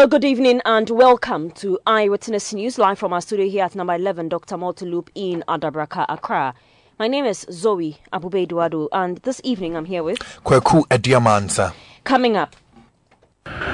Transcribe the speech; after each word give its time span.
Hello, 0.00 0.08
good 0.08 0.24
evening, 0.24 0.62
and 0.64 0.88
welcome 0.88 1.50
to 1.50 1.78
Eyewitness 1.86 2.54
News 2.54 2.78
live 2.78 2.98
from 2.98 3.12
our 3.12 3.20
studio 3.20 3.46
here 3.46 3.64
at 3.66 3.74
number 3.74 3.94
11, 3.94 4.30
Dr. 4.30 4.56
Malta 4.56 4.86
in 5.14 5.44
Adabraka, 5.46 6.06
Accra. 6.08 6.54
My 6.98 7.06
name 7.06 7.26
is 7.26 7.44
Zoe 7.52 7.98
Abube 8.10 8.44
Eduardo, 8.44 8.88
and 8.92 9.18
this 9.18 9.42
evening 9.44 9.76
I'm 9.76 9.84
here 9.84 10.02
with. 10.02 10.18
Kweku 10.42 10.86
Ediamansa. 10.88 11.74
Coming 12.04 12.38
up, 12.38 12.56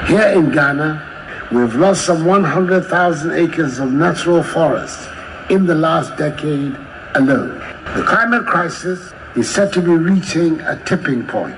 Here 0.08 0.32
in 0.34 0.50
Ghana, 0.50 1.48
we've 1.52 1.76
lost 1.76 2.04
some 2.06 2.24
100,000 2.24 3.30
acres 3.30 3.78
of 3.78 3.92
natural 3.92 4.42
forest 4.42 5.08
in 5.48 5.66
the 5.66 5.76
last 5.76 6.16
decade 6.16 6.76
alone. 7.14 7.56
The 7.94 8.02
climate 8.02 8.46
crisis 8.46 9.12
is 9.36 9.48
said 9.48 9.72
to 9.74 9.80
be 9.80 9.92
reaching 9.92 10.58
a 10.62 10.82
tipping 10.86 11.24
point. 11.28 11.56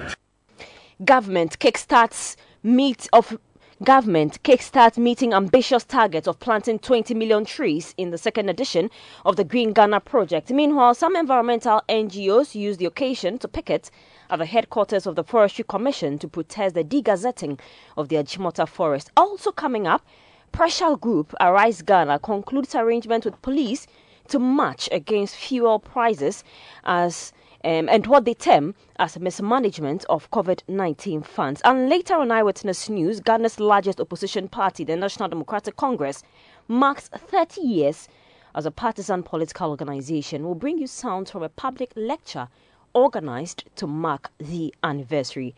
government 1.07 1.59
kickstarts 1.59 2.37
meet 2.63 3.09
of 3.15 3.39
government 3.85 4.43
kickstart 4.43 4.99
meeting 4.99 5.33
ambitious 5.33 5.85
targets 5.85 6.27
of 6.27 6.41
planting 6.41 6.81
20 6.81 7.15
million 7.15 7.45
trees 7.45 7.95
in 7.97 8.11
the 8.11 8.19
second 8.19 8.49
edition 8.49 8.91
of 9.25 9.37
the 9.37 9.45
Green 9.45 9.73
Ghana 9.73 10.01
project. 10.01 10.51
Meanwhile, 10.51 10.95
some 10.95 11.15
environmental 11.15 11.83
NGOs 11.89 12.57
use 12.57 12.79
the 12.79 12.87
occasion 12.87 13.39
to 13.39 13.47
picket 13.47 13.91
at 14.31 14.41
the 14.41 14.47
headquarters 14.47 15.07
of 15.07 15.15
the 15.15 15.23
Forestry 15.23 15.65
Commission 15.69 16.19
to 16.19 16.27
protest 16.27 16.75
the 16.75 16.83
degazetting 16.83 17.61
of 17.97 18.09
the 18.09 18.17
Achimota 18.17 18.67
forest. 18.67 19.13
Also 19.17 19.53
coming 19.53 19.87
up, 19.87 20.05
Pressure 20.51 20.97
Group 20.97 21.33
Arise 21.41 21.83
Ghana 21.83 22.19
concludes 22.19 22.75
arrangement 22.75 23.25
with 23.25 23.41
police 23.43 23.87
to 24.27 24.41
march 24.41 24.89
against 24.91 25.37
fuel 25.37 25.79
prices 25.79 26.43
as 26.83 27.33
um, 27.65 27.89
and 27.89 28.07
what 28.07 28.25
they 28.25 28.35
term 28.35 28.75
as 28.97 29.19
mismanagement 29.19 30.05
of 30.09 30.31
COVID 30.31 30.63
19 30.69 31.23
funds. 31.23 31.61
And 31.65 31.89
later 31.89 32.15
on 32.15 32.31
Eyewitness 32.31 32.89
News, 32.89 33.21
Ghana's 33.21 33.59
largest 33.59 34.01
opposition 34.01 34.49
party, 34.49 34.85
the 34.85 34.97
National 34.97 35.29
Democratic 35.29 35.77
Congress, 35.77 36.23
marks 36.69 37.09
30 37.09 37.61
years 37.61 38.09
as 38.55 38.67
a 38.67 38.71
partisan 38.71 39.23
political 39.23 39.71
organization. 39.71 40.45
We'll 40.45 40.55
bring 40.55 40.79
you 40.79 40.87
sounds 40.87 41.31
from 41.31 41.43
a 41.43 41.49
public 41.49 41.93
lecture 41.97 42.49
organized 42.95 43.65
to 43.77 43.87
mark 43.87 44.31
the 44.39 44.75
anniversary. 44.83 45.55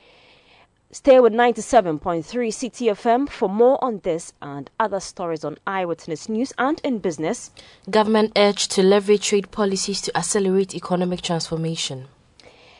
Stay 0.93 1.21
with 1.21 1.33
97.3 1.33 2.25
CTFM 2.25 3.29
for 3.29 3.49
more 3.49 3.79
on 3.83 4.01
this 4.01 4.33
and 4.43 4.69
other 4.81 4.99
stories 4.99 5.45
on 5.45 5.57
Eyewitness 5.65 6.29
News 6.29 6.53
and 6.59 6.81
in 6.83 6.99
business. 6.99 7.53
Government 7.89 8.33
urged 8.35 8.73
to 8.73 8.83
leverage 8.83 9.29
trade 9.29 9.53
policies 9.53 10.01
to 10.01 10.17
accelerate 10.17 10.75
economic 10.75 11.23
transformation. 11.23 12.09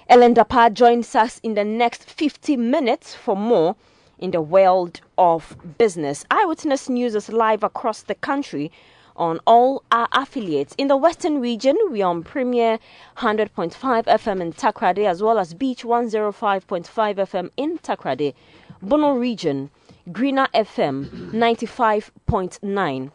Ellen 0.09 0.35
Dapa 0.35 0.73
joins 0.73 1.15
us 1.15 1.39
in 1.45 1.55
the 1.55 1.63
next 1.63 2.03
50 2.03 2.57
minutes 2.57 3.15
for 3.15 3.37
more 3.37 3.77
in 4.19 4.33
the 4.33 4.43
world 4.43 5.01
of 5.17 5.57
business. 5.79 6.25
Eyewitness 6.33 6.89
News 6.89 7.15
is 7.15 7.29
live 7.29 7.63
across 7.63 8.03
the 8.03 8.17
country 8.17 8.73
on 9.17 9.41
all 9.47 9.83
our 9.91 10.09
affiliates. 10.13 10.75
In 10.79 10.89
the 10.89 10.97
Western 10.97 11.41
region, 11.41 11.77
we 11.91 12.03
are 12.03 12.11
on 12.11 12.23
Premier 12.23 12.79
100.5 13.19 13.75
FM 14.05 14.41
in 14.41 14.53
Takoradi 14.53 15.07
as 15.07 15.23
well 15.23 15.39
as 15.39 15.55
Beach 15.55 15.83
105.5 15.83 16.87
FM 16.89 17.51
in 17.57 17.79
Takoradi. 17.79 18.35
Bono 18.83 19.13
region, 19.13 19.71
Greener 20.11 20.49
FM 20.55 21.33
95.9. 21.33 23.11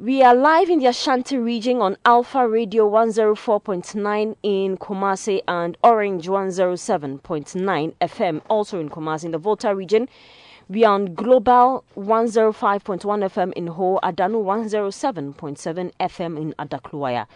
We 0.00 0.22
are 0.22 0.32
live 0.32 0.70
in 0.70 0.78
the 0.78 0.86
Ashanti 0.86 1.36
region 1.36 1.80
on 1.82 1.96
Alpha 2.04 2.46
Radio 2.46 2.88
104.9 2.88 4.36
in 4.44 4.76
Kumasi 4.76 5.40
and 5.48 5.76
Orange 5.82 6.28
107.9 6.28 7.94
FM, 8.00 8.40
also 8.48 8.78
in 8.78 8.88
Kumasi. 8.88 9.24
In 9.24 9.32
the 9.32 9.38
Volta 9.38 9.74
region, 9.74 10.08
we 10.70 10.84
are 10.84 10.94
on 10.94 11.14
Global 11.14 11.82
105.1 11.96 13.00
FM 13.00 13.52
in 13.54 13.68
Ho, 13.68 13.98
Adanu 14.02 14.44
107.7 14.44 15.92
FM 15.98 16.38
in 16.38 16.52
Adakluwaya, 16.58 17.26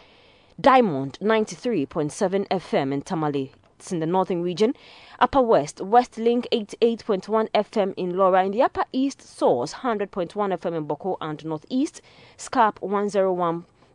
Diamond 0.60 1.18
93.7 1.22 2.46
FM 2.48 2.92
in 2.92 3.00
Tamale. 3.00 3.52
It's 3.78 3.90
in 3.90 4.00
the 4.00 4.06
northern 4.06 4.42
region. 4.42 4.74
Upper 5.18 5.40
West, 5.40 5.80
West 5.80 6.18
Link 6.18 6.46
88.1 6.52 7.48
FM 7.52 7.94
in 7.96 8.12
Lawra. 8.18 8.44
In 8.44 8.52
the 8.52 8.60
Upper 8.60 8.84
East, 8.92 9.22
Source 9.22 9.72
100.1 9.74 10.28
FM 10.34 10.76
in 10.76 10.84
Boko 10.84 11.16
and 11.22 11.42
Northeast, 11.42 12.02
Scarp 12.36 12.78
oh 12.82 12.88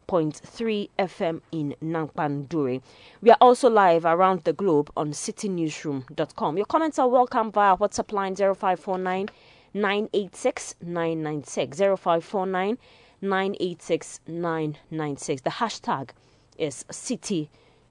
101.3 0.07 0.89
FM 0.97 1.41
in 1.51 1.75
Nakpanduri. 1.83 2.81
We 3.21 3.29
are 3.29 3.37
also 3.41 3.69
live 3.69 4.05
around 4.05 4.45
the 4.45 4.53
globe 4.53 4.89
on 4.95 5.11
citynewsroom.com. 5.11 6.55
Your 6.55 6.65
comments 6.65 6.97
are 6.97 7.09
welcome 7.09 7.51
via 7.51 7.75
WhatsApp 7.75 8.13
line 8.13 8.35
0549 8.35 9.27
986 9.73 10.75
996. 10.81 11.77
0549 11.77 12.77
986 13.21 14.19
996. 14.27 15.41
The 15.41 15.49
hashtag 15.49 16.09
is 16.57 16.85
City 16.89 17.49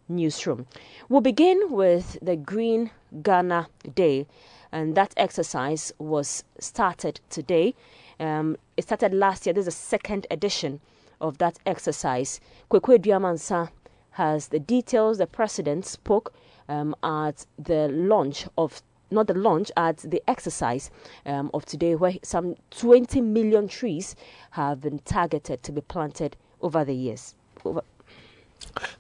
Newsroom. 0.09 0.67
We'll 1.11 1.21
begin 1.21 1.71
with 1.71 2.19
the 2.23 2.37
Green 2.37 2.93
Ghana 3.23 3.69
Day, 3.95 4.27
and 4.73 4.95
that 4.95 5.13
exercise 5.19 5.93
was 5.99 6.45
started 6.59 7.21
today. 7.29 7.75
Um, 8.19 8.57
it 8.79 8.85
started 8.85 9.13
last 9.13 9.45
year. 9.45 9.53
This 9.53 9.67
is 9.67 9.75
the 9.75 9.81
second 9.81 10.27
edition 10.31 10.81
of 11.21 11.39
that 11.39 11.59
exercise. 11.67 12.41
Kwekwe 12.71 12.99
Diamansa 12.99 13.71
has 14.13 14.49
the 14.49 14.59
details. 14.59 15.19
The 15.19 15.27
president 15.27 15.87
spoke 15.87 16.33
um, 16.69 16.95
at 17.03 17.47
the 17.59 17.89
launch 17.89 18.47
of 18.57 18.83
not 19.11 19.29
the 19.29 19.35
launch 19.35 19.71
at 19.77 19.99
the 19.99 20.23
exercise 20.27 20.91
um, 21.25 21.51
of 21.55 21.65
today, 21.65 21.95
where 21.95 22.15
some 22.23 22.57
20 22.71 23.21
million 23.21 23.69
trees 23.69 24.17
have 24.51 24.81
been 24.81 24.99
targeted 25.01 25.63
to 25.63 25.73
be 25.73 25.81
planted 25.81 26.37
over 26.61 26.85
the 26.85 26.95
years. 26.95 27.35
Over, 27.65 27.83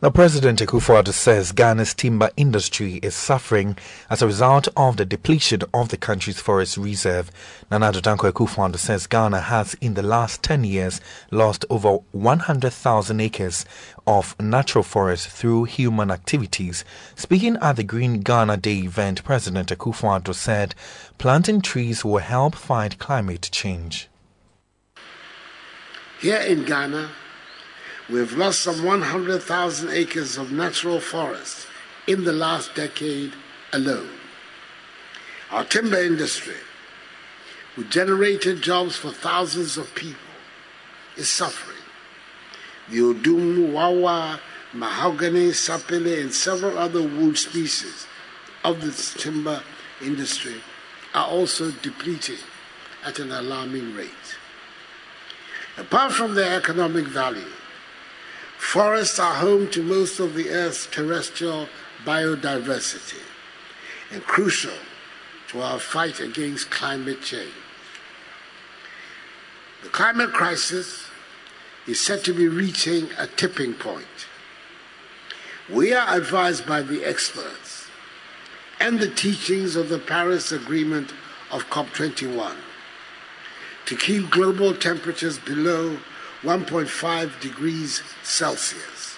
Now, 0.00 0.10
President 0.10 0.60
Akufo-Addo 0.60 1.12
says 1.12 1.52
Ghana's 1.52 1.92
timber 1.92 2.30
industry 2.36 2.94
is 3.02 3.14
suffering 3.14 3.76
as 4.08 4.22
a 4.22 4.26
result 4.26 4.68
of 4.76 4.96
the 4.96 5.04
depletion 5.04 5.62
of 5.74 5.90
the 5.90 5.96
country's 5.96 6.40
forest 6.40 6.76
reserve. 6.78 7.30
Nana 7.70 7.92
Addo 7.92 8.00
Dankwa 8.00 8.32
Akufo-Addo 8.32 8.78
says 8.78 9.06
Ghana 9.06 9.40
has, 9.42 9.74
in 9.80 9.94
the 9.94 10.02
last 10.02 10.42
10 10.42 10.64
years, 10.64 11.00
lost 11.30 11.64
over 11.68 11.98
100,000 12.12 13.20
acres 13.20 13.66
of 14.06 14.38
natural 14.40 14.84
forest 14.84 15.28
through 15.28 15.64
human 15.64 16.10
activities. 16.10 16.84
Speaking 17.14 17.56
at 17.60 17.76
the 17.76 17.84
Green 17.84 18.20
Ghana 18.20 18.56
Day 18.58 18.78
event, 18.78 19.24
President 19.24 19.68
Akufo-Addo 19.68 20.34
said 20.34 20.74
planting 21.18 21.60
trees 21.60 22.04
will 22.04 22.18
help 22.18 22.54
fight 22.54 22.98
climate 22.98 23.48
change. 23.52 24.08
Here 26.20 26.40
in 26.40 26.64
Ghana, 26.64 27.10
we've 28.08 28.32
lost 28.36 28.60
some 28.60 28.84
100,000 28.84 29.90
acres 29.90 30.36
of 30.36 30.52
natural 30.52 31.00
forest 31.00 31.66
in 32.06 32.24
the 32.24 32.32
last 32.32 32.74
decade 32.74 33.32
alone. 33.72 34.10
Our 35.50 35.64
timber 35.64 35.98
industry, 35.98 36.56
which 37.74 37.90
generated 37.90 38.62
jobs 38.62 38.96
for 38.96 39.10
thousands 39.10 39.76
of 39.76 39.94
people, 39.94 40.20
is 41.16 41.28
suffering. 41.28 41.76
The 42.90 42.98
odum, 42.98 43.72
wawa, 43.72 44.40
mahogany, 44.72 45.48
sapele, 45.48 46.20
and 46.20 46.32
several 46.32 46.78
other 46.78 47.02
wood 47.02 47.38
species 47.38 48.06
of 48.64 48.80
the 48.80 48.92
timber 49.20 49.62
industry 50.02 50.60
are 51.14 51.26
also 51.26 51.70
depleting 51.70 52.38
at 53.04 53.18
an 53.18 53.32
alarming 53.32 53.94
rate. 53.94 54.36
Apart 55.78 56.12
from 56.12 56.34
their 56.34 56.56
economic 56.56 57.06
value, 57.06 57.52
forests 58.66 59.20
are 59.20 59.34
home 59.34 59.70
to 59.70 59.80
most 59.80 60.18
of 60.18 60.34
the 60.34 60.50
Earth's 60.50 60.88
terrestrial 60.88 61.68
biodiversity 62.04 63.22
and 64.10 64.20
crucial 64.24 64.74
to 65.46 65.62
our 65.62 65.78
fight 65.78 66.18
against 66.18 66.68
climate 66.68 67.22
change. 67.22 67.54
The 69.84 69.88
climate 69.88 70.32
crisis 70.32 71.06
is 71.86 72.00
said 72.00 72.24
to 72.24 72.34
be 72.34 72.48
reaching 72.48 73.08
a 73.16 73.28
tipping 73.28 73.72
point. 73.72 74.26
We 75.72 75.94
are 75.94 76.16
advised 76.16 76.66
by 76.66 76.82
the 76.82 77.04
experts 77.04 77.86
and 78.80 78.98
the 78.98 79.10
teachings 79.10 79.76
of 79.76 79.88
the 79.88 80.00
Paris 80.00 80.50
Agreement 80.50 81.12
of 81.52 81.70
COP21 81.70 82.56
to 83.86 83.96
keep 83.96 84.28
global 84.28 84.74
temperatures 84.74 85.38
below 85.38 85.98
1.5 86.46 87.40
degrees 87.40 88.04
Celsius 88.22 89.16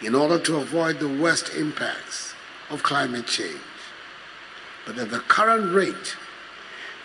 in 0.00 0.14
order 0.14 0.38
to 0.38 0.56
avoid 0.58 1.00
the 1.00 1.08
worst 1.08 1.52
impacts 1.56 2.32
of 2.70 2.84
climate 2.84 3.26
change. 3.26 3.58
But 4.86 4.98
at 4.98 5.10
the 5.10 5.18
current 5.18 5.74
rate, 5.74 6.16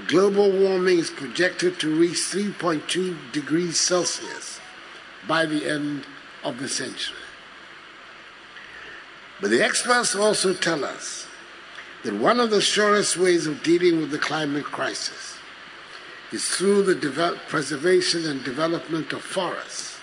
global 0.06 0.52
warming 0.52 1.00
is 1.00 1.10
projected 1.10 1.80
to 1.80 1.96
reach 1.96 2.18
3.2 2.18 3.32
degrees 3.32 3.80
Celsius 3.80 4.60
by 5.28 5.48
the 5.48 5.68
end 5.68 6.06
of 6.44 6.60
the 6.60 6.70
century. 6.70 7.18
But 9.42 9.50
the 9.50 9.64
experts 9.64 10.14
also 10.16 10.54
tell 10.54 10.86
us 10.86 11.26
that 12.04 12.14
one 12.14 12.40
of 12.40 12.52
the 12.52 12.62
surest 12.62 13.18
ways 13.18 13.48
of 13.48 13.64
dealing 13.64 14.00
with 14.00 14.12
the 14.12 14.20
climate 14.20 14.66
crisis 14.66 15.39
is 16.32 16.48
through 16.48 16.84
the 16.84 17.40
preservation 17.48 18.26
and 18.28 18.44
development 18.44 19.14
of 19.14 19.22
forests 19.22 20.00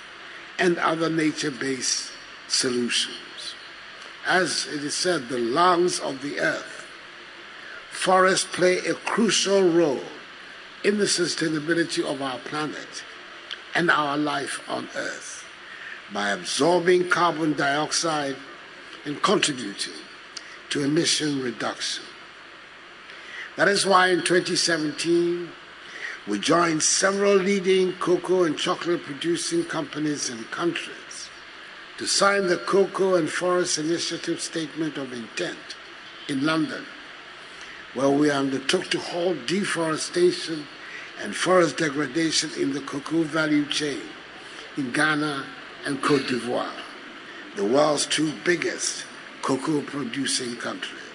and 0.58 0.78
other 0.78 1.08
nature 1.08 1.50
based 1.50 2.10
solutions. 2.48 3.54
As 4.26 4.66
it 4.66 4.82
is 4.82 4.94
said, 4.94 5.28
the 5.28 5.38
lungs 5.38 6.00
of 6.00 6.20
the 6.22 6.40
earth, 6.40 6.86
forests 7.90 8.48
play 8.50 8.78
a 8.78 8.94
crucial 8.94 9.62
role 9.70 10.02
in 10.84 10.98
the 10.98 11.04
sustainability 11.04 12.04
of 12.04 12.20
our 12.20 12.38
planet 12.38 13.04
and 13.74 13.90
our 13.90 14.16
life 14.16 14.60
on 14.68 14.88
earth 14.96 15.44
by 16.12 16.30
absorbing 16.30 17.08
carbon 17.08 17.52
dioxide 17.52 18.36
and 19.04 19.22
contributing 19.22 19.92
to 20.70 20.82
emission 20.82 21.42
reduction. 21.42 22.04
That 23.56 23.68
is 23.68 23.86
why 23.86 24.08
in 24.08 24.18
2017, 24.18 25.48
we 26.26 26.38
joined 26.38 26.82
several 26.82 27.34
leading 27.34 27.92
cocoa 27.94 28.44
and 28.44 28.58
chocolate 28.58 29.02
producing 29.04 29.64
companies 29.64 30.28
and 30.28 30.50
countries 30.50 31.28
to 31.98 32.06
sign 32.06 32.46
the 32.46 32.58
Cocoa 32.58 33.14
and 33.14 33.30
Forest 33.30 33.78
Initiative 33.78 34.40
Statement 34.40 34.98
of 34.98 35.12
Intent 35.12 35.76
in 36.28 36.44
London, 36.44 36.84
where 37.94 38.10
we 38.10 38.30
undertook 38.30 38.90
to 38.90 38.98
halt 38.98 39.46
deforestation 39.46 40.66
and 41.22 41.34
forest 41.34 41.78
degradation 41.78 42.50
in 42.60 42.74
the 42.74 42.80
cocoa 42.80 43.22
value 43.22 43.64
chain 43.66 44.02
in 44.76 44.92
Ghana 44.92 45.46
and 45.86 46.02
Cote 46.02 46.26
d'Ivoire, 46.26 46.68
the 47.54 47.64
world's 47.64 48.04
two 48.04 48.32
biggest 48.44 49.06
cocoa 49.40 49.80
producing 49.80 50.56
countries. 50.56 51.05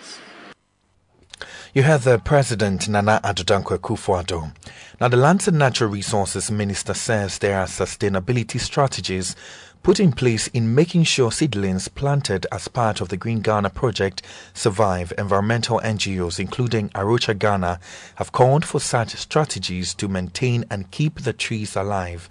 You 1.73 1.83
heard 1.83 2.01
the 2.01 2.19
President 2.19 2.89
Nana 2.89 3.21
Addo 3.23 3.45
Dankwa 3.45 3.77
Akufo-Addo. 3.77 4.51
Now, 4.99 5.07
the 5.07 5.15
Lands 5.15 5.47
and 5.47 5.57
Natural 5.57 5.89
Resources 5.89 6.51
Minister 6.51 6.93
says 6.93 7.37
there 7.37 7.57
are 7.57 7.65
sustainability 7.65 8.59
strategies 8.59 9.37
put 9.81 9.97
in 9.97 10.11
place 10.11 10.47
in 10.47 10.75
making 10.75 11.05
sure 11.05 11.31
seedlings 11.31 11.87
planted 11.87 12.45
as 12.51 12.67
part 12.67 12.99
of 12.99 13.07
the 13.07 13.15
Green 13.15 13.39
Ghana 13.39 13.69
project 13.69 14.21
survive. 14.53 15.13
Environmental 15.17 15.79
NGOs, 15.79 16.41
including 16.41 16.91
A 16.93 17.05
Rocha 17.05 17.33
Ghana, 17.33 17.79
have 18.15 18.33
called 18.33 18.65
for 18.65 18.81
such 18.81 19.15
strategies 19.15 19.93
to 19.93 20.09
maintain 20.09 20.65
and 20.69 20.91
keep 20.91 21.21
the 21.21 21.31
trees 21.31 21.77
alive. 21.77 22.27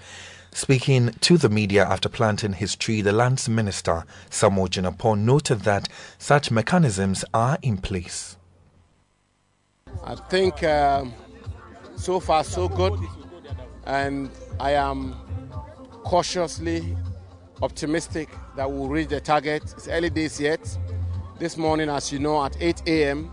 Speaking 0.53 1.13
to 1.23 1.39
the 1.39 1.49
media 1.49 1.87
after 1.87 2.11
planting 2.11 2.53
his 2.53 2.77
tree, 2.77 3.01
the 3.01 3.13
lands 3.13 3.49
minister, 3.49 4.05
Samuel 4.29 4.69
Jinapor, 4.69 5.19
noted 5.19 5.61
that 5.61 5.89
such 6.19 6.51
mechanisms 6.51 7.25
are 7.33 7.57
in 7.63 7.79
place. 7.79 8.37
I 10.05 10.15
think 10.15 10.63
uh, 10.63 11.05
so 11.97 12.21
far 12.21 12.45
so 12.45 12.69
good, 12.69 12.99
and 13.85 14.31
I 14.59 14.73
am 14.73 15.15
cautiously 16.05 16.97
optimistic 17.63 18.29
that 18.57 18.71
we'll 18.71 18.89
reach 18.89 19.09
the 19.09 19.21
target. 19.21 19.63
It's 19.63 19.89
early 19.89 20.11
days 20.11 20.41
yet. 20.41 20.79
This 21.39 21.57
morning, 21.57 21.89
as 21.89 22.13
you 22.13 22.19
know, 22.19 22.45
at 22.45 22.57
8 22.61 22.83
a.m., 22.87 23.33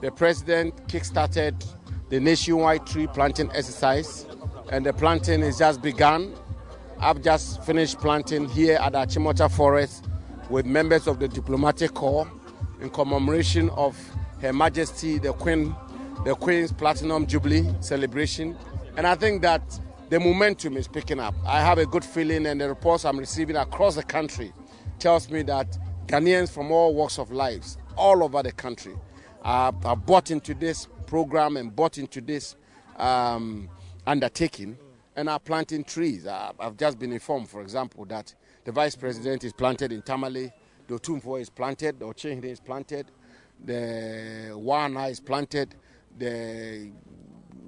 the 0.00 0.10
president 0.10 0.88
kick-started 0.88 1.64
the 2.08 2.20
nationwide 2.20 2.86
tree 2.86 3.06
planting 3.06 3.50
exercise, 3.52 4.26
and 4.70 4.84
the 4.84 4.92
planting 4.92 5.40
is 5.40 5.58
just 5.58 5.82
begun. 5.82 6.34
I've 7.00 7.22
just 7.22 7.62
finished 7.64 7.98
planting 7.98 8.48
here 8.48 8.78
at 8.80 8.92
Achimota 8.92 9.50
Forest 9.50 10.06
with 10.50 10.66
members 10.66 11.06
of 11.06 11.18
the 11.18 11.28
diplomatic 11.28 11.94
corps 11.94 12.30
in 12.80 12.90
commemoration 12.90 13.70
of 13.70 13.96
Her 14.40 14.52
Majesty 14.52 15.18
the 15.18 15.32
Queen 15.32 15.74
the 16.24 16.34
Queen's 16.34 16.72
Platinum 16.72 17.26
Jubilee 17.26 17.68
celebration. 17.80 18.56
And 18.96 19.06
I 19.06 19.14
think 19.14 19.42
that 19.42 19.62
the 20.10 20.20
momentum 20.20 20.76
is 20.76 20.86
picking 20.86 21.18
up. 21.18 21.34
I 21.46 21.60
have 21.60 21.78
a 21.78 21.86
good 21.86 22.04
feeling, 22.04 22.46
and 22.46 22.60
the 22.60 22.68
reports 22.68 23.04
I'm 23.04 23.18
receiving 23.18 23.56
across 23.56 23.96
the 23.96 24.02
country 24.02 24.52
tells 24.98 25.28
me 25.30 25.42
that 25.42 25.78
Ghanaians 26.06 26.50
from 26.50 26.70
all 26.70 26.94
walks 26.94 27.18
of 27.18 27.32
lives, 27.32 27.78
all 27.96 28.22
over 28.22 28.42
the 28.42 28.52
country, 28.52 28.94
are, 29.42 29.74
are 29.84 29.96
bought 29.96 30.30
into 30.30 30.54
this 30.54 30.88
program 31.06 31.56
and 31.56 31.74
bought 31.74 31.98
into 31.98 32.20
this 32.20 32.56
um, 32.96 33.68
undertaking 34.06 34.78
and 35.16 35.28
are 35.28 35.38
planting 35.38 35.84
trees. 35.84 36.26
I've 36.26 36.76
just 36.76 36.98
been 36.98 37.12
informed, 37.12 37.48
for 37.48 37.62
example, 37.62 38.04
that 38.06 38.34
the 38.64 38.72
vice 38.72 38.96
president 38.96 39.44
is 39.44 39.52
planted 39.52 39.92
in 39.92 40.02
Tamale, 40.02 40.52
the 40.86 40.94
Otumfuo 40.94 41.40
is 41.40 41.50
planted, 41.50 41.98
the 41.98 42.06
Okyenhene 42.06 42.44
is 42.44 42.60
planted, 42.60 43.10
the 43.64 44.50
Wana 44.52 45.10
is 45.10 45.20
planted, 45.20 45.74
the 46.18 46.90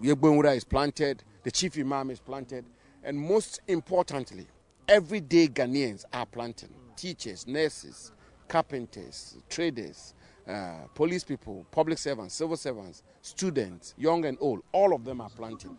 Yegbonwura 0.02 0.56
is 0.56 0.64
planted, 0.64 1.22
the 1.43 1.50
chief 1.50 1.78
imam 1.78 2.10
is 2.10 2.20
planted, 2.20 2.64
and 3.02 3.19
most 3.19 3.60
importantly, 3.69 4.46
everyday 4.88 5.48
Ghanaians 5.48 6.04
are 6.12 6.26
planting. 6.26 6.70
Teachers, 6.96 7.46
nurses, 7.46 8.12
carpenters, 8.48 9.37
traders, 9.48 10.14
uh, 10.48 10.87
police 10.94 11.25
people, 11.25 11.66
public 11.70 11.98
servants, 11.98 12.34
civil 12.34 12.56
servants, 12.56 13.02
students, 13.22 13.94
young 13.98 14.25
and 14.25 14.38
old, 14.40 14.62
all 14.72 14.94
of 14.94 15.04
them 15.04 15.20
are 15.20 15.31
planting. 15.31 15.76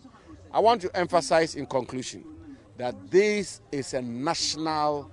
I 0.52 0.60
want 0.60 0.82
to 0.82 0.96
emphasize 0.96 1.56
in 1.56 1.66
conclusion 1.66 2.24
that 2.78 3.10
this 3.10 3.62
is 3.72 3.94
a 3.94 4.02
national 4.02 5.12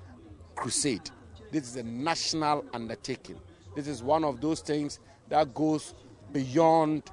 crusade. 0.55 1.11
This 1.51 1.65
is 1.69 1.77
a 1.77 1.83
national 1.83 2.65
undertaking. 2.73 3.41
This 3.75 3.87
is 3.87 4.03
one 4.03 4.25
of 4.25 4.41
those 4.41 4.61
things 4.61 5.01
that 5.29 5.55
goes 5.55 5.95
beyond 6.33 7.05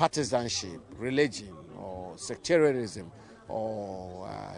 partisanship, 0.00 0.80
religion, 0.96 1.54
or 1.76 2.16
sectarianism, 2.16 3.12
or 3.48 4.26
uh, 4.26 4.54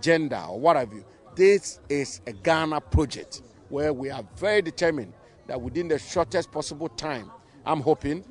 gender, 0.00 0.44
or 0.48 0.58
what 0.58 0.74
have 0.74 0.92
you. 0.92 1.04
This 1.36 1.78
is 1.88 2.20
a 2.26 2.32
Ghana 2.32 2.80
project 2.80 3.42
where 3.68 3.92
we 3.92 4.10
are 4.10 4.24
very 4.36 4.60
determined 4.60 5.12
that 5.46 5.60
within 5.60 5.86
the 5.86 6.00
shortest 6.00 6.50
possible 6.50 6.88
time, 6.88 7.30
I'm 7.64 7.80
hoping 7.80 8.24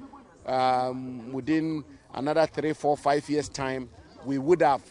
um, 0.46 1.32
within 1.32 1.86
another 2.14 2.46
three, 2.48 2.74
four, 2.74 2.98
five 2.98 3.30
years' 3.30 3.48
time, 3.48 3.88
we 4.26 4.38
would 4.38 4.62
have 4.62 4.82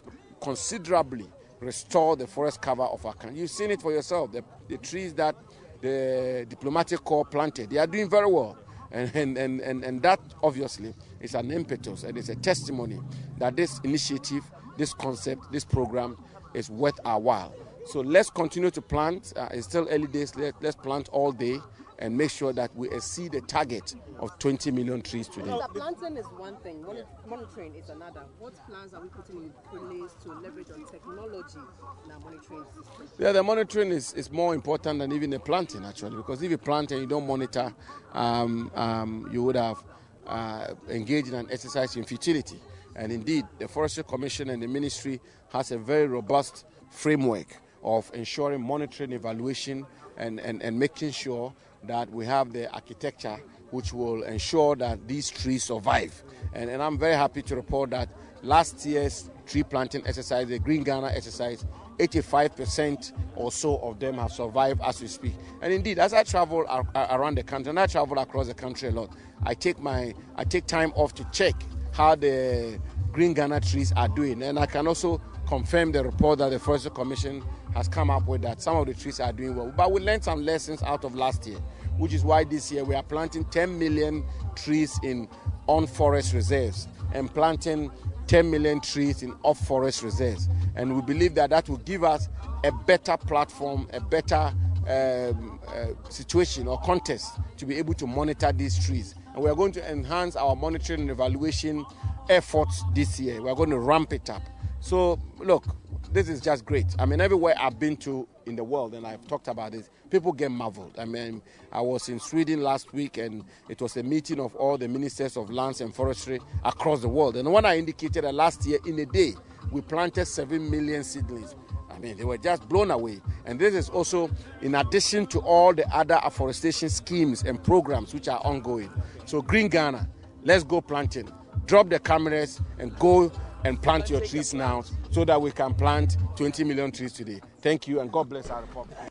considerably 0.41 1.27
restored 1.61 2.21
the 2.21 2.27
forest 2.27 2.63
cover 2.63 2.85
of 2.85 3.05
our 3.05 3.13
country. 3.13 3.39
You've 3.39 3.51
seen 3.51 3.71
it 3.71 3.83
for 3.83 3.93
yourself. 3.93 4.33
The, 4.33 4.43
the 4.67 4.79
trees 4.79 5.13
that 5.13 5.37
the 5.83 6.47
diplomatic 6.49 7.05
corps 7.05 7.27
planted, 7.27 7.69
they 7.69 7.77
are 7.77 7.87
doing 7.87 8.09
very 8.09 8.33
well. 8.33 8.57
And, 8.93 9.15
and, 9.15 9.39
and, 9.39 9.61
and, 9.61 9.85
and 9.85 10.03
that 10.03 10.21
obviously 10.43 10.95
is 11.21 11.35
an 11.35 11.51
impetus 11.51 12.03
and 12.03 12.17
it's 12.19 12.29
a 12.29 12.35
testimony 12.35 12.99
that 13.39 13.57
this 13.57 13.81
initiative, 13.85 14.43
this 14.77 14.93
concept, 14.93 15.51
this 15.53 15.65
program 15.65 16.17
is 16.55 16.71
worth 16.71 16.99
our 17.05 17.21
while. 17.21 17.55
So 17.87 18.01
let's 18.01 18.31
continue 18.31 18.71
to 18.71 18.83
plant. 18.83 19.33
Uh, 19.37 19.49
it's 19.53 19.67
still 19.67 19.87
early 19.91 20.07
days. 20.07 20.37
Let, 20.37 20.55
let's 20.63 20.77
plant 20.77 21.09
all 21.11 21.33
day 21.33 21.59
and 22.01 22.17
make 22.17 22.31
sure 22.31 22.53
that 22.55 22.75
we 22.75 22.91
exceed 22.91 23.33
the 23.33 23.43
target 23.43 23.95
of 24.19 24.37
20 24.39 24.71
million 24.71 25.03
trees 25.03 25.29
today. 25.29 25.51
The 25.51 25.69
planting 25.75 26.17
is 26.17 26.25
one 26.37 26.57
thing, 26.57 26.85
monitoring 27.29 27.75
is 27.75 27.91
another. 27.91 28.23
What 28.39 28.55
plans 28.67 28.95
are 28.95 29.03
we 29.03 29.09
putting 29.09 29.45
in 29.45 29.53
place 29.71 30.13
to 30.23 30.33
leverage 30.33 30.71
on 30.71 30.87
technology 30.87 31.59
in 32.05 32.11
our 32.11 32.19
monitoring 32.21 32.65
system? 32.65 33.09
Yeah, 33.19 33.33
the 33.33 33.43
monitoring 33.43 33.91
is, 33.91 34.15
is 34.15 34.33
more 34.33 34.55
important 34.55 34.99
than 34.99 35.13
even 35.13 35.31
the 35.31 35.39
planting 35.39 35.85
actually, 35.85 36.17
because 36.17 36.43
if 36.43 36.51
you 36.51 36.59
plant 36.59 36.91
and 36.93 37.03
you 37.03 37.07
don't 37.07 37.27
monitor, 37.27 37.73
um, 38.15 38.71
um, 38.75 39.29
you 39.31 39.43
would 39.43 39.57
have 39.57 39.85
uh, 40.27 40.69
engaged 40.89 41.29
in 41.29 41.35
an 41.35 41.49
exercise 41.51 41.97
in 41.97 42.05
futility. 42.05 42.61
And 42.97 43.13
indeed, 43.13 43.45
the 43.59 43.69
Forestry 43.69 44.05
Commission 44.05 44.51
and 44.51 44.63
the 44.63 44.67
ministry 44.67 45.21
has 45.53 45.71
a 45.71 45.79
very 45.79 46.07
robust 46.07 46.65
framework 46.91 47.61
of 47.83 48.11
ensuring 48.15 48.63
monitoring, 48.63 49.13
evaluation, 49.13 49.87
and, 50.17 50.41
and, 50.41 50.63
and 50.63 50.79
making 50.79 51.13
sure 51.13 51.53
that 51.85 52.11
we 52.11 52.27
have 52.27 52.53
the 52.53 52.73
architecture 52.73 53.41
which 53.71 53.93
will 53.93 54.23
ensure 54.25 54.77
that 54.77 55.07
these 55.07 55.31
trees 55.31 55.65
survive. 55.65 56.23
And, 56.55 56.69
and 56.69 56.83
I'm 56.83 56.99
very 56.99 57.15
happy 57.15 57.43
to 57.43 57.57
report 57.57 57.91
that 57.91 58.09
last 58.43 58.85
year's 58.85 59.31
tree 59.47 59.63
planting 59.63 60.07
exercise, 60.07 60.49
the 60.49 60.59
Green 60.59 60.83
Ghana 60.83 61.09
exercise, 61.09 61.65
85% 61.99 63.13
or 63.37 63.53
so 63.53 63.77
of 63.79 64.01
them 64.01 64.15
have 64.15 64.33
survived 64.33 64.81
as 64.83 65.01
we 65.01 65.07
speak. 65.09 65.35
And 65.61 65.73
indeed, 65.73 65.99
as 65.99 66.15
I 66.15 66.23
travel 66.23 66.61
around 66.95 67.37
the 67.37 67.43
country, 67.43 67.71
and 67.71 67.79
I 67.79 67.87
travel 67.87 68.19
across 68.19 68.47
the 68.47 68.55
country 68.55 68.89
a 68.89 68.93
lot, 68.93 69.11
I 69.45 69.55
take 69.55 69.79
my 69.79 70.15
I 70.37 70.45
take 70.45 70.67
time 70.67 70.93
off 70.95 71.15
to 71.15 71.25
check 71.31 71.55
how 71.93 72.15
the 72.15 72.81
Green 73.13 73.35
Ghana 73.35 73.61
trees 73.61 73.93
are 73.97 74.09
doing. 74.09 74.43
And 74.43 74.59
I 74.59 74.67
can 74.67 74.87
also 74.87 75.21
confirm 75.47 75.93
the 75.93 76.05
report 76.05 76.39
that 76.39 76.51
the 76.51 76.59
Forestry 76.59 76.93
Commission 76.93 77.43
has 77.75 77.89
come 77.89 78.11
up 78.11 78.27
with 78.27 78.43
that 78.43 78.61
some 78.61 78.77
of 78.77 78.87
the 78.87 78.95
trees 78.95 79.21
are 79.21 79.33
doing 79.33 79.55
well. 79.57 79.73
But 79.77 79.93
we 79.93 80.01
learned 80.01 80.25
some 80.25 80.45
lessons 80.45 80.83
out 80.83 81.05
of 81.05 81.15
last 81.15 81.47
year, 81.47 81.59
which 81.99 82.13
is 82.13 82.25
why 82.25 82.45
this 82.45 82.71
year 82.73 82.85
we 82.85 82.95
are 82.95 83.03
planting 83.03 83.45
10 83.47 83.79
million 83.79 84.25
trees 84.57 84.99
in 85.03 85.29
on 85.67 85.87
forest 85.87 86.33
reserves 86.33 86.89
and 87.13 87.33
planting 87.33 87.91
10 88.27 88.51
million 88.51 88.81
trees 88.81 89.23
in 89.23 89.35
off 89.43 89.59
forest 89.67 90.03
reserves. 90.03 90.49
And 90.77 90.95
we 90.95 91.03
believe 91.03 91.35
that 91.35 91.51
that 91.51 91.69
will 91.69 91.79
give 91.79 92.05
us 92.05 92.29
a 92.65 92.73
better 92.73 93.17
platform, 93.17 93.89
a 93.93 94.01
better 94.01 94.53
um, 94.89 95.61
uh, 95.69 95.87
situation 96.09 96.67
or 96.67 96.79
contest 96.81 97.39
to 97.57 97.67
be 97.67 97.77
able 97.77 97.95
to 97.95 98.07
monitor 98.07 98.53
these 98.53 98.85
trees. 98.85 99.15
And 99.35 99.43
we 99.43 99.51
are 99.51 99.55
going 99.55 99.73
to 99.73 99.91
enhance 99.91 100.37
our 100.37 100.57
monitoring 100.57 101.03
and 101.03 101.11
evaluation 101.11 101.85
efforts 102.29 102.83
this 102.95 103.19
year. 103.21 103.41
We 103.43 103.51
are 103.51 103.55
going 103.55 103.71
to 103.71 103.79
ramp 103.79 104.13
it 104.13 104.31
up. 104.31 104.43
So, 104.81 105.21
look, 105.39 105.65
this 106.13 106.29
is 106.29 106.41
just 106.41 106.65
great. 106.65 106.87
I 106.99 107.07
mean, 107.07 107.21
everywhere 107.21 107.55
I've 107.59 107.79
been 107.79 107.97
to 107.99 108.27
in 108.47 108.57
the 108.57 108.65
world, 108.65 108.95
and 108.95 109.07
I've 109.07 109.27
talked 109.29 109.49
about 109.49 109.73
this, 109.73 109.91
people 110.11 110.33
get 110.33 110.51
marveled. 110.51 110.97
I 110.99 111.05
mean, 111.05 111.41
I 111.73 111.81
was 111.81 112.09
in 112.09 112.19
Sweden 112.19 112.63
last 112.63 112.93
week, 112.93 113.19
and 113.19 113.45
it 113.69 113.81
was 113.81 113.97
a 113.97 114.03
meeting 114.03 114.41
of 114.41 114.55
all 114.57 114.77
the 114.77 114.89
ministers 114.89 115.37
of 115.37 115.51
lands 115.51 115.81
and 115.81 115.95
forestry 115.95 116.41
across 116.65 117.01
the 117.01 117.09
world. 117.09 117.37
And 117.37 117.53
when 117.53 117.65
I 117.65 117.79
indicated 117.79 118.25
that 118.25 118.35
last 118.35 118.67
year, 118.67 118.79
in 118.87 118.99
a 118.99 119.07
day, 119.07 119.35
we 119.71 119.81
planted 119.83 120.27
7 120.27 120.71
million 120.71 121.05
seedlings. 121.05 121.55
I 121.91 121.99
mean, 121.99 122.17
they 122.17 122.25
were 122.25 122.39
just 122.39 122.69
blown 122.69 122.91
away. 122.91 123.21
And 123.45 123.59
this 123.59 123.75
is 123.75 123.89
also 123.89 124.31
in 124.63 124.75
addition 124.75 125.27
to 125.29 125.41
all 125.41 125.75
the 125.75 125.87
other 125.95 126.19
afforestation 126.23 126.89
schemes 126.89 127.43
and 127.43 127.63
programs 127.63 128.15
which 128.15 128.27
are 128.29 128.41
ongoing. 128.41 128.91
So, 129.27 129.43
Green 129.43 129.69
Ghana, 129.69 130.09
let's 130.43 130.65
go 130.65 130.81
planting. 130.81 131.31
Drop 131.67 131.91
the 131.91 131.99
cameras 131.99 132.61
and 132.79 132.97
go 132.99 133.31
and 133.65 133.81
plant 133.81 134.11
your 134.11 134.21
trees 134.21 134.55
now 134.55 134.83
so 135.11 135.25
that 135.25 135.41
we 135.41 135.51
can 135.51 135.75
plant 135.75 136.17
20 136.37 136.65
million 136.65 136.91
trees 136.91 137.13
today. 137.13 137.41
Thank 137.61 137.89
you 137.89 138.01
and 138.01 138.11
God 138.11 138.29
bless 138.29 138.51
our 138.51 138.63
republic. 138.63 139.10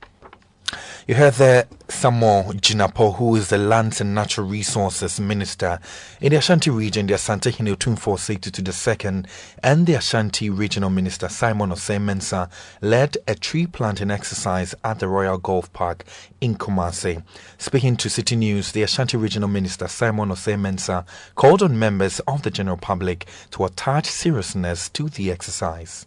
You 1.09 1.15
heard 1.15 1.33
there 1.33 1.65
Samuel 1.87 2.53
Jinapor, 2.53 3.15
who 3.15 3.35
is 3.35 3.49
the 3.49 3.57
Lands 3.57 3.99
and 3.99 4.13
Natural 4.13 4.45
Resources 4.45 5.19
Minister 5.19 5.79
in 6.21 6.29
the 6.29 6.37
Ashanti 6.37 6.69
region, 6.69 7.07
the 7.07 7.15
Asantehene 7.15 7.75
Otumfuo 7.75 8.15
II, 8.29 9.23
and 9.63 9.87
the 9.87 9.93
Ashanti 9.95 10.51
Regional 10.51 10.91
Minister 10.91 11.27
Simon 11.27 11.71
Osei 11.71 11.97
Mensah 11.97 12.47
led 12.81 13.17
a 13.27 13.33
tree 13.33 13.65
planting 13.65 14.11
exercise 14.11 14.75
at 14.83 14.99
the 14.99 15.07
Royal 15.07 15.39
Golf 15.39 15.73
Park 15.73 16.05
in 16.41 16.53
Kumasi. 16.53 17.23
Speaking 17.57 17.97
to 17.97 18.07
City 18.07 18.35
News, 18.35 18.71
the 18.73 18.83
Ashanti 18.83 19.17
Regional 19.17 19.49
Minister 19.49 19.87
Simon 19.87 20.29
Osei 20.29 20.59
Mensah 20.59 21.07
called 21.33 21.63
on 21.63 21.79
members 21.79 22.19
of 22.27 22.43
the 22.43 22.51
general 22.51 22.77
public 22.77 23.25
to 23.49 23.65
attach 23.65 24.05
seriousness 24.05 24.89
to 24.89 25.09
the 25.09 25.31
exercise. 25.31 26.05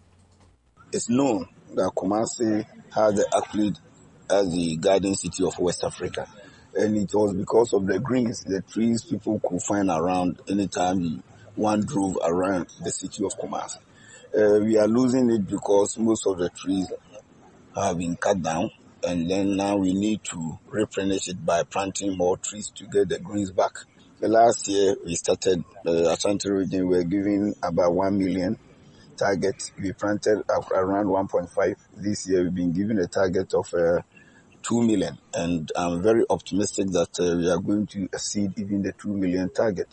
It's 0.93 1.09
known 1.09 1.49
that 1.75 1.91
Kumasi 1.97 2.65
has 2.95 3.15
the 3.17 3.27
accolade 3.35 3.79
as 4.33 4.51
the 4.51 4.77
garden 4.77 5.15
city 5.15 5.45
of 5.45 5.59
West 5.59 5.85
Africa. 5.85 6.27
And 6.75 6.97
it 6.97 7.11
was 7.13 7.35
because 7.35 7.75
of 7.75 7.87
the 7.87 7.99
greens, 7.99 8.43
the 8.45 8.63
trees 8.63 9.05
people 9.05 9.41
could 9.41 9.63
find 9.63 9.91
around 9.91 10.41
anytime 10.49 11.23
one 11.55 11.85
drove 11.85 12.17
around 12.25 12.69
the 12.83 12.91
city 12.91 13.25
of 13.25 13.33
Kumasi. 13.39 13.79
Uh, 14.35 14.65
we 14.65 14.79
are 14.79 14.89
losing 14.89 15.31
it 15.31 15.47
because 15.47 15.99
most 15.99 16.27
of 16.27 16.39
the 16.39 16.49
trees 16.49 16.91
have 17.75 17.99
been 17.99 18.17
cut 18.17 18.41
down 18.43 18.71
and 19.07 19.31
then 19.31 19.57
now 19.57 19.77
we 19.77 19.93
need 19.93 20.25
to 20.25 20.59
replenish 20.69 21.29
it 21.29 21.45
by 21.45 21.63
planting 21.65 22.17
more 22.17 22.39
trees 22.39 22.71
to 22.75 22.87
get 22.87 23.11
the 23.11 23.19
greens 23.19 23.51
back. 23.51 23.73
The 24.21 24.29
last 24.29 24.67
year 24.69 24.97
we 25.05 25.15
started 25.17 25.63
the 25.85 26.09
uh, 26.09 26.15
Ashanti 26.15 26.51
region, 26.51 26.89
we 26.89 26.97
were 26.97 27.05
giving 27.05 27.55
about 27.63 27.93
1 27.93 28.17
million 28.17 28.57
target. 29.17 29.71
We 29.81 29.93
planted 29.93 30.43
around 30.75 31.07
1.5. 31.07 31.75
This 31.97 32.29
year 32.29 32.45
we've 32.45 32.55
been 32.55 32.73
given 32.73 32.99
a 32.99 33.07
target 33.07 33.53
of 33.55 33.73
uh, 33.75 34.01
2 34.63 34.83
million. 34.83 35.19
And 35.35 35.71
I'm 35.77 36.03
very 36.03 36.25
optimistic 36.31 36.89
that 36.89 37.19
uh, 37.21 37.37
we 37.37 37.51
are 37.51 37.59
going 37.59 37.87
to 37.89 38.05
exceed 38.05 38.59
even 38.59 38.83
the 38.83 38.93
2 38.93 39.09
million 39.09 39.51
target. 39.51 39.89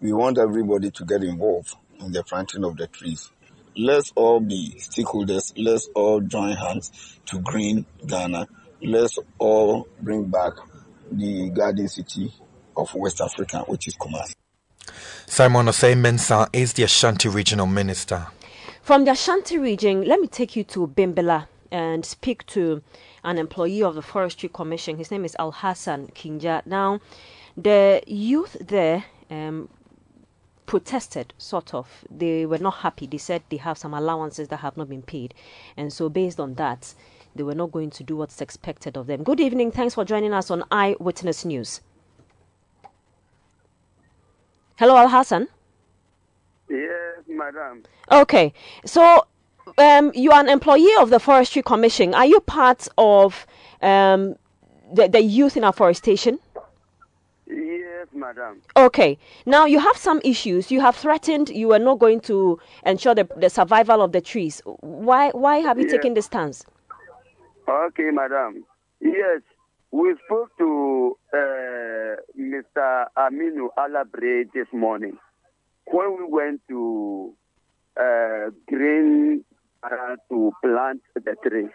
We 0.00 0.12
want 0.12 0.38
everybody 0.38 0.90
to 0.90 1.04
get 1.04 1.22
involved 1.22 1.74
in 2.00 2.12
the 2.12 2.22
planting 2.24 2.64
of 2.64 2.76
the 2.76 2.86
trees. 2.86 3.30
Let's 3.76 4.12
all 4.14 4.40
be 4.40 4.74
stakeholders. 4.78 5.52
Let's 5.56 5.88
all 5.94 6.20
join 6.20 6.56
hands 6.56 7.18
to 7.26 7.38
green 7.40 7.86
Ghana. 8.06 8.46
Let's 8.82 9.18
all 9.38 9.86
bring 10.00 10.24
back 10.24 10.54
the 11.12 11.50
garden 11.50 11.88
city 11.88 12.32
of 12.76 12.94
West 12.94 13.20
Africa, 13.20 13.64
which 13.66 13.88
is 13.88 13.94
Kumasi. 13.96 14.34
Simon 15.26 15.66
Osei 15.66 15.94
Mensah 15.94 16.48
is 16.52 16.72
the 16.72 16.82
Ashanti 16.82 17.28
Regional 17.28 17.66
Minister. 17.66 18.26
From 18.82 19.04
the 19.04 19.12
Ashanti 19.12 19.58
region, 19.58 20.04
let 20.04 20.18
me 20.18 20.26
take 20.26 20.56
you 20.56 20.64
to 20.64 20.88
Bimbilla 20.88 21.46
and 21.70 22.04
speak 22.04 22.46
to 22.46 22.82
an 23.24 23.38
employee 23.38 23.82
of 23.82 23.94
the 23.94 24.02
Forestry 24.02 24.48
Commission. 24.48 24.96
His 24.96 25.10
name 25.10 25.24
is 25.24 25.36
Al 25.38 25.52
Hassan 25.52 26.08
Kinja. 26.08 26.64
Now, 26.66 27.00
the 27.56 28.02
youth 28.06 28.56
there 28.60 29.04
um, 29.30 29.68
protested, 30.66 31.34
sort 31.38 31.74
of. 31.74 32.04
They 32.10 32.46
were 32.46 32.58
not 32.58 32.76
happy. 32.76 33.06
They 33.06 33.18
said 33.18 33.42
they 33.50 33.56
have 33.58 33.78
some 33.78 33.94
allowances 33.94 34.48
that 34.48 34.58
have 34.58 34.76
not 34.76 34.88
been 34.88 35.02
paid. 35.02 35.34
And 35.76 35.92
so, 35.92 36.08
based 36.08 36.40
on 36.40 36.54
that, 36.54 36.94
they 37.34 37.42
were 37.42 37.54
not 37.54 37.72
going 37.72 37.90
to 37.90 38.04
do 38.04 38.16
what's 38.16 38.40
expected 38.40 38.96
of 38.96 39.06
them. 39.06 39.22
Good 39.22 39.40
evening. 39.40 39.70
Thanks 39.72 39.94
for 39.94 40.04
joining 40.04 40.32
us 40.32 40.50
on 40.50 40.64
Eyewitness 40.70 41.44
News. 41.44 41.80
Hello, 44.78 44.96
Al 44.96 45.08
Hassan. 45.08 45.48
Yes, 46.68 47.24
madam. 47.28 47.82
Okay. 48.10 48.52
So, 48.84 49.26
um, 49.78 50.12
you 50.14 50.30
are 50.32 50.40
an 50.40 50.48
employee 50.48 50.94
of 50.98 51.10
the 51.10 51.20
Forestry 51.20 51.62
Commission. 51.62 52.14
Are 52.14 52.26
you 52.26 52.40
part 52.40 52.88
of 52.98 53.46
um, 53.82 54.36
the, 54.92 55.08
the 55.08 55.22
youth 55.22 55.56
in 55.56 55.64
afforestation? 55.64 56.38
Yes, 57.46 58.06
madam. 58.14 58.62
Okay. 58.76 59.18
Now 59.46 59.66
you 59.66 59.78
have 59.78 59.96
some 59.96 60.20
issues. 60.24 60.70
You 60.70 60.80
have 60.80 60.96
threatened 60.96 61.50
you 61.50 61.72
are 61.72 61.78
not 61.78 61.98
going 61.98 62.20
to 62.22 62.58
ensure 62.86 63.14
the, 63.14 63.28
the 63.36 63.50
survival 63.50 64.02
of 64.02 64.12
the 64.12 64.20
trees. 64.20 64.62
Why 64.64 65.30
why 65.30 65.58
have 65.58 65.78
you 65.78 65.84
yes. 65.84 65.92
taken 65.92 66.14
this 66.14 66.26
stance? 66.26 66.64
Okay, 67.68 68.10
madam. 68.12 68.64
Yes, 69.00 69.42
we 69.90 70.14
spoke 70.24 70.50
to 70.58 71.18
uh, 71.32 72.16
Mr. 72.38 73.06
Aminu 73.16 73.68
Alabre 73.78 74.44
this 74.52 74.66
morning 74.72 75.16
when 75.86 76.16
we 76.18 76.24
went 76.28 76.60
to 76.68 77.34
uh, 77.98 78.50
Green 78.68 79.44
to 80.28 80.52
plant 80.62 81.02
the 81.14 81.36
trees. 81.48 81.70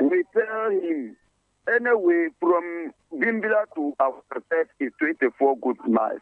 We 0.00 0.24
tell 0.34 0.70
him, 0.70 1.16
anyway, 1.68 2.28
from 2.40 2.92
Bimbilla 3.12 3.64
to 3.74 3.94
our 4.00 4.22
set 4.48 4.68
is 4.80 4.92
24 4.98 5.56
good 5.58 5.76
miles. 5.86 6.20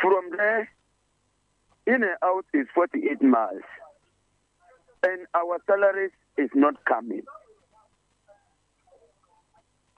From 0.00 0.30
there, 0.36 0.68
in 1.86 1.94
and 2.02 2.16
out 2.24 2.46
is 2.54 2.66
48 2.74 3.22
miles. 3.22 3.62
And 5.02 5.26
our 5.34 5.58
salaries 5.66 6.12
is 6.36 6.50
not 6.54 6.84
coming. 6.84 7.22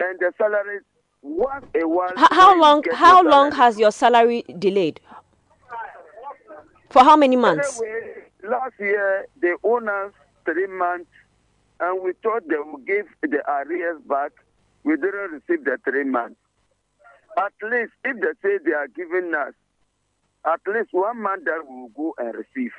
And 0.00 0.18
the 0.18 0.32
salaries 0.38 0.82
once 1.22 1.66
a 1.80 1.86
while. 1.86 2.12
How 2.16 2.58
long? 2.58 2.82
How 2.92 3.22
long 3.22 3.52
has 3.52 3.78
your 3.78 3.92
salary 3.92 4.42
delayed? 4.58 5.00
For 6.92 7.02
how 7.02 7.16
many 7.16 7.36
months? 7.36 7.80
Anyway, 7.80 8.12
last 8.44 8.74
year, 8.78 9.26
they 9.40 9.52
owned 9.64 9.88
us 9.88 10.12
three 10.44 10.66
months, 10.66 11.08
and 11.80 12.02
we 12.02 12.12
thought 12.22 12.46
they 12.46 12.56
would 12.58 12.86
give 12.86 13.06
the 13.22 13.40
arrears 13.50 13.98
back. 14.06 14.32
We 14.84 14.96
didn't 14.96 15.40
receive 15.40 15.64
the 15.64 15.78
three 15.84 16.04
months. 16.04 16.36
At 17.38 17.52
least, 17.62 17.92
if 18.04 18.20
they 18.20 18.34
say 18.42 18.58
they 18.62 18.72
are 18.72 18.88
giving 18.88 19.32
us 19.34 19.54
at 20.44 20.60
least 20.66 20.88
one 20.92 21.22
month 21.22 21.44
that 21.46 21.62
we 21.66 21.74
will 21.74 21.88
go 21.96 22.14
and 22.18 22.34
receive. 22.34 22.72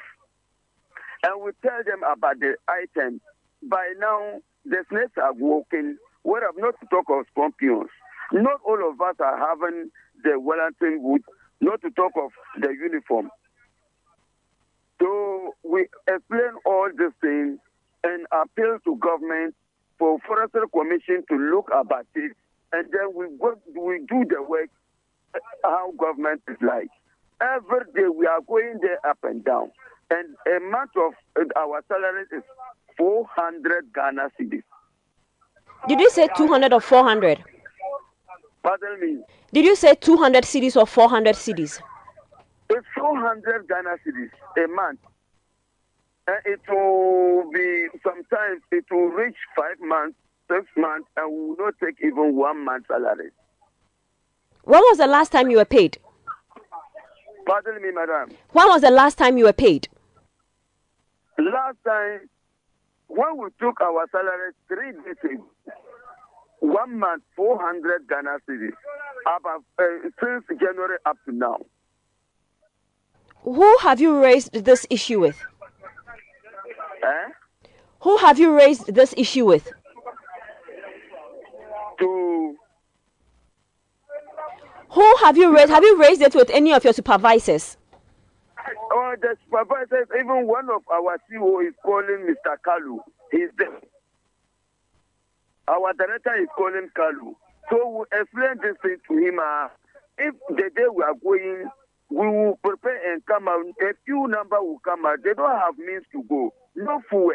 And 1.23 1.41
we 1.41 1.51
tell 1.63 1.83
them 1.83 2.03
about 2.03 2.39
the 2.39 2.55
items. 2.67 3.21
By 3.63 3.93
now, 3.97 4.41
the 4.65 4.83
snakes 4.89 5.17
are 5.17 5.33
walking. 5.33 5.97
We 6.23 6.39
have 6.41 6.55
not 6.57 6.79
to 6.81 6.85
talk 6.87 7.05
of 7.09 7.25
scorpions. 7.31 7.89
Not 8.31 8.59
all 8.63 8.89
of 8.89 9.01
us 9.01 9.15
are 9.19 9.37
having 9.39 9.89
the 10.23 10.39
Wellington 10.39 11.01
boot, 11.01 11.23
not 11.61 11.81
to 11.81 11.89
talk 11.91 12.11
of 12.21 12.31
the 12.61 12.69
uniform. 12.69 13.31
So 15.03 15.53
we 15.63 15.87
explain 16.07 16.53
all 16.65 16.89
these 16.97 17.11
things 17.19 17.59
and 18.05 18.25
appeal 18.31 18.77
to 18.85 18.95
government 18.95 19.53
for 19.99 20.17
Forestry 20.25 20.61
Commission 20.71 21.25
to 21.29 21.35
look 21.35 21.69
about 21.75 22.07
it, 22.15 22.31
and 22.71 22.87
then 22.89 23.13
we 23.13 23.25
go, 23.37 23.59
we 23.75 23.99
do 24.07 24.23
the 24.29 24.41
work 24.41 24.69
how 25.65 25.91
government 25.99 26.41
is 26.47 26.55
like. 26.61 26.87
Every 27.41 27.81
day 27.93 28.07
we 28.07 28.27
are 28.27 28.39
going 28.47 28.79
there 28.81 29.05
up 29.05 29.17
and 29.23 29.43
down, 29.43 29.71
and 30.09 30.35
a 30.47 30.59
month 30.71 30.91
of 30.95 31.13
our 31.57 31.83
salary 31.89 32.23
is 32.31 32.43
400 32.97 33.93
Ghana 33.93 34.29
cedis. 34.39 34.63
Did 35.89 35.99
you 35.99 36.09
say 36.11 36.29
200 36.37 36.71
or 36.71 36.79
400? 36.79 37.43
Pardon 38.63 38.99
me. 39.01 39.21
Did 39.51 39.65
you 39.65 39.75
say 39.75 39.95
200 39.95 40.45
cedis 40.45 40.77
or 40.77 40.87
400 40.87 41.35
cedis? 41.35 41.81
It's 42.75 42.87
400 42.97 43.67
Ghana 43.67 43.97
cedis 44.03 44.31
a 44.63 44.67
month. 44.67 44.99
And 46.25 46.37
it 46.45 46.61
will 46.67 47.51
be 47.51 47.87
sometimes 48.01 48.61
it 48.71 48.85
will 48.89 49.09
reach 49.09 49.35
five 49.55 49.79
months, 49.79 50.17
six 50.49 50.65
months, 50.75 51.07
and 51.15 51.31
we 51.31 51.39
will 51.49 51.55
not 51.59 51.75
take 51.83 51.97
even 52.03 52.35
one 52.35 52.65
month 52.65 52.85
salary. 52.87 53.29
When 54.63 54.79
was 54.81 54.97
the 54.97 55.05
last 55.05 55.31
time 55.31 55.51
you 55.51 55.57
were 55.57 55.65
paid? 55.65 55.99
Pardon 57.45 57.79
me, 57.79 57.91
madam. 57.91 58.35
When 58.53 58.67
was 58.69 58.81
the 58.81 58.89
last 58.89 59.19
time 59.19 59.37
you 59.37 59.45
were 59.45 59.53
paid? 59.53 59.87
Last 61.37 61.77
time, 61.85 62.27
when 63.07 63.37
we 63.37 63.49
took 63.59 63.81
our 63.81 64.07
salary 64.11 64.53
three 64.67 64.93
days 64.93 65.17
ago, 65.23 65.45
one 66.61 66.97
month, 66.97 67.21
400 67.35 68.07
Ghana 68.07 68.37
cedis, 68.49 68.71
about, 69.37 69.63
uh, 69.77 69.83
since 70.19 70.59
January 70.59 70.97
up 71.05 71.17
to 71.25 71.31
now. 71.33 71.57
Who 73.43 73.77
have 73.79 73.99
you 73.99 74.21
raised 74.21 74.53
this 74.53 74.85
issue 74.89 75.19
with? 75.19 75.39
Eh? 77.03 77.29
Who 78.01 78.17
have 78.17 78.39
you 78.39 78.55
raised 78.55 78.93
this 78.93 79.13
issue 79.17 79.45
with? 79.45 79.71
To 81.99 82.55
Who 84.91 85.15
have 85.17 85.37
you 85.37 85.53
raised? 85.55 85.69
Have 85.71 85.83
you 85.83 85.99
raised 85.99 86.21
it 86.21 86.35
with 86.35 86.49
any 86.51 86.73
of 86.73 86.83
your 86.83 86.93
supervisors? 86.93 87.77
oh, 88.93 89.15
the 89.21 89.35
supervisors, 89.43 90.07
even 90.17 90.47
one 90.47 90.69
of 90.69 90.81
our 90.91 91.17
CEO 91.29 91.67
is 91.67 91.73
calling 91.83 92.27
Mr. 92.27 92.55
Kalu. 92.65 92.99
He's 93.31 93.49
there. 93.57 93.79
Our 95.67 95.93
director 95.93 96.35
is 96.41 96.47
calling 96.57 96.89
Kalu. 96.95 97.33
So 97.69 97.89
we 97.89 98.19
explain 98.19 98.57
this 98.61 98.75
thing 98.81 98.97
to 99.07 99.17
him. 99.17 99.39
Uh, 99.39 99.67
if 100.17 100.35
the 100.49 100.69
day 100.75 100.87
we 100.93 101.03
are 101.03 101.15
going, 101.15 101.69
we 102.09 102.27
will 102.27 102.59
prepare 102.63 103.13
and 103.13 103.25
come 103.25 103.47
out. 103.47 103.65
A 103.81 103.93
few 104.05 104.27
number 104.27 104.61
will 104.61 104.79
come 104.79 105.05
out. 105.05 105.19
They 105.23 105.33
don't 105.33 105.59
have 105.59 105.77
means 105.77 106.03
to 106.11 106.23
go. 106.23 106.53
No 106.75 107.01
fuel. 107.09 107.31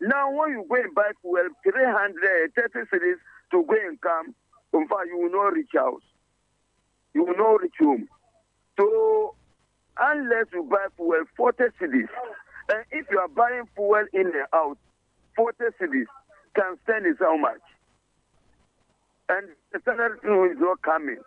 Now, 0.00 0.30
when 0.32 0.50
you 0.50 0.64
go 0.68 0.76
and 0.76 0.94
buy 0.94 1.12
fuel, 1.20 1.46
330 1.62 2.78
cedis 2.90 3.20
to 3.52 3.64
go 3.64 3.74
and 3.86 4.00
come, 4.00 4.34
in 4.74 4.88
fact, 4.88 5.06
you 5.06 5.18
will 5.18 5.30
not 5.30 5.52
reach 5.52 5.70
house. 5.74 6.02
You 7.14 7.24
will 7.24 7.36
not 7.36 7.60
reach 7.62 7.74
home. 7.78 8.08
So, 8.78 9.34
unless 9.98 10.46
you 10.52 10.64
buy 10.68 10.86
fuel, 10.96 11.24
40 11.36 11.64
cedis. 11.80 12.08
And 12.68 12.84
if 12.90 13.06
you 13.10 13.18
are 13.18 13.28
buying 13.28 13.64
fuel 13.74 14.04
in 14.12 14.26
and 14.26 14.46
out, 14.54 14.78
40 15.36 15.58
cedis 15.80 16.06
can 16.56 16.76
stand 16.84 17.06
is 17.06 17.16
how 17.20 17.36
much? 17.36 17.60
And 19.28 19.48
the 19.72 19.80
salary 19.84 20.50
is 20.50 20.58
not 20.58 20.82
coming. 20.82 21.18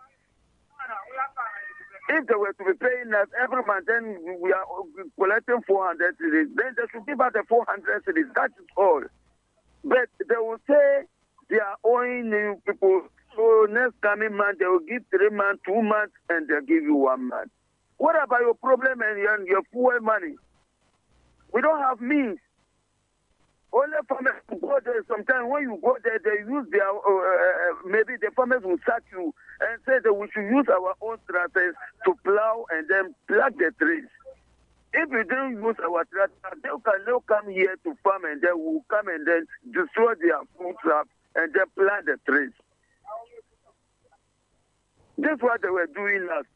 If 2.07 2.27
they 2.27 2.35
were 2.35 2.53
to 2.53 2.63
be 2.65 2.73
paying 2.77 3.13
us 3.13 3.27
every 3.41 3.63
month, 3.65 3.87
then 3.87 4.37
we 4.39 4.53
are 4.53 4.61
uh, 4.61 5.03
collecting 5.17 5.61
400 5.65 6.15
cedis. 6.17 6.53
Then 6.55 6.75
they 6.77 6.83
should 6.91 7.05
give 7.07 7.19
us 7.19 7.33
the 7.33 7.43
400 7.49 8.05
cedis. 8.05 8.33
That 8.35 8.51
is 8.59 8.67
all. 8.77 9.01
But 9.83 10.09
they 10.19 10.37
will 10.37 10.59
say 10.67 11.05
they 11.49 11.59
are 11.59 11.77
owing 11.83 12.29
new 12.29 12.61
people. 12.65 13.07
So 13.35 13.67
next 13.69 13.99
coming 14.01 14.37
month, 14.37 14.59
they 14.59 14.65
will 14.65 14.85
give 14.87 15.03
three 15.09 15.29
months, 15.29 15.61
two 15.65 15.81
months, 15.81 16.13
and 16.29 16.47
they'll 16.47 16.61
give 16.61 16.83
you 16.83 16.95
one 16.95 17.29
month. 17.29 17.51
What 17.97 18.15
about 18.21 18.41
your 18.41 18.55
problem 18.55 19.01
and 19.01 19.17
your, 19.19 19.47
your 19.47 20.01
money? 20.01 20.35
We 21.53 21.61
don't 21.61 21.81
have 21.81 22.01
means. 22.01 22.37
Only 23.73 23.97
farmers 24.07 24.33
who 24.49 24.59
go 24.59 24.79
there. 24.83 25.03
Sometimes 25.07 25.45
when 25.49 25.63
you 25.63 25.79
go 25.83 25.97
there, 26.03 26.19
they 26.23 26.49
use 26.49 26.65
their 26.71 26.87
uh, 26.87 26.95
uh, 26.95 27.73
maybe 27.85 28.15
the 28.21 28.31
farmers 28.35 28.63
will 28.63 28.77
sack 28.85 29.03
you 29.11 29.33
and 29.61 29.79
say 29.85 29.99
that 30.03 30.13
we 30.13 30.27
should 30.33 30.47
use 30.47 30.65
our 30.69 30.95
own 31.01 31.17
tractors 31.29 31.75
to 32.05 32.15
plow 32.23 32.65
and 32.71 32.87
then 32.89 33.13
plant 33.27 33.57
the 33.57 33.71
trees. 33.79 34.05
If 34.93 35.09
we 35.09 35.23
don't 35.25 35.61
use 35.61 35.75
our 35.83 36.05
tractor, 36.05 36.57
they 36.63 36.69
can 36.69 37.05
now 37.05 37.21
come 37.27 37.49
here 37.49 37.75
to 37.83 37.97
farm 38.01 38.23
and 38.23 38.41
then 38.41 38.57
will 38.57 38.85
come 38.89 39.09
and 39.09 39.27
then 39.27 39.45
destroy 39.73 40.13
their 40.15 40.39
food 40.57 40.75
crops 40.77 41.09
and 41.35 41.53
then 41.53 41.65
plant 41.75 42.05
the 42.05 42.17
trees. 42.25 42.51
That's 45.17 45.41
what 45.41 45.61
they 45.61 45.69
were 45.69 45.87
doing 45.87 46.27
last. 46.27 46.47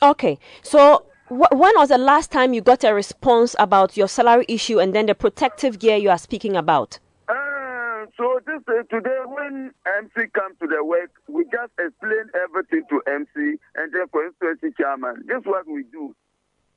Okay, 0.00 0.38
so 0.62 1.06
when 1.30 1.74
was 1.76 1.90
the 1.90 1.98
last 1.98 2.32
time 2.32 2.54
you 2.54 2.60
got 2.60 2.84
a 2.84 2.94
response 2.94 3.54
about 3.58 3.96
your 3.96 4.08
salary 4.08 4.46
issue 4.48 4.80
and 4.80 4.94
then 4.94 5.06
the 5.06 5.14
protective 5.14 5.78
gear 5.78 5.96
you 5.96 6.08
are 6.08 6.18
speaking 6.18 6.56
about? 6.56 6.98
Uh, 7.28 8.06
so 8.16 8.40
this 8.46 8.62
uh, 8.68 8.82
today 8.88 9.18
when 9.26 9.70
MC 9.98 10.28
comes 10.32 10.56
to 10.60 10.66
the 10.66 10.82
work, 10.82 11.10
we 11.28 11.44
just 11.44 11.72
explain 11.78 12.24
everything 12.44 12.82
to 12.88 13.02
MC 13.06 13.58
and 13.76 13.92
then 13.92 14.06
constituency 14.10 14.74
chairman. 14.80 15.24
This 15.26 15.38
is 15.38 15.44
what 15.44 15.66
we 15.66 15.84
do, 15.92 16.14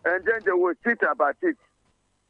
and 0.04 0.26
then 0.26 0.42
they 0.46 0.52
will 0.52 0.74
sit 0.86 1.00
about 1.10 1.38
it, 1.42 1.56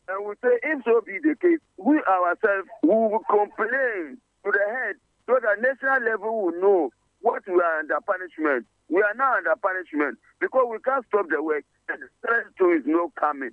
and 0.07 0.25
we 0.25 0.35
say 0.43 0.59
if 0.61 0.83
so 0.83 1.01
be 1.01 1.17
the 1.23 1.35
case, 1.41 1.59
we 1.77 2.01
ourselves 2.03 2.69
will 2.83 3.21
complain 3.29 4.17
to 4.45 4.51
the 4.51 4.65
head 4.69 4.95
so 5.25 5.39
that 5.41 5.61
national 5.61 6.05
level 6.05 6.43
will 6.45 6.61
know 6.61 6.91
what 7.21 7.43
we 7.47 7.53
are 7.61 7.79
under 7.79 7.97
punishment. 8.05 8.65
We 8.91 9.01
are 9.01 9.13
now 9.15 9.37
under 9.37 9.55
punishment 9.55 10.19
because 10.41 10.67
we 10.69 10.77
can't 10.79 11.05
stop 11.07 11.27
the 11.29 11.41
work 11.41 11.63
and 11.87 12.01
the 12.01 12.07
threat 12.27 12.45
to 12.59 12.71
is 12.71 12.83
not 12.85 13.15
coming. 13.15 13.51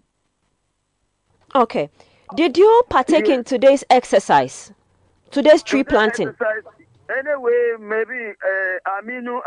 Okay. 1.54 1.88
Did 2.34 2.58
you 2.58 2.82
partake 2.90 3.28
in 3.28 3.44
today's 3.44 3.84
exercise? 3.88 4.72
Today's 5.30 5.62
tree 5.62 5.84
Today 5.84 5.90
planting? 5.94 6.28
exercise, 6.28 6.64
Anyway, 7.08 7.72
maybe 7.80 8.34
uh, 8.44 9.00
Aminu 9.00 9.40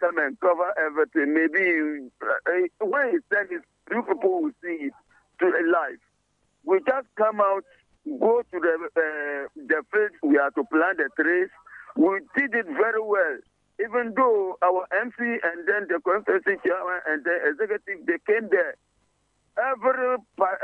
come 0.00 0.18
and 0.18 0.40
cover 0.40 0.72
everything. 0.78 1.34
Maybe 1.34 2.08
uh, 2.22 2.86
when 2.86 3.10
he 3.10 3.18
said 3.28 3.48
it, 3.50 3.62
you 3.90 4.02
people 4.02 4.42
will 4.42 4.50
see 4.62 4.86
it 4.86 4.92
to 5.40 5.46
life. 5.46 6.00
We 6.64 6.78
just 6.86 7.06
come 7.16 7.40
out, 7.42 7.64
go 8.18 8.42
to 8.50 8.60
the 8.60 8.88
uh, 8.96 9.48
the 9.56 9.82
field. 9.92 10.10
We 10.22 10.36
have 10.36 10.54
to 10.54 10.64
plant 10.64 10.96
the 10.98 11.10
trees. 11.22 11.50
We 11.96 12.20
did 12.34 12.54
it 12.54 12.66
very 12.66 13.02
well. 13.02 13.38
Even 13.78 14.14
though 14.16 14.56
our 14.62 14.86
MC 15.02 15.20
and 15.20 15.68
then 15.68 15.86
the 15.88 16.00
constituency 16.00 16.60
chairman 16.64 17.00
and 17.06 17.24
the 17.24 17.36
executive 17.50 18.06
they 18.06 18.18
came 18.26 18.48
there, 18.50 18.74
every 19.58 20.16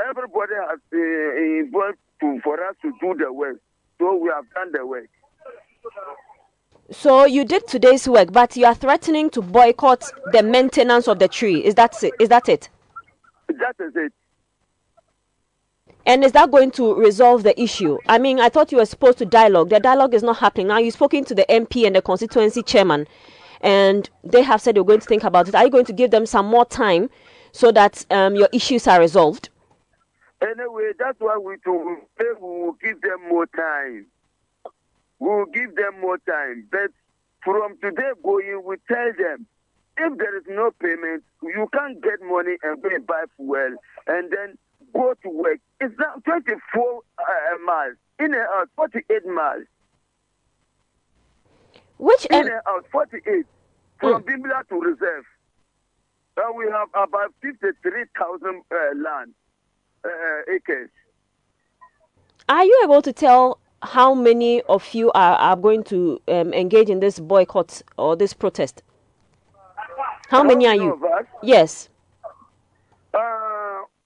everybody 0.09 0.53
has 0.69 0.79
uh, 0.91 1.61
involved 1.61 1.97
to, 2.21 2.39
for 2.43 2.63
us 2.63 2.75
to 2.81 2.91
do 2.99 3.15
the 3.17 3.31
work. 3.31 3.57
So 3.99 4.15
we 4.15 4.29
have 4.29 4.45
done 4.53 4.71
the 4.71 4.85
work. 4.85 5.09
So 6.91 7.25
you 7.25 7.45
did 7.45 7.67
today's 7.67 8.07
work, 8.07 8.31
but 8.31 8.57
you 8.57 8.65
are 8.65 8.75
threatening 8.75 9.29
to 9.31 9.41
boycott 9.41 10.11
the 10.31 10.43
maintenance 10.43 11.07
of 11.07 11.19
the 11.19 11.27
tree. 11.27 11.63
Is 11.63 11.75
that 11.75 12.03
it? 12.03 12.13
Is 12.19 12.29
that 12.29 12.49
it? 12.49 12.69
That 13.47 13.75
is 13.79 13.93
it. 13.95 14.13
And 16.05 16.23
is 16.23 16.33
that 16.33 16.51
going 16.51 16.71
to 16.71 16.95
resolve 16.95 17.43
the 17.43 17.59
issue? 17.61 17.97
I 18.07 18.17
mean, 18.17 18.39
I 18.39 18.49
thought 18.49 18.71
you 18.71 18.77
were 18.79 18.85
supposed 18.85 19.17
to 19.19 19.25
dialogue. 19.25 19.69
The 19.69 19.79
dialogue 19.79 20.13
is 20.13 20.23
not 20.23 20.37
happening. 20.37 20.67
Now 20.67 20.77
you've 20.79 20.93
spoken 20.93 21.23
to 21.25 21.35
the 21.35 21.45
MP 21.49 21.87
and 21.87 21.95
the 21.95 22.01
constituency 22.01 22.61
chairman, 22.61 23.07
and 23.61 24.09
they 24.23 24.41
have 24.41 24.61
said 24.61 24.75
you're 24.75 24.85
going 24.85 24.99
to 24.99 25.05
think 25.05 25.23
about 25.23 25.47
it. 25.47 25.55
Are 25.55 25.63
you 25.63 25.69
going 25.71 25.85
to 25.85 25.93
give 25.93 26.11
them 26.11 26.25
some 26.25 26.45
more 26.45 26.65
time 26.65 27.09
so 27.53 27.71
that 27.71 28.05
um, 28.11 28.35
your 28.35 28.49
issues 28.51 28.85
are 28.87 28.99
resolved? 28.99 29.49
Anyway, 30.41 30.91
that's 30.99 31.17
why 31.19 31.37
we 31.37 31.55
we 31.65 32.33
will 32.41 32.75
give 32.83 32.99
them 33.01 33.29
more 33.29 33.45
time. 33.45 34.05
We 35.19 35.29
will 35.29 35.45
give 35.45 35.73
them 35.75 36.01
more 36.01 36.17
time. 36.17 36.67
But 36.69 36.91
from 37.45 37.77
today 37.81 38.11
going, 38.21 38.61
we 38.65 38.75
tell 38.91 39.13
them 39.17 39.45
if 39.97 40.17
there 40.17 40.37
is 40.37 40.43
no 40.49 40.71
payment, 40.81 41.23
you 41.41 41.69
can't 41.71 42.01
get 42.03 42.19
money 42.21 42.57
and 42.63 42.81
go 42.81 42.89
and 42.89 43.05
buy 43.07 43.23
fuel 43.37 43.75
and 44.07 44.31
then 44.31 44.57
go 44.93 45.13
to 45.23 45.29
work. 45.29 45.59
It's 45.81 45.93
now 45.99 46.15
24 46.25 47.01
uh, 47.19 47.23
miles, 47.65 47.95
in 48.19 48.33
and 48.33 48.35
out, 48.35 48.69
48 48.75 49.25
miles. 49.27 49.63
Which 51.97 52.25
in 52.25 52.35
em- 52.35 52.45
and 52.47 52.61
out, 52.67 52.85
48 52.91 53.45
from 53.99 54.23
Bimbilla 54.23 54.67
to 54.69 54.75
reserve. 54.79 55.25
Now 56.37 56.51
we 56.53 56.65
have 56.65 56.89
about 56.95 57.33
53,000 57.41 58.47
uh, 58.71 58.75
land 58.97 59.33
uh, 60.03 60.09
acres. 60.53 60.89
Are 62.49 62.65
you 62.65 62.81
able 62.83 63.01
to 63.01 63.13
tell 63.13 63.59
how 63.81 64.13
many 64.13 64.61
of 64.63 64.93
you 64.93 65.11
are, 65.11 65.35
are 65.37 65.55
going 65.55 65.83
to 65.85 66.21
um, 66.27 66.53
engage 66.53 66.89
in 66.89 66.99
this 66.99 67.19
boycott 67.19 67.81
or 67.97 68.15
this 68.15 68.33
protest? 68.33 68.83
How 70.29 70.43
many 70.43 70.65
are 70.67 70.75
you? 70.75 70.99
Yes. 71.41 71.89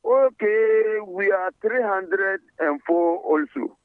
Okay, 0.08 1.00
we 1.06 1.32
are 1.32 1.52
304 1.62 3.18
also. 3.18 3.78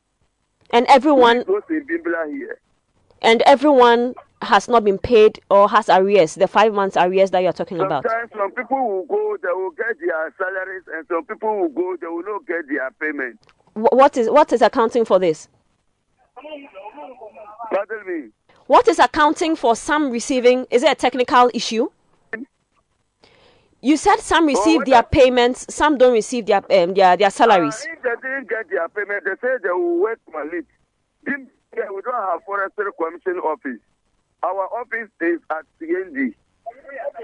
And 0.71 0.87
everyone 0.89 1.45
Those 1.47 1.63
in 1.69 1.85
Bimbilla 1.87 2.31
here. 2.31 2.59
and 3.23 3.43
everyone 3.43 4.15
has 4.41 4.69
not 4.69 4.85
been 4.85 4.99
paid 4.99 5.41
or 5.51 5.69
has 5.69 5.89
arrears, 5.89 6.35
the 6.37 6.47
five 6.49 6.73
months 6.75 6.97
arrears 6.97 7.31
that 7.33 7.41
you're 7.43 7.53
talking 7.53 7.81
about. 7.81 8.05
Sometimes 8.05 8.31
some 8.37 8.51
people 8.53 8.89
will 8.89 9.05
go, 9.07 9.37
they 9.43 9.49
will 9.53 9.71
get 9.71 9.99
their 10.01 10.35
salaries, 10.39 10.83
and 10.95 11.07
some 11.09 11.25
people 11.25 11.61
will 11.61 11.69
go, 11.69 11.97
they 12.01 12.07
will 12.07 12.25
not 12.25 12.47
get 12.47 12.69
their 12.69 12.91
payment. 13.01 13.39
What 13.75 14.17
is 14.17 14.29
what 14.29 14.53
is 14.53 14.63
accounting 14.63 15.05
for 15.05 15.19
this? 15.19 15.49
Pardon 17.73 18.07
me. 18.07 18.29
What 18.67 18.87
is 18.89 18.99
accounting 18.99 19.57
for 19.57 19.75
some 19.77 20.11
receiving? 20.11 20.67
Is 20.71 20.83
it 20.83 20.91
a 20.93 20.95
technical 20.95 21.51
issue? 21.55 21.89
You 23.83 23.97
said 23.97 24.21
some 24.21 24.47
receive 24.47 24.85
their 24.85 25.03
payments, 25.03 25.67
some 25.75 25.99
don't 25.99 26.13
receive 26.13 26.47
their 26.47 26.63
um, 26.71 26.95
their 26.95 27.17
their 27.17 27.31
salaries. 27.31 27.75
Uh, 27.75 27.93
if 27.93 28.03
they 28.03 28.29
didn't 28.29 28.49
get 28.49 28.71
their 28.71 28.89
payment, 28.89 29.25
they 29.25 29.35
say 29.43 29.55
they 29.61 29.71
will 29.71 29.99
wait 29.99 30.19
for 30.31 30.43
it. 30.55 30.65
Yeah, 31.27 31.89
we 31.93 32.03
don't 32.03 32.15
have 32.15 32.45
forestry 32.47 32.85
commission 32.97 33.41
office. 33.41 33.81
Our 34.45 34.69
office 34.79 35.11
is 35.21 35.41
at 35.51 35.65
CND. 35.81 36.35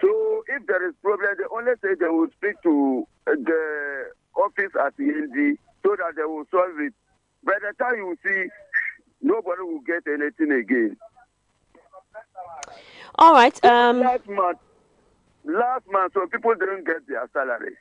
So 0.01 0.45
if 0.49 0.67
there 0.67 0.89
is 0.89 0.95
problem, 1.01 1.31
they 1.39 1.45
only 1.53 1.73
say 1.83 1.95
they 1.99 2.09
will 2.09 2.29
speak 2.37 2.61
to 2.63 3.07
uh, 3.29 3.33
the 3.37 4.11
office 4.35 4.73
at 4.85 4.97
CND 4.97 5.59
so 5.85 5.95
that 5.97 6.17
they 6.17 6.25
will 6.25 6.45
solve 6.51 6.81
it. 6.81 6.95
By 7.45 7.55
the 7.61 7.73
time 7.79 7.97
you 7.99 8.17
see, 8.27 8.49
nobody 9.23 9.63
will 9.63 9.81
get 9.87 10.03
anything 10.09 10.51
again. 10.51 10.97
All 13.17 13.33
right. 13.33 13.65
Um, 13.65 14.01
last 14.01 14.29
month, 14.29 14.59
last 15.49 15.85
month, 15.91 16.13
so 16.15 16.27
people 16.27 16.55
didn't 16.55 16.87
get 16.87 17.07
their 17.09 17.29
salary. 17.33 17.75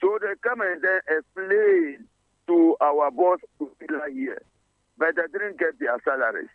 So 0.00 0.18
they 0.20 0.34
come 0.42 0.60
and 0.60 0.82
then 0.82 1.00
explain 1.08 2.04
to 2.48 2.76
our 2.80 3.10
boss 3.10 3.38
to 3.58 3.70
here, 4.12 4.42
but 4.98 5.14
they 5.16 5.22
didn't 5.32 5.58
get 5.58 5.78
their 5.78 5.98
salaries. 6.04 6.48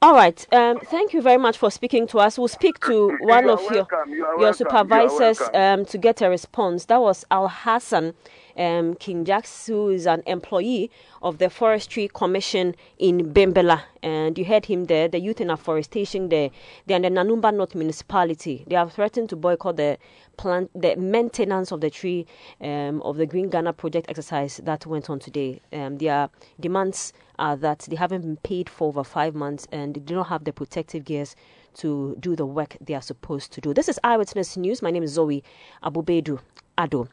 All 0.00 0.14
right. 0.14 0.46
Um, 0.54 0.78
thank 0.78 1.12
you 1.12 1.20
very 1.20 1.38
much 1.38 1.58
for 1.58 1.72
speaking 1.72 2.06
to 2.08 2.18
us. 2.20 2.38
We'll 2.38 2.46
speak 2.46 2.78
to 2.80 3.16
one 3.20 3.44
you 3.44 3.50
of 3.50 3.60
your 3.72 3.86
you 4.06 4.36
your 4.38 4.52
supervisors 4.52 5.40
um, 5.52 5.84
to 5.86 5.98
get 5.98 6.22
a 6.22 6.30
response. 6.30 6.84
That 6.84 7.00
was 7.00 7.24
Al 7.32 7.48
Hassan 7.48 8.14
um, 8.58 8.94
King 8.96 9.24
Jacks, 9.24 9.66
who 9.66 9.88
is 9.88 10.06
an 10.06 10.22
employee 10.26 10.90
of 11.22 11.38
the 11.38 11.48
Forestry 11.48 12.08
Commission 12.12 12.74
in 12.98 13.32
Bimbilla. 13.32 13.82
And 14.02 14.36
you 14.36 14.44
heard 14.44 14.66
him 14.66 14.86
there, 14.86 15.08
the 15.08 15.20
youth 15.20 15.40
in 15.40 15.50
afforestation 15.50 16.28
there. 16.28 16.50
They 16.86 16.94
are 16.94 16.96
in 16.96 17.02
the 17.02 17.08
Nanumba 17.10 17.54
North 17.54 17.74
Municipality. 17.74 18.64
They 18.66 18.74
have 18.74 18.92
threatened 18.92 19.30
to 19.30 19.36
boycott 19.36 19.76
the 19.76 19.98
plant, 20.36 20.70
the 20.74 20.96
maintenance 20.96 21.72
of 21.72 21.80
the 21.80 21.90
tree 21.90 22.26
um, 22.60 23.00
of 23.02 23.16
the 23.16 23.26
Green 23.26 23.48
Ghana 23.48 23.72
project 23.72 24.10
exercise 24.10 24.60
that 24.64 24.84
went 24.86 25.08
on 25.08 25.18
today. 25.20 25.60
Um, 25.72 25.98
their 25.98 26.28
demands 26.60 27.12
are 27.38 27.56
that 27.56 27.80
they 27.88 27.96
haven't 27.96 28.22
been 28.22 28.36
paid 28.38 28.68
for 28.68 28.88
over 28.88 29.04
five 29.04 29.34
months 29.34 29.66
and 29.70 29.94
they 29.94 30.00
do 30.00 30.14
not 30.14 30.28
have 30.28 30.44
the 30.44 30.52
protective 30.52 31.04
gears 31.04 31.36
to 31.74 32.16
do 32.18 32.34
the 32.34 32.46
work 32.46 32.76
they 32.80 32.94
are 32.94 33.02
supposed 33.02 33.52
to 33.52 33.60
do. 33.60 33.72
This 33.72 33.88
is 33.88 34.00
Eyewitness 34.02 34.56
News. 34.56 34.82
My 34.82 34.90
name 34.90 35.02
is 35.04 35.12
Zoe 35.12 35.44
Abubedu. 35.82 36.40
Ado. 36.78 37.08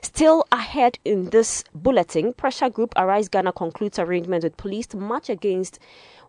Still 0.00 0.44
ahead 0.50 0.98
in 1.04 1.30
this 1.30 1.62
bulletin, 1.74 2.32
pressure 2.32 2.70
group 2.70 2.92
Arise 2.96 3.28
Ghana 3.28 3.52
concludes 3.52 3.98
arrangement 3.98 4.42
with 4.42 4.56
police 4.56 4.86
to 4.88 4.96
march 4.96 5.28
against 5.28 5.78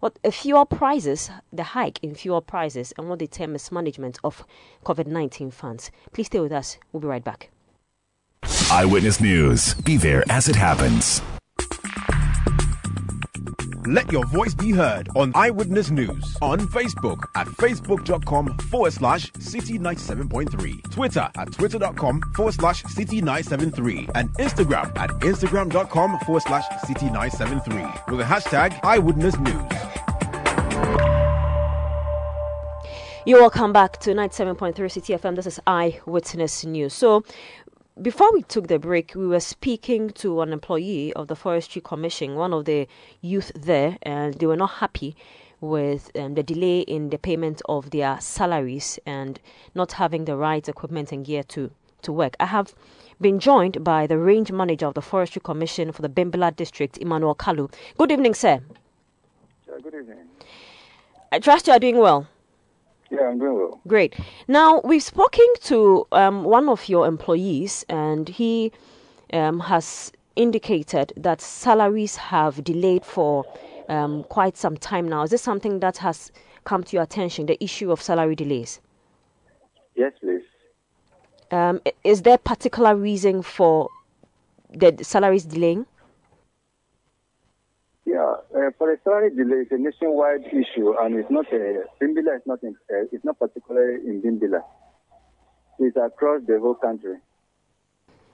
what 0.01 0.19
a 0.23 0.31
fuel 0.31 0.65
prices, 0.65 1.31
the 1.53 1.63
hike 1.63 1.99
in 2.03 2.13
fuel 2.13 2.41
prices, 2.41 2.93
and 2.97 3.07
what 3.07 3.19
they 3.19 3.27
term 3.27 3.53
mismanagement 3.53 4.19
of 4.23 4.45
COVID 4.85 5.07
19 5.07 5.51
funds. 5.51 5.89
Please 6.11 6.27
stay 6.27 6.39
with 6.39 6.51
us. 6.51 6.77
We'll 6.91 7.01
be 7.01 7.07
right 7.07 7.23
back. 7.23 7.49
Eyewitness 8.71 9.21
News. 9.21 9.73
Be 9.75 9.97
there 9.97 10.23
as 10.29 10.49
it 10.49 10.55
happens. 10.55 11.21
Let 13.91 14.09
your 14.09 14.25
voice 14.27 14.53
be 14.53 14.71
heard 14.71 15.09
on 15.17 15.33
Eyewitness 15.35 15.91
News 15.91 16.37
on 16.41 16.59
Facebook 16.59 17.25
at 17.35 17.45
facebook.com 17.45 18.57
forward 18.69 18.93
slash 18.93 19.29
city97.3, 19.33 20.91
Twitter 20.91 21.29
at 21.35 21.51
twitter.com 21.51 22.21
forward 22.33 22.53
slash 22.53 22.83
city973, 22.83 24.11
and 24.15 24.29
Instagram 24.35 24.97
at 24.97 25.09
instagram.com 25.19 26.19
forward 26.19 26.43
slash 26.43 26.65
city973 26.85 28.07
with 28.07 28.19
the 28.19 28.23
hashtag 28.23 28.79
Eyewitness 28.81 29.37
News. 29.39 29.61
You're 33.25 33.41
welcome 33.41 33.73
back 33.73 33.99
to 33.99 34.11
97.3 34.11 34.89
City 34.89 35.13
FM. 35.15 35.35
This 35.35 35.47
is 35.47 35.59
Eyewitness 35.67 36.63
News. 36.63 36.93
So, 36.93 37.25
before 38.01 38.33
we 38.33 38.41
took 38.41 38.67
the 38.67 38.79
break, 38.79 39.13
we 39.15 39.27
were 39.27 39.39
speaking 39.39 40.09
to 40.09 40.41
an 40.41 40.51
employee 40.51 41.13
of 41.13 41.27
the 41.27 41.35
Forestry 41.35 41.81
Commission, 41.81 42.35
one 42.35 42.53
of 42.53 42.65
the 42.65 42.87
youth 43.21 43.51
there, 43.55 43.97
and 44.01 44.33
they 44.35 44.45
were 44.45 44.55
not 44.55 44.71
happy 44.71 45.15
with 45.59 46.09
um, 46.15 46.33
the 46.33 46.41
delay 46.41 46.79
in 46.79 47.11
the 47.11 47.19
payment 47.19 47.61
of 47.69 47.91
their 47.91 48.19
salaries 48.19 48.97
and 49.05 49.39
not 49.75 49.93
having 49.93 50.25
the 50.25 50.35
right 50.35 50.67
equipment 50.67 51.11
and 51.11 51.25
gear 51.25 51.43
to, 51.43 51.69
to 52.01 52.11
work. 52.11 52.35
I 52.39 52.47
have 52.47 52.73
been 53.19 53.39
joined 53.39 53.83
by 53.83 54.07
the 54.07 54.17
range 54.17 54.51
manager 54.51 54.87
of 54.87 54.95
the 54.95 55.01
Forestry 55.01 55.41
Commission 55.43 55.91
for 55.91 56.01
the 56.01 56.09
Bimbilla 56.09 56.55
district, 56.55 56.97
Emmanuel 56.97 57.35
Kalu. 57.35 57.71
Good 57.97 58.11
evening, 58.11 58.33
sir. 58.33 58.61
Good 59.67 59.93
evening. 59.93 60.27
I 61.31 61.39
trust 61.39 61.67
you 61.67 61.73
are 61.73 61.79
doing 61.79 61.97
well. 61.97 62.27
Yeah, 63.11 63.27
I'm 63.27 63.39
doing 63.39 63.55
well. 63.55 63.81
Great. 63.87 64.15
Now, 64.47 64.79
we've 64.85 65.03
spoken 65.03 65.45
to 65.63 66.07
um, 66.13 66.45
one 66.45 66.69
of 66.69 66.87
your 66.87 67.05
employees, 67.05 67.85
and 67.89 68.29
he 68.29 68.71
um, 69.33 69.59
has 69.59 70.13
indicated 70.37 71.11
that 71.17 71.41
salaries 71.41 72.15
have 72.15 72.63
delayed 72.63 73.05
for 73.05 73.45
um, 73.89 74.23
quite 74.23 74.55
some 74.55 74.77
time 74.77 75.09
now. 75.09 75.23
Is 75.23 75.31
this 75.31 75.41
something 75.41 75.81
that 75.81 75.97
has 75.97 76.31
come 76.63 76.83
to 76.85 76.95
your 76.95 77.03
attention, 77.03 77.47
the 77.47 77.61
issue 77.61 77.91
of 77.91 78.01
salary 78.01 78.35
delays? 78.35 78.79
Yes, 79.95 80.13
please. 80.21 80.43
Um, 81.51 81.81
is 82.05 82.21
there 82.21 82.37
particular 82.37 82.95
reason 82.95 83.41
for 83.41 83.89
the 84.73 84.97
salaries 85.03 85.43
delaying? 85.43 85.85
Yeah, 88.05 88.33
uh, 88.55 88.71
for 88.77 88.91
a 88.91 88.97
salary 89.03 89.29
delay, 89.29 89.61
it's 89.61 89.71
a 89.71 89.77
nationwide 89.77 90.45
issue, 90.47 90.93
and 90.99 91.15
it's 91.15 91.29
not 91.29 91.45
a 91.53 91.83
Bimbilla 92.01 92.35
is 92.35 92.41
not 92.47 92.63
in, 92.63 92.75
uh, 92.89 93.05
it's 93.11 93.23
not 93.23 93.37
particularly 93.37 93.95
in 94.07 94.21
Bimbilla. 94.21 94.63
It's 95.77 95.95
across 95.95 96.41
the 96.47 96.59
whole 96.59 96.75
country. 96.75 97.17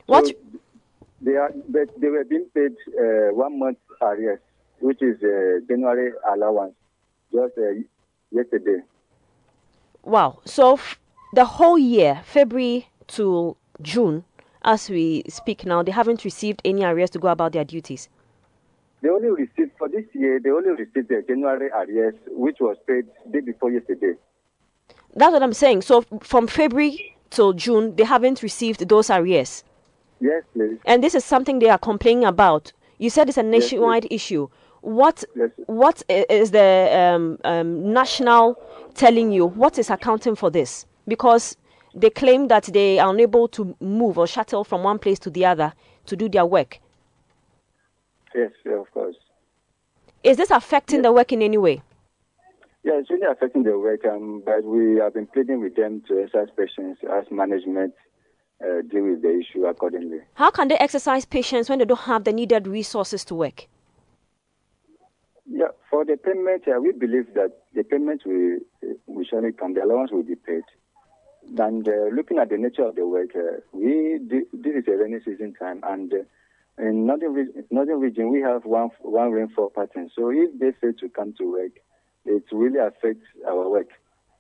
What? 0.06 0.26
So 0.28 0.34
they 1.22 1.36
are, 1.36 1.52
but 1.68 1.90
they 2.00 2.08
were 2.08 2.24
being 2.24 2.46
paid 2.56 2.72
uh, 2.98 3.34
one 3.36 3.60
month 3.60 3.78
arrears, 4.02 4.40
which 4.80 5.02
is 5.02 5.18
uh, 5.22 5.60
January 5.68 6.12
allowance, 6.32 6.76
just 7.34 7.58
uh, 7.58 7.82
yesterday. 8.32 8.80
Wow! 10.04 10.40
So 10.46 10.74
f- 10.76 10.98
the 11.34 11.44
whole 11.44 11.78
year, 11.78 12.22
February 12.24 12.88
to 13.08 13.58
June, 13.82 14.24
as 14.64 14.90
we 14.90 15.24
speak 15.28 15.66
now, 15.66 15.84
they 15.84 15.92
haven't 15.92 16.24
received 16.24 16.62
any 16.64 16.84
arrears 16.86 17.10
to 17.12 17.20
go 17.20 17.28
about 17.28 17.52
their 17.52 17.66
duties. 17.66 18.08
They 19.08 19.14
only 19.14 19.30
received 19.30 19.72
for 19.78 19.88
this 19.88 20.04
year. 20.14 20.38
They 20.44 20.50
only 20.50 20.72
received 20.72 21.08
the 21.08 21.24
January 21.26 21.70
arrears, 21.70 22.16
which 22.28 22.58
was 22.60 22.76
paid 22.86 23.06
day 23.32 23.40
before 23.40 23.72
yesterday. 23.72 24.16
That's 25.16 25.32
what 25.32 25.42
I'm 25.42 25.54
saying. 25.54 25.84
So 25.84 26.04
from 26.22 26.46
February 26.46 27.16
till 27.30 27.54
June, 27.54 27.96
they 27.96 28.04
haven't 28.04 28.44
received 28.44 28.90
those 28.90 29.10
arrears. 29.10 29.64
Yes, 30.20 30.44
please. 30.54 30.78
And 30.84 31.02
this 31.02 31.16
is 31.16 31.24
something 31.24 31.60
they 31.60 31.70
are 31.70 31.78
complaining 31.78 32.26
about. 32.26 32.74
You 32.98 33.10
said 33.10 33.30
it's 33.30 33.38
a 33.38 33.44
nationwide 33.44 34.08
yes, 34.12 34.12
issue. 34.12 34.50
What 34.82 35.24
yes. 35.38 35.52
what 35.68 36.04
is 36.10 36.52
the 36.52 36.90
um, 36.92 37.40
um, 37.46 37.94
national 37.94 38.62
telling 38.94 39.32
you? 39.32 39.46
What 39.46 39.80
is 39.80 39.90
accounting 39.90 40.36
for 40.36 40.50
this? 40.50 40.86
Because 41.08 41.56
they 41.96 42.10
claim 42.10 42.50
that 42.50 42.66
they 42.66 43.00
are 43.00 43.14
unable 43.14 43.48
to 43.50 43.74
move 43.80 44.18
or 44.18 44.28
shuttle 44.28 44.66
from 44.66 44.84
one 44.84 45.00
place 45.00 45.18
to 45.20 45.30
the 45.30 45.46
other 45.46 45.72
to 46.08 46.18
do 46.18 46.28
their 46.28 46.46
work. 46.46 46.82
Yes, 48.38 48.52
of 48.72 48.92
course. 48.92 49.16
Is 50.24 50.38
this 50.38 50.52
affecting 50.52 50.98
yes. 50.98 51.04
the 51.04 51.12
work 51.12 51.34
in 51.34 51.42
any 51.42 51.58
way? 51.58 51.82
Yeah, 52.84 53.00
it's 53.00 53.10
really 53.10 53.26
affecting 53.26 53.64
the 53.64 53.78
work, 53.80 54.06
um, 54.06 54.44
but 54.46 54.64
we 54.64 54.98
have 54.98 55.16
been 55.16 55.26
pleading 55.26 55.60
with 55.60 55.76
them 55.76 56.04
to 56.08 56.22
exercise 56.22 56.50
patience 56.56 57.00
as 57.12 57.26
management 57.32 57.96
uh, 58.64 58.82
deal 58.90 59.06
with 59.06 59.24
the 59.24 59.40
issue 59.40 59.66
accordingly. 59.66 60.20
How 60.36 60.52
can 60.52 60.68
they 60.68 60.78
exercise 60.78 61.26
patience 61.26 61.68
when 61.68 61.80
they 61.80 61.86
don't 61.86 62.00
have 62.02 62.26
the 62.26 62.32
needed 62.32 62.68
resources 62.68 63.26
to 63.26 63.36
work? 63.36 63.68
Yeah, 65.50 65.70
for 65.90 66.06
the 66.06 66.18
payment, 66.18 66.68
uh, 66.68 66.80
we 66.80 66.92
believe 66.92 67.34
that 67.34 67.64
the 67.74 67.84
payment 67.84 68.22
will, 68.24 68.60
will 69.08 69.26
surely 69.28 69.52
come, 69.52 69.74
the 69.74 69.84
allowance 69.84 70.12
will 70.12 70.24
be 70.24 70.36
paid. 70.36 70.64
And 71.58 71.88
uh, 71.88 72.14
looking 72.14 72.38
at 72.38 72.50
the 72.50 72.58
nature 72.58 72.84
of 72.84 72.96
the 72.96 73.08
work, 73.08 73.30
uh, 73.36 73.62
we 73.72 74.20
this 74.22 74.76
is 74.76 74.84
a 74.88 74.98
rainy 74.98 75.20
season 75.26 75.54
time, 75.54 75.80
and 75.84 76.14
uh, 76.14 76.18
in 76.78 77.08
northern, 77.08 77.34
region, 77.34 77.64
northern 77.72 78.00
region, 78.00 78.32
we 78.32 78.42
have 78.42 78.66
one 78.66 78.90
one 79.02 79.32
rainfall 79.32 79.72
pattern. 79.76 80.10
So 80.16 80.30
if 80.30 80.58
they 80.60 80.72
fail 80.80 80.94
to 81.00 81.10
come 81.10 81.34
to 81.38 81.52
work, 81.52 81.72
it 82.26 82.44
really 82.52 82.80
affects 82.80 83.26
our 83.48 83.70
work. 83.70 83.90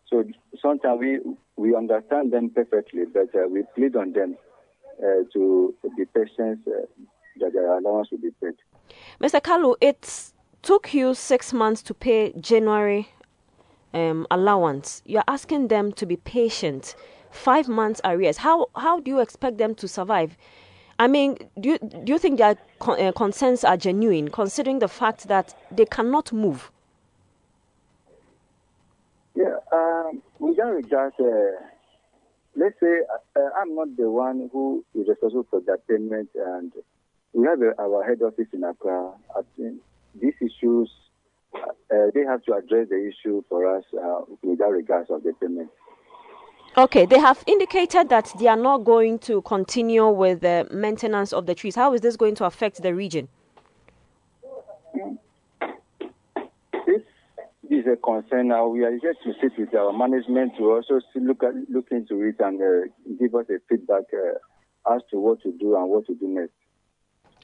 So 0.07 0.23
sometimes 0.61 0.99
we 0.99 1.19
we 1.55 1.75
understand 1.75 2.31
them 2.31 2.49
perfectly, 2.49 3.05
but 3.11 3.33
uh, 3.35 3.47
we 3.49 3.63
plead 3.75 3.95
on 3.95 4.13
them 4.13 4.37
uh, 4.99 5.23
to 5.33 5.73
be 5.97 6.05
patient 6.05 6.59
uh, 6.67 6.85
that 7.39 7.53
their 7.53 7.77
allowance 7.77 8.09
will 8.11 8.19
be 8.19 8.31
paid. 8.41 8.55
Mr. 9.21 9.41
Kalu, 9.41 9.75
it 9.81 10.31
took 10.61 10.93
you 10.93 11.13
six 11.13 11.53
months 11.53 11.81
to 11.83 11.93
pay 11.93 12.33
January 12.39 13.09
um, 13.93 14.27
allowance. 14.29 15.01
You're 15.05 15.23
asking 15.27 15.69
them 15.69 15.91
to 15.93 16.05
be 16.05 16.17
patient. 16.17 16.95
Five 17.31 17.67
months 17.67 17.99
arrears. 18.03 18.37
How 18.37 18.67
how 18.75 18.99
do 18.99 19.11
you 19.11 19.19
expect 19.19 19.57
them 19.57 19.75
to 19.75 19.87
survive? 19.87 20.37
I 20.99 21.07
mean, 21.07 21.37
do 21.59 21.69
you, 21.69 21.77
do 21.77 22.13
you 22.13 22.19
think 22.19 22.39
their 22.39 22.57
con- 22.79 22.99
uh, 22.99 23.11
concerns 23.11 23.63
are 23.63 23.77
genuine, 23.77 24.29
considering 24.29 24.79
the 24.79 24.87
fact 24.87 25.27
that 25.27 25.53
they 25.71 25.85
cannot 25.85 26.33
move? 26.33 26.71
Yeah, 29.35 29.57
um, 29.71 30.23
we 30.39 30.55
don't 30.55 30.73
regard 30.73 31.13
uh, 31.19 31.63
let's 32.57 32.79
say 32.79 33.01
uh, 33.35 33.49
I'm 33.61 33.75
not 33.75 33.95
the 33.95 34.09
one 34.09 34.49
who 34.51 34.83
is 34.95 35.07
responsible 35.07 35.45
for 35.49 35.61
that 35.61 35.87
payment, 35.87 36.29
and 36.35 36.73
we 37.33 37.45
have 37.45 37.61
a, 37.61 37.79
our 37.79 38.03
head 38.03 38.21
office 38.21 38.47
in 38.51 38.63
Accra. 38.63 39.11
I 39.35 39.41
think 39.55 39.79
these 40.19 40.33
issues, 40.41 40.89
uh, 41.55 42.09
they 42.13 42.21
have 42.21 42.43
to 42.45 42.53
address 42.53 42.89
the 42.89 43.07
issue 43.11 43.43
for 43.47 43.77
us 43.77 43.83
uh, 43.93 44.21
without 44.41 44.71
regards 44.71 45.09
of 45.11 45.23
the 45.23 45.33
payment. 45.33 45.69
Okay, 46.77 47.07
they 47.07 47.17
have 47.17 47.43
indicated 47.47 48.09
that 48.09 48.31
they 48.37 48.45
are 48.45 48.55
not 48.55 48.83
going 48.83 49.17
to 49.19 49.41
continue 49.41 50.07
with 50.07 50.41
the 50.41 50.67
maintenance 50.69 51.33
of 51.33 51.47
the 51.47 51.55
trees. 51.55 51.73
How 51.73 51.91
is 51.95 52.01
this 52.01 52.15
going 52.15 52.35
to 52.35 52.45
affect 52.45 52.83
the 52.83 52.93
region? 52.93 53.27
This 56.85 57.01
is 57.71 57.85
a 57.91 57.95
concern. 57.95 58.49
Now 58.49 58.67
we 58.67 58.83
are 58.85 58.95
here 58.95 59.15
to 59.23 59.33
sit 59.41 59.57
with 59.57 59.73
our 59.73 59.91
management 59.91 60.55
to 60.59 60.71
also 60.71 61.01
look 61.15 61.41
at, 61.41 61.55
look 61.67 61.87
into 61.89 62.21
it 62.21 62.35
and 62.39 62.61
uh, 62.61 62.87
give 63.19 63.33
us 63.33 63.47
a 63.49 63.57
feedback 63.67 64.03
uh, 64.13 64.93
as 64.95 65.01
to 65.09 65.19
what 65.19 65.41
to 65.41 65.51
do 65.53 65.75
and 65.75 65.89
what 65.89 66.05
to 66.05 66.13
do 66.13 66.27
next. 66.27 66.53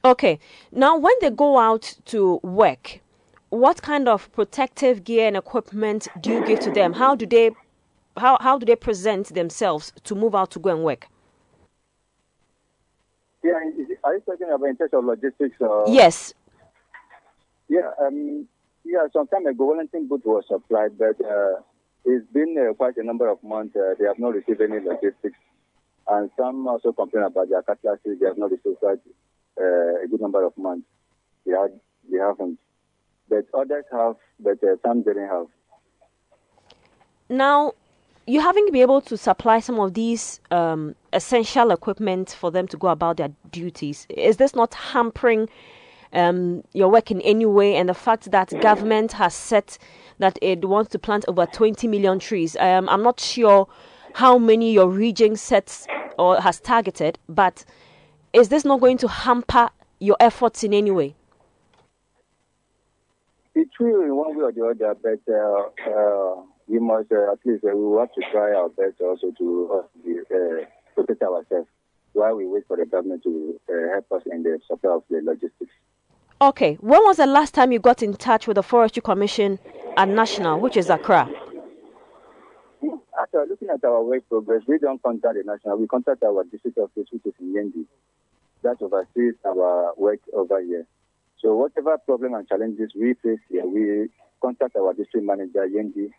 Okay. 0.04 0.38
Now, 0.70 0.96
when 0.96 1.14
they 1.20 1.30
go 1.30 1.58
out 1.58 1.94
to 2.06 2.38
work, 2.44 3.00
what 3.48 3.82
kind 3.82 4.08
of 4.08 4.30
protective 4.32 5.02
gear 5.02 5.26
and 5.26 5.36
equipment 5.36 6.06
do 6.20 6.34
you 6.34 6.46
give 6.46 6.60
to 6.60 6.70
them? 6.70 6.92
How 6.92 7.16
do 7.16 7.26
they 7.26 7.50
how 8.16 8.38
how 8.40 8.58
do 8.58 8.66
they 8.66 8.76
present 8.76 9.34
themselves 9.34 9.92
to 10.04 10.14
move 10.14 10.34
out 10.34 10.50
to 10.52 10.58
go 10.58 10.70
and 10.70 10.84
work? 10.84 11.08
Yeah, 13.42 13.60
are 14.04 14.14
you 14.14 14.20
talking 14.20 14.48
about 14.50 14.66
in 14.66 14.76
terms 14.76 14.92
of 14.94 15.04
logistics? 15.04 15.56
Or? 15.60 15.84
Yes. 15.86 16.32
Yeah, 17.68 17.90
um, 18.00 18.48
yeah. 18.84 19.06
Some 19.12 19.26
time 19.26 19.46
ago, 19.46 19.66
Wellington 19.66 20.08
boot 20.08 20.24
was 20.24 20.44
supplied, 20.48 20.96
but 20.98 21.20
uh, 21.24 21.60
it's 22.04 22.26
been 22.32 22.56
uh, 22.58 22.72
quite 22.74 22.96
a 22.96 23.04
number 23.04 23.28
of 23.28 23.42
months. 23.42 23.76
Uh, 23.76 23.94
they 23.98 24.06
have 24.06 24.18
not 24.18 24.34
received 24.34 24.60
any 24.62 24.80
logistics, 24.80 25.38
and 26.08 26.30
some 26.38 26.66
also 26.66 26.92
complain 26.92 27.24
about 27.24 27.50
their 27.50 27.62
cutlasses. 27.62 28.18
They 28.20 28.26
have 28.26 28.38
not 28.38 28.50
received 28.50 28.78
quite 28.80 29.00
uh, 29.60 30.04
a 30.04 30.08
good 30.10 30.20
number 30.20 30.44
of 30.44 30.56
months. 30.56 30.86
They 31.44 31.52
had, 31.52 31.78
they 32.10 32.18
haven't, 32.18 32.58
but 33.28 33.44
others 33.52 33.84
have, 33.92 34.16
but 34.40 34.62
uh, 34.62 34.76
some 34.82 35.02
didn't 35.02 35.28
have. 35.28 35.46
Now, 37.28 37.72
you 38.26 38.40
having 38.40 38.66
been 38.66 38.76
able 38.76 39.00
to 39.02 39.16
supply 39.16 39.60
some 39.60 39.78
of 39.78 39.94
these 39.94 40.40
um, 40.50 40.94
essential 41.12 41.70
equipment 41.70 42.30
for 42.30 42.50
them 42.50 42.66
to 42.68 42.76
go 42.76 42.88
about 42.88 43.18
their 43.18 43.30
duties, 43.50 44.06
is 44.08 44.38
this 44.38 44.54
not 44.54 44.72
hampering 44.74 45.48
um, 46.12 46.62
your 46.72 46.88
work 46.88 47.10
in 47.10 47.20
any 47.20 47.44
way? 47.44 47.76
And 47.76 47.88
the 47.88 47.94
fact 47.94 48.30
that 48.30 48.58
government 48.60 49.12
has 49.12 49.34
set 49.34 49.78
that 50.18 50.38
it 50.40 50.64
wants 50.64 50.90
to 50.92 50.98
plant 50.98 51.24
over 51.28 51.44
20 51.44 51.86
million 51.88 52.18
trees. 52.18 52.56
Um, 52.56 52.88
I'm 52.88 53.02
not 53.02 53.20
sure 53.20 53.68
how 54.14 54.38
many 54.38 54.72
your 54.72 54.88
region 54.88 55.36
sets 55.36 55.86
or 56.18 56.40
has 56.40 56.60
targeted, 56.60 57.18
but 57.28 57.64
is 58.32 58.48
this 58.48 58.64
not 58.64 58.80
going 58.80 58.96
to 58.98 59.08
hamper 59.08 59.70
your 59.98 60.16
efforts 60.20 60.62
in 60.64 60.72
any 60.72 60.90
way? 60.92 61.14
It 63.56 63.68
will 63.78 64.02
in 64.02 64.16
one 64.16 64.36
way 64.36 64.44
or 64.44 64.52
the 64.52 64.86
other, 64.86 64.96
but 65.02 65.32
uh, 65.32 65.90
uh 65.90 66.42
we 66.68 66.78
must 66.78 67.12
uh, 67.12 67.32
at 67.32 67.38
least 67.44 67.64
uh, 67.64 67.76
we 67.76 67.98
have 67.98 68.12
to 68.12 68.22
try 68.32 68.52
our 68.54 68.68
best 68.70 69.00
also 69.00 69.30
to 69.38 69.82
uh, 69.84 70.64
protect 70.94 71.22
ourselves 71.22 71.68
while 72.12 72.36
we 72.36 72.46
wait 72.46 72.64
for 72.66 72.76
the 72.76 72.86
government 72.86 73.22
to 73.24 73.60
uh, 73.68 73.92
help 73.92 74.10
us 74.12 74.22
in 74.30 74.42
the 74.42 74.58
supply 74.66 74.92
of 74.92 75.02
the 75.10 75.20
logistics. 75.22 75.72
Okay, 76.40 76.74
when 76.80 77.00
was 77.04 77.18
the 77.18 77.26
last 77.26 77.54
time 77.54 77.72
you 77.72 77.78
got 77.78 78.02
in 78.02 78.14
touch 78.14 78.46
with 78.46 78.56
the 78.56 78.62
Forestry 78.62 79.02
Commission 79.02 79.58
at 79.96 80.08
National, 80.08 80.58
which 80.60 80.76
is 80.76 80.90
Accra? 80.90 81.28
After 83.20 83.46
looking 83.48 83.68
at 83.70 83.84
our 83.84 84.02
work 84.02 84.28
progress, 84.28 84.62
we 84.66 84.78
don't 84.78 85.02
contact 85.02 85.34
the 85.34 85.44
National, 85.44 85.78
we 85.78 85.86
contact 85.86 86.22
our 86.22 86.44
district 86.44 86.78
office, 86.78 87.06
which 87.10 87.22
is 87.24 87.32
in 87.40 87.54
Yendi. 87.54 87.86
That 88.62 88.82
oversees 88.82 89.34
our 89.44 89.94
work 89.96 90.20
over 90.32 90.60
here. 90.62 90.86
So 91.40 91.54
whatever 91.54 91.98
problem 91.98 92.34
and 92.34 92.48
challenges 92.48 92.90
we 92.98 93.14
face 93.14 93.38
here, 93.48 93.66
we 93.66 94.08
contact 94.42 94.76
our 94.76 94.92
district 94.94 95.26
manager, 95.26 95.66
Yendi, 95.68 96.10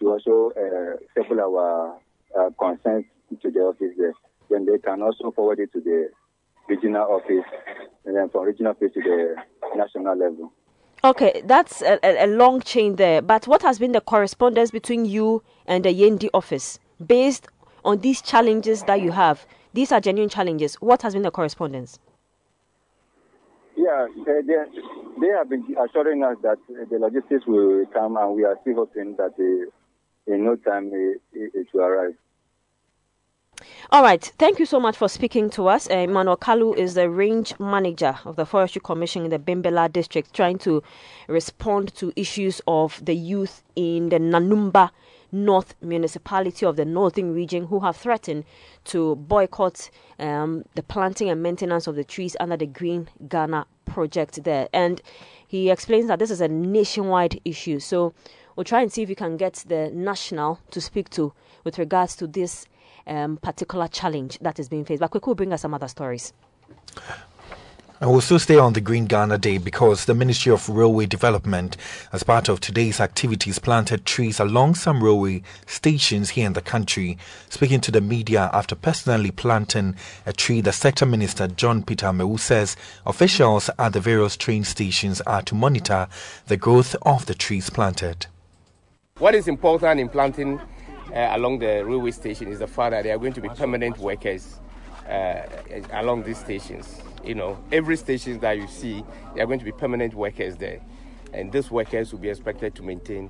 to 0.00 0.08
also 0.10 0.52
uh, 0.56 0.96
settle 1.14 1.40
our 1.40 1.98
uh, 2.38 2.50
concerns 2.58 3.04
to 3.42 3.50
the 3.50 3.60
office 3.60 3.94
there. 3.96 4.14
Then 4.50 4.66
they 4.66 4.78
can 4.78 5.02
also 5.02 5.30
forward 5.30 5.60
it 5.60 5.72
to 5.72 5.80
the 5.80 6.08
regional 6.68 7.02
office, 7.02 7.44
and 8.04 8.16
then 8.16 8.28
from 8.30 8.44
regional 8.44 8.72
office 8.72 8.92
to 8.94 9.00
the 9.00 9.36
national 9.76 10.16
level. 10.16 10.52
Okay, 11.02 11.42
that's 11.44 11.80
a, 11.82 11.98
a, 12.02 12.26
long 12.26 12.60
chain 12.60 12.96
there. 12.96 13.22
But 13.22 13.46
what 13.46 13.62
has 13.62 13.78
been 13.78 13.92
the 13.92 14.02
correspondence 14.02 14.70
between 14.70 15.06
you 15.06 15.42
and 15.66 15.84
the 15.84 15.94
Yendi 15.94 16.28
office 16.34 16.78
based 17.04 17.48
on 17.84 18.00
these 18.00 18.20
challenges 18.20 18.82
that 18.82 19.00
you 19.00 19.12
have? 19.12 19.46
These 19.72 19.92
are 19.92 20.00
genuine 20.00 20.28
challenges. 20.28 20.74
What 20.74 21.00
has 21.02 21.14
been 21.14 21.22
the 21.22 21.30
correspondence? 21.30 21.98
Yeah, 23.76 24.08
they, 24.26 24.42
they, 24.46 24.56
they 25.20 25.28
have 25.28 25.48
been 25.48 25.64
assuring 25.82 26.22
us 26.22 26.36
that 26.42 26.58
the 26.68 26.98
logistics 26.98 27.46
will 27.46 27.86
come, 27.86 28.18
and 28.18 28.34
we 28.34 28.44
are 28.44 28.58
still 28.60 28.74
hoping 28.74 29.16
that 29.16 29.38
the 29.38 29.68
in 30.32 30.44
no 30.44 30.56
time 30.56 30.90
it, 30.92 31.20
it, 31.32 31.66
will 31.72 31.82
arrive. 31.82 32.14
All 33.90 34.02
right. 34.02 34.22
Thank 34.38 34.58
you 34.58 34.66
so 34.66 34.80
much 34.80 34.96
for 34.96 35.08
speaking 35.08 35.50
to 35.50 35.68
us. 35.68 35.86
Uh, 35.88 36.06
Kalu 36.06 36.76
is 36.76 36.94
the 36.94 37.10
range 37.10 37.52
manager 37.58 38.18
of 38.24 38.36
the 38.36 38.46
Forestry 38.46 38.80
Commission 38.82 39.24
in 39.24 39.30
the 39.30 39.38
Bimbilla 39.38 39.92
district, 39.92 40.32
trying 40.32 40.58
to 40.58 40.82
respond 41.28 41.94
to 41.96 42.12
issues 42.16 42.62
of 42.66 43.04
the 43.04 43.14
youth 43.14 43.62
in 43.76 44.08
the 44.08 44.18
Nanumba 44.18 44.90
North 45.32 45.74
municipality 45.80 46.66
of 46.66 46.74
the 46.76 46.84
northern 46.84 47.32
region 47.32 47.66
who 47.66 47.80
have 47.80 47.96
threatened 47.96 48.44
to 48.84 49.14
boycott 49.14 49.88
um, 50.18 50.64
the 50.74 50.82
planting 50.82 51.30
and 51.30 51.40
maintenance 51.40 51.86
of 51.86 51.94
the 51.94 52.02
trees 52.02 52.36
under 52.40 52.56
the 52.56 52.66
Green 52.66 53.08
Ghana 53.28 53.66
project 53.84 54.42
there. 54.42 54.68
And 54.72 55.00
he 55.46 55.70
explains 55.70 56.08
that 56.08 56.18
this 56.18 56.30
is 56.30 56.40
a 56.40 56.48
nationwide 56.48 57.40
issue. 57.44 57.78
So 57.78 58.12
we'll 58.56 58.64
try 58.64 58.82
and 58.82 58.92
see 58.92 59.02
if 59.02 59.08
we 59.08 59.14
can 59.14 59.36
get 59.36 59.64
the 59.68 59.90
national 59.92 60.60
to 60.70 60.80
speak 60.80 61.10
to 61.10 61.32
with 61.64 61.78
regards 61.78 62.16
to 62.16 62.26
this 62.26 62.66
um, 63.06 63.36
particular 63.38 63.88
challenge 63.88 64.38
that 64.40 64.58
is 64.58 64.68
being 64.68 64.84
faced. 64.84 65.00
But 65.00 65.10
quick, 65.10 65.26
will 65.26 65.34
bring 65.34 65.52
us 65.52 65.62
some 65.62 65.74
other 65.74 65.88
stories. 65.88 66.32
And 68.02 68.10
we'll 68.10 68.22
still 68.22 68.38
stay 68.38 68.56
on 68.56 68.72
the 68.72 68.80
Green 68.80 69.04
Ghana 69.04 69.36
Day 69.36 69.58
because 69.58 70.06
the 70.06 70.14
Ministry 70.14 70.50
of 70.50 70.66
Railway 70.70 71.04
Development, 71.04 71.76
as 72.14 72.22
part 72.22 72.48
of 72.48 72.58
today's 72.58 72.98
activities, 72.98 73.58
planted 73.58 74.06
trees 74.06 74.40
along 74.40 74.76
some 74.76 75.04
railway 75.04 75.42
stations 75.66 76.30
here 76.30 76.46
in 76.46 76.54
the 76.54 76.62
country. 76.62 77.18
Speaking 77.50 77.78
to 77.82 77.90
the 77.90 78.00
media 78.00 78.48
after 78.54 78.74
personally 78.74 79.30
planting 79.30 79.96
a 80.24 80.32
tree, 80.32 80.62
the 80.62 80.72
sector 80.72 81.04
minister 81.04 81.46
John 81.46 81.82
Peter 81.82 82.06
Amewu 82.06 82.40
says 82.40 82.74
officials 83.04 83.68
at 83.78 83.92
the 83.92 84.00
various 84.00 84.34
train 84.34 84.64
stations 84.64 85.20
are 85.22 85.42
to 85.42 85.54
monitor 85.54 86.08
the 86.46 86.56
growth 86.56 86.96
of 87.02 87.26
the 87.26 87.34
trees 87.34 87.68
planted. 87.68 88.28
What 89.20 89.34
is 89.34 89.48
important 89.48 90.00
in 90.00 90.08
planting 90.08 90.58
uh, 91.14 91.28
along 91.32 91.58
the 91.58 91.84
railway 91.84 92.10
station 92.10 92.48
is 92.48 92.60
the 92.60 92.66
fact 92.66 92.92
that 92.92 93.04
there 93.04 93.14
are 93.14 93.18
going 93.18 93.34
to 93.34 93.42
be 93.42 93.50
permanent 93.50 93.98
workers 93.98 94.58
uh, 95.06 95.42
along 95.92 96.22
these 96.22 96.38
stations. 96.38 97.02
You 97.22 97.34
know, 97.34 97.62
every 97.70 97.98
station 97.98 98.40
that 98.40 98.56
you 98.56 98.66
see, 98.66 99.04
there 99.34 99.44
are 99.44 99.46
going 99.46 99.58
to 99.58 99.64
be 99.66 99.72
permanent 99.72 100.14
workers 100.14 100.56
there, 100.56 100.80
and 101.34 101.52
these 101.52 101.70
workers 101.70 102.12
will 102.12 102.20
be 102.20 102.30
expected 102.30 102.74
to 102.76 102.82
maintain 102.82 103.28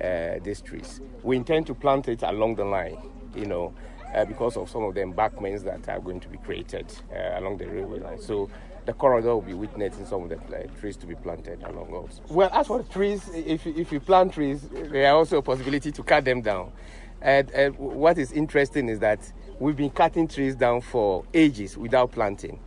uh, 0.00 0.38
these 0.42 0.62
trees. 0.62 1.02
We 1.22 1.36
intend 1.36 1.66
to 1.66 1.74
plant 1.74 2.08
it 2.08 2.22
along 2.22 2.54
the 2.54 2.64
line. 2.64 2.96
You 3.34 3.44
know, 3.44 3.74
uh, 4.14 4.24
because 4.24 4.56
of 4.56 4.70
some 4.70 4.84
of 4.84 4.94
the 4.94 5.02
embankments 5.02 5.62
that 5.64 5.86
are 5.90 6.00
going 6.00 6.20
to 6.20 6.28
be 6.28 6.38
created 6.38 6.86
uh, 7.14 7.38
along 7.38 7.58
the 7.58 7.66
railway 7.66 7.98
line. 7.98 8.22
So 8.22 8.48
the 8.86 8.92
corridor 8.92 9.34
will 9.34 9.42
be 9.42 9.54
witnessing 9.54 10.06
some 10.06 10.22
of 10.22 10.28
the 10.28 10.68
trees 10.80 10.96
to 10.96 11.06
be 11.06 11.16
planted 11.16 11.62
along 11.64 11.92
also. 11.92 12.22
Well, 12.30 12.48
as 12.52 12.68
for 12.68 12.82
trees, 12.84 13.28
if, 13.34 13.66
if 13.66 13.90
you 13.92 14.00
plant 14.00 14.32
trees, 14.32 14.62
there 14.70 15.10
are 15.12 15.16
also 15.16 15.38
a 15.38 15.42
possibility 15.42 15.90
to 15.92 16.02
cut 16.02 16.24
them 16.24 16.40
down. 16.40 16.72
And, 17.20 17.50
and 17.50 17.76
what 17.76 18.16
is 18.18 18.32
interesting 18.32 18.88
is 18.88 19.00
that 19.00 19.20
we've 19.58 19.76
been 19.76 19.90
cutting 19.90 20.28
trees 20.28 20.54
down 20.54 20.80
for 20.82 21.24
ages 21.34 21.76
without 21.76 22.12
planting. 22.12 22.60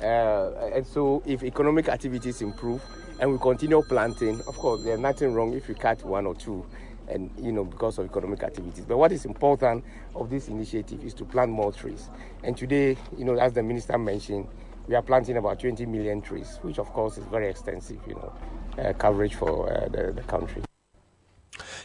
Uh, 0.00 0.70
and 0.72 0.86
so, 0.86 1.22
if 1.26 1.42
economic 1.42 1.88
activities 1.88 2.40
improve 2.40 2.80
and 3.20 3.30
we 3.30 3.38
continue 3.38 3.82
planting, 3.82 4.40
of 4.46 4.56
course, 4.56 4.82
there's 4.84 5.00
nothing 5.00 5.34
wrong 5.34 5.52
if 5.52 5.68
we 5.68 5.74
cut 5.74 6.02
one 6.04 6.24
or 6.24 6.34
two 6.34 6.64
and 7.08 7.30
you 7.40 7.52
know 7.52 7.64
because 7.64 7.98
of 7.98 8.04
economic 8.04 8.42
activities 8.42 8.84
but 8.84 8.98
what 8.98 9.10
is 9.12 9.24
important 9.24 9.82
of 10.14 10.28
this 10.28 10.48
initiative 10.48 11.02
is 11.02 11.14
to 11.14 11.24
plant 11.24 11.50
more 11.50 11.72
trees 11.72 12.10
and 12.44 12.54
today 12.54 12.96
you 13.16 13.24
know 13.24 13.34
as 13.38 13.54
the 13.54 13.62
minister 13.62 13.96
mentioned 13.96 14.46
we 14.88 14.94
are 14.94 15.02
planting 15.02 15.36
about 15.36 15.60
20 15.60 15.84
million 15.86 16.22
trees, 16.22 16.58
which 16.62 16.78
of 16.78 16.90
course 16.92 17.18
is 17.18 17.24
very 17.26 17.48
extensive, 17.48 18.00
you 18.08 18.14
know, 18.14 18.32
uh, 18.82 18.92
coverage 18.94 19.34
for 19.34 19.70
uh, 19.70 19.88
the, 19.88 20.12
the, 20.12 20.22
country. 20.22 20.62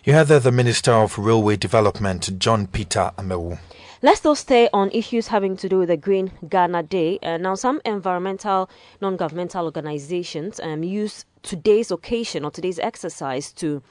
You 0.05 0.13
heard 0.13 0.27
there 0.27 0.39
the 0.39 0.51
Minister 0.51 0.93
of 0.93 1.17
Railway 1.17 1.57
Development, 1.57 2.39
John 2.39 2.67
Peter 2.67 3.11
Amewu. 3.17 3.59
Let's 4.01 4.19
still 4.19 4.35
stay 4.35 4.69
on 4.73 4.89
issues 4.91 5.27
having 5.27 5.55
to 5.57 5.69
do 5.69 5.79
with 5.79 5.89
the 5.89 5.97
Green 5.97 6.31
Ghana 6.47 6.83
Day. 6.83 7.19
Uh, 7.21 7.37
now, 7.37 7.55
some 7.55 7.81
environmental, 7.85 8.69
non 9.01 9.17
governmental 9.17 9.65
organizations 9.65 10.59
um, 10.61 10.83
use 10.83 11.25
today's 11.41 11.91
occasion 11.91 12.45
or 12.45 12.51
today's 12.51 12.79
exercise 12.79 13.51
to 13.53 13.81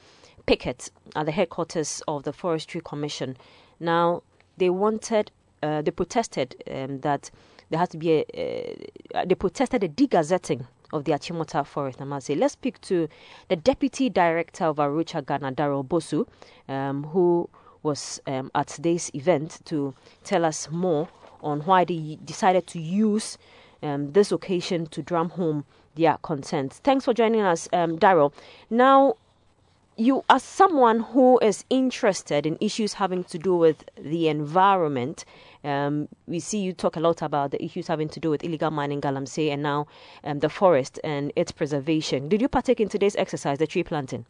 picket 0.45 0.89
at 1.15 1.25
the 1.25 1.31
headquarters 1.31 2.01
of 2.07 2.23
the 2.23 2.33
Forestry 2.33 2.81
Commission. 2.83 3.37
Now, 3.79 4.21
they 4.57 4.69
wanted, 4.69 5.31
uh, 5.63 5.81
they 5.81 5.91
protested 5.91 6.63
um, 6.69 6.99
that 6.99 7.31
there 7.73 7.79
has 7.79 7.89
to 7.89 7.97
be 7.97 8.23
a, 8.35 8.77
uh, 9.15 9.25
they 9.25 9.33
protested 9.33 9.81
the 9.81 9.89
degazetting 9.89 10.67
of 10.93 11.05
the 11.05 11.11
Achimota 11.11 11.65
Forest 11.65 11.97
Namase. 11.97 12.37
Let's 12.37 12.53
speak 12.53 12.79
to 12.81 13.09
the 13.47 13.55
Deputy 13.55 14.11
Director 14.11 14.65
of 14.65 14.77
A 14.77 14.87
Rocha 14.87 15.23
Ghana, 15.23 15.53
Daryl 15.53 15.83
Bosu, 15.83 16.27
um, 16.71 17.05
who 17.05 17.49
was 17.81 18.21
um, 18.27 18.51
at 18.53 18.67
today's 18.67 19.09
event 19.15 19.59
to 19.65 19.95
tell 20.23 20.45
us 20.45 20.69
more 20.69 21.09
on 21.41 21.61
why 21.61 21.83
they 21.83 22.19
decided 22.23 22.67
to 22.67 22.79
use 22.79 23.39
um, 23.81 24.11
this 24.11 24.31
occasion 24.31 24.85
to 24.85 25.01
drum 25.01 25.31
home 25.31 25.65
their 25.95 26.17
concerns. 26.21 26.77
Thanks 26.83 27.05
for 27.05 27.13
joining 27.15 27.41
us, 27.41 27.67
um, 27.73 27.97
Daryl. 27.97 28.33
Now, 28.69 29.15
you 29.95 30.23
are 30.29 30.39
someone 30.39 30.99
who 31.01 31.39
is 31.39 31.65
interested 31.69 32.45
in 32.45 32.57
issues 32.59 32.93
having 32.93 33.23
to 33.25 33.37
do 33.37 33.55
with 33.55 33.83
the 33.97 34.27
environment. 34.27 35.25
Um, 35.63 36.07
we 36.25 36.39
see 36.39 36.59
you 36.59 36.73
talk 36.73 36.95
a 36.95 36.99
lot 36.99 37.21
about 37.21 37.51
the 37.51 37.63
issues 37.63 37.87
having 37.87 38.09
to 38.09 38.19
do 38.19 38.29
with 38.29 38.43
illegal 38.43 38.71
mining, 38.71 39.01
Galamsey, 39.01 39.51
and 39.51 39.61
now 39.61 39.87
um, 40.23 40.39
the 40.39 40.49
forest 40.49 40.99
and 41.03 41.31
its 41.35 41.51
preservation. 41.51 42.27
Did 42.27 42.41
you 42.41 42.47
partake 42.47 42.79
in 42.79 42.89
today's 42.89 43.15
exercise, 43.15 43.59
the 43.59 43.67
tree 43.67 43.83
planting? 43.83 44.25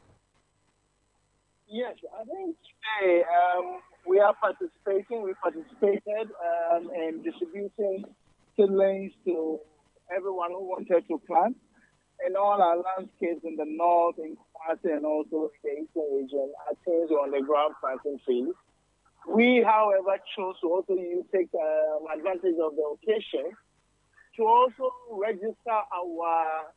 Yes, 1.67 1.95
I 2.19 2.23
think 2.25 2.55
today 2.99 3.23
um, 3.23 3.79
we 4.05 4.19
are 4.19 4.35
participating. 4.35 5.23
We 5.23 5.33
participated 5.41 6.29
um, 6.71 6.91
in 6.93 7.23
distributing 7.23 8.03
seedlings 8.55 9.13
to 9.25 9.59
everyone 10.15 10.51
who 10.51 10.67
wanted 10.67 11.07
to 11.07 11.21
plant 11.25 11.57
in 12.25 12.35
all 12.35 12.61
our 12.61 12.77
landscapes 12.77 13.43
in 13.43 13.55
the 13.55 13.65
north, 13.65 14.17
in 14.17 14.35
Kumasi, 14.35 14.95
and 14.95 15.05
also 15.05 15.51
in 15.63 15.63
the 15.63 15.69
eastern 15.81 16.09
region, 16.15 16.53
are 16.67 16.75
things 16.85 17.11
on 17.11 17.31
the 17.31 17.41
ground 17.41 17.75
planting 17.79 18.19
trees. 18.25 18.53
We, 19.27 19.63
however, 19.63 20.17
chose 20.35 20.55
to 20.61 20.67
also 20.67 20.93
use, 20.93 21.25
take 21.33 21.49
um, 21.55 22.05
advantage 22.13 22.59
of 22.61 22.75
the 22.75 22.95
occasion 22.95 23.51
to 24.35 24.43
also 24.43 24.91
register 25.11 25.77
our 25.95 26.73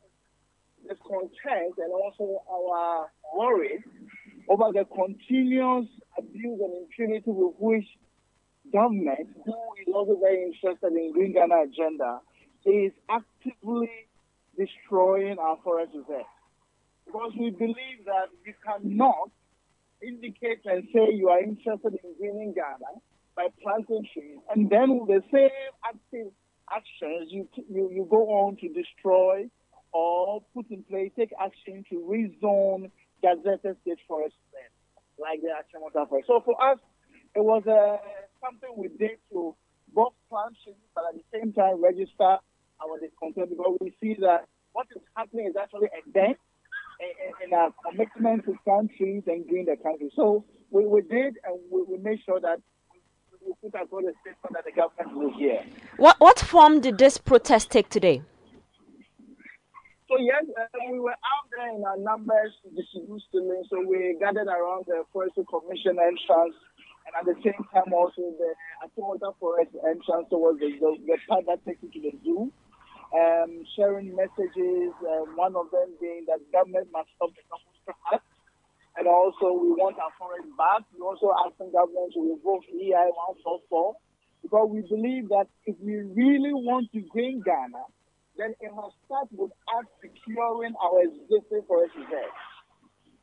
discontent 0.87 1.73
and 1.77 1.91
also 1.91 2.43
our 2.49 3.09
worries 3.35 3.81
over 4.47 4.71
the 4.71 4.85
continuous 4.85 5.87
abuse 6.17 6.59
and 6.61 6.73
impunity 6.77 7.23
with 7.31 7.55
which 7.59 7.85
government, 8.71 9.27
who 9.45 9.53
is 9.81 9.93
also 9.93 10.17
very 10.19 10.43
interested 10.43 10.93
in 10.93 11.11
Green 11.11 11.33
Ghana 11.33 11.63
agenda, 11.63 12.19
is 12.65 12.91
actively 13.09 14.06
destroying 14.57 15.37
our 15.39 15.57
forest 15.63 15.91
reserves. 15.93 16.25
Because 17.05 17.31
we 17.39 17.51
believe 17.51 18.05
that 18.05 18.27
you 18.45 18.53
cannot 18.65 19.31
indicate 20.01 20.59
and 20.65 20.83
say 20.93 21.13
you 21.13 21.29
are 21.29 21.39
interested 21.41 21.93
in 22.03 22.13
greening 22.19 22.53
Ghana 22.53 22.99
by 23.35 23.47
planting 23.61 24.05
trees, 24.13 24.39
and 24.53 24.69
then 24.69 24.99
with 24.99 25.07
the 25.07 25.23
same 25.31 25.49
active 25.85 26.31
actions 26.69 27.29
you, 27.31 27.47
you, 27.69 27.89
you 27.93 28.07
go 28.09 28.29
on 28.29 28.57
to 28.57 28.67
destroy 28.69 29.47
or 29.93 30.43
put 30.53 30.69
in 30.69 30.83
place, 30.83 31.11
take 31.15 31.31
action 31.39 31.85
to 31.89 31.95
rezone 31.95 32.91
gazetted 33.23 33.75
state 33.81 33.99
forest 34.07 34.35
land, 34.53 34.73
like 35.17 35.39
the 35.41 35.49
Achimota 35.49 36.07
forest. 36.09 36.27
So 36.27 36.41
for 36.43 36.61
us, 36.61 36.79
it 37.35 37.43
was 37.43 37.63
uh, 37.67 37.97
something 38.43 38.69
we 38.75 38.89
did 38.89 39.17
to 39.31 39.55
both 39.93 40.13
plant 40.29 40.55
trees, 40.63 40.75
but 40.93 41.03
at 41.09 41.15
the 41.15 41.39
same 41.39 41.53
time 41.53 41.81
register 41.81 42.37
our 42.83 42.99
discontent 42.99 43.49
because 43.49 43.77
we 43.81 43.93
see 44.01 44.15
that 44.21 44.47
what 44.73 44.87
is 44.95 45.01
happening 45.15 45.47
is 45.47 45.55
actually 45.59 45.87
a 45.87 46.01
dent 46.11 46.37
in, 47.43 47.53
our 47.53 47.73
commitment 47.89 48.45
to 48.45 48.55
plant 48.63 48.91
trees 48.97 49.23
and 49.27 49.47
green 49.47 49.65
the 49.65 49.75
country. 49.77 50.11
So 50.15 50.45
we, 50.69 50.85
we 50.85 51.01
did, 51.01 51.37
and 51.43 51.59
we, 51.71 51.83
we 51.83 51.97
made 51.97 52.19
sure 52.25 52.39
that 52.39 52.59
we 53.45 53.53
put 53.61 53.79
across 53.79 54.03
the 54.03 54.13
statement 54.21 54.53
that 54.53 54.65
the 54.65 54.71
government 54.71 55.17
will 55.17 55.37
hear. 55.37 55.63
What 55.97 56.19
what 56.19 56.39
form 56.39 56.81
did 56.81 56.97
this 56.97 57.17
protest 57.17 57.71
take 57.71 57.89
today? 57.89 58.21
So 60.09 60.15
yes, 60.19 60.45
uh, 60.57 60.63
we 60.91 60.99
were 60.99 61.11
out 61.11 61.45
there 61.51 61.75
in 61.75 61.83
our 61.83 61.97
numbers 61.97 62.53
to 62.63 62.69
distribute. 62.71 63.21
So 63.69 63.83
we 63.85 64.15
gathered 64.19 64.47
around 64.47 64.85
the 64.87 65.03
Forestry 65.11 65.43
Commission 65.49 65.97
entrance, 65.99 66.55
and 67.05 67.13
at 67.19 67.25
the 67.25 67.35
same 67.43 67.59
time 67.73 67.93
also 67.93 68.33
the 68.37 68.53
Achimota 68.83 69.33
Forest 69.39 69.71
entrance 69.85 70.27
towards 70.29 70.59
the, 70.59 70.71
the, 70.79 70.97
the 71.05 71.17
path 71.29 71.43
that 71.47 71.65
takes 71.65 71.83
you 71.83 71.91
to 71.91 72.11
the 72.11 72.17
zoo 72.23 72.51
um, 73.13 73.63
sharing 73.75 74.15
messages, 74.15 74.91
um, 75.03 75.35
one 75.35 75.55
of 75.55 75.71
them 75.71 75.95
being 76.01 76.25
that 76.27 76.43
government 76.51 76.87
must 76.91 77.09
stop 77.15 77.31
the 77.31 77.43
Composter 77.47 77.95
Act. 78.13 78.25
And 78.97 79.07
also, 79.07 79.53
we 79.53 79.77
want 79.77 79.95
our 80.01 80.09
foreign 80.17 80.49
back. 80.57 80.81
We 80.91 81.05
also 81.05 81.29
asking 81.45 81.71
government 81.71 82.11
to 82.17 82.21
revoke 82.33 82.65
EI 82.67 83.13
144 83.69 83.93
because 84.41 84.67
we 84.73 84.81
believe 84.81 85.29
that 85.29 85.47
if 85.65 85.77
we 85.79 86.01
really 86.17 86.51
want 86.53 86.91
to 86.93 87.01
green 87.13 87.41
Ghana, 87.45 87.85
then 88.37 88.53
it 88.59 88.71
must 88.73 88.97
start 89.05 89.29
with 89.31 89.51
us 89.77 89.85
securing 90.01 90.73
our 90.81 91.05
existing 91.05 91.61
forest 91.67 91.93
reserves. 91.93 92.37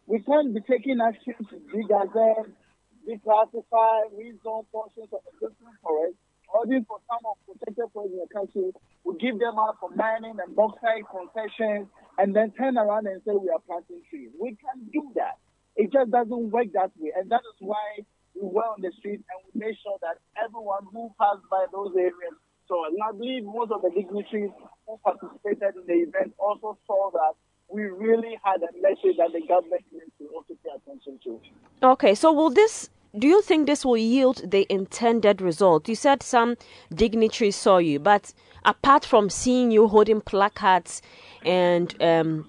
We 0.07 0.21
can't 0.21 0.55
be 0.55 0.61
taking 0.63 1.01
action 1.01 1.35
to 1.51 1.57
degazette, 1.75 2.55
declassify, 3.03 4.15
rezone 4.15 4.67
portions 4.71 5.11
of 5.11 5.23
existing 5.35 5.75
forest 5.83 6.19
ordering 6.53 6.85
for 6.85 6.99
some 7.09 7.23
of 7.25 7.39
protected 7.47 7.87
forests 7.93 8.15
in 8.15 8.21
the 8.21 8.31
country, 8.33 8.73
we 9.05 9.17
give 9.19 9.39
them 9.39 9.59
out 9.59 9.77
for 9.81 9.91
mining 9.95 10.37
and 10.39 10.55
bauxite 10.55 11.05
concessions, 11.11 11.89
and 12.19 12.35
then 12.35 12.53
turn 12.53 12.79
around 12.79 13.07
and 13.07 13.21
say 13.27 13.33
we 13.33 13.51
are 13.51 13.63
planting 13.67 14.03
trees. 14.11 14.31
We 14.39 14.57
can't 14.61 14.91
do 14.93 15.11
that. 15.17 15.39
It 15.77 15.93
just 15.93 16.11
doesn't 16.11 16.51
work 16.51 16.71
that 16.75 16.93
way, 16.99 17.13
and 17.17 17.31
that 17.31 17.43
is 17.43 17.59
why 17.59 18.05
we 18.35 18.49
were 18.49 18.67
on 18.67 18.83
the 18.83 18.91
street 18.99 19.23
and 19.23 19.39
we 19.47 19.67
made 19.67 19.77
sure 19.83 19.99
that 20.03 20.19
everyone 20.43 20.87
who 20.93 21.11
passed 21.19 21.47
by 21.51 21.67
those 21.73 21.95
areas 21.97 22.35
saw. 22.67 22.87
And 22.87 22.99
I 23.03 23.13
believe 23.13 23.45
most 23.45 23.71
of 23.71 23.83
the 23.83 23.91
dignitaries 23.91 24.51
who 24.87 24.99
participated 25.03 25.79
in 25.79 25.87
the 25.87 25.99
event 26.09 26.35
also 26.39 26.79
saw 26.87 27.11
that 27.13 27.35
we 27.69 27.85
really 27.85 28.39
had 28.45 28.63
a 28.63 28.73
message 28.83 29.17
that 29.19 29.33
the 29.33 29.41
government 29.47 29.83
needs 29.93 30.11
to 30.19 30.27
also 30.35 30.55
pay 30.63 30.71
attention 30.77 31.19
to. 31.25 31.41
Okay, 31.83 32.15
so 32.15 32.33
will 32.33 32.51
this 32.51 32.91
do 33.17 33.29
you 33.29 33.43
think 33.43 33.67
this 33.67 33.85
will 33.85 33.97
yield 33.97 34.51
the 34.51 34.67
intended 34.69 35.41
result? 35.41 35.89
You 35.89 35.95
said 35.95 36.23
some 36.23 36.57
dignitaries 36.93 37.55
saw 37.57 37.79
you, 37.79 38.01
but 38.01 38.35
apart 38.65 39.05
from 39.05 39.31
seeing 39.31 39.71
you 39.71 39.87
holding 39.89 40.21
placards 40.21 41.01
and 41.45 41.95
um, 42.03 42.49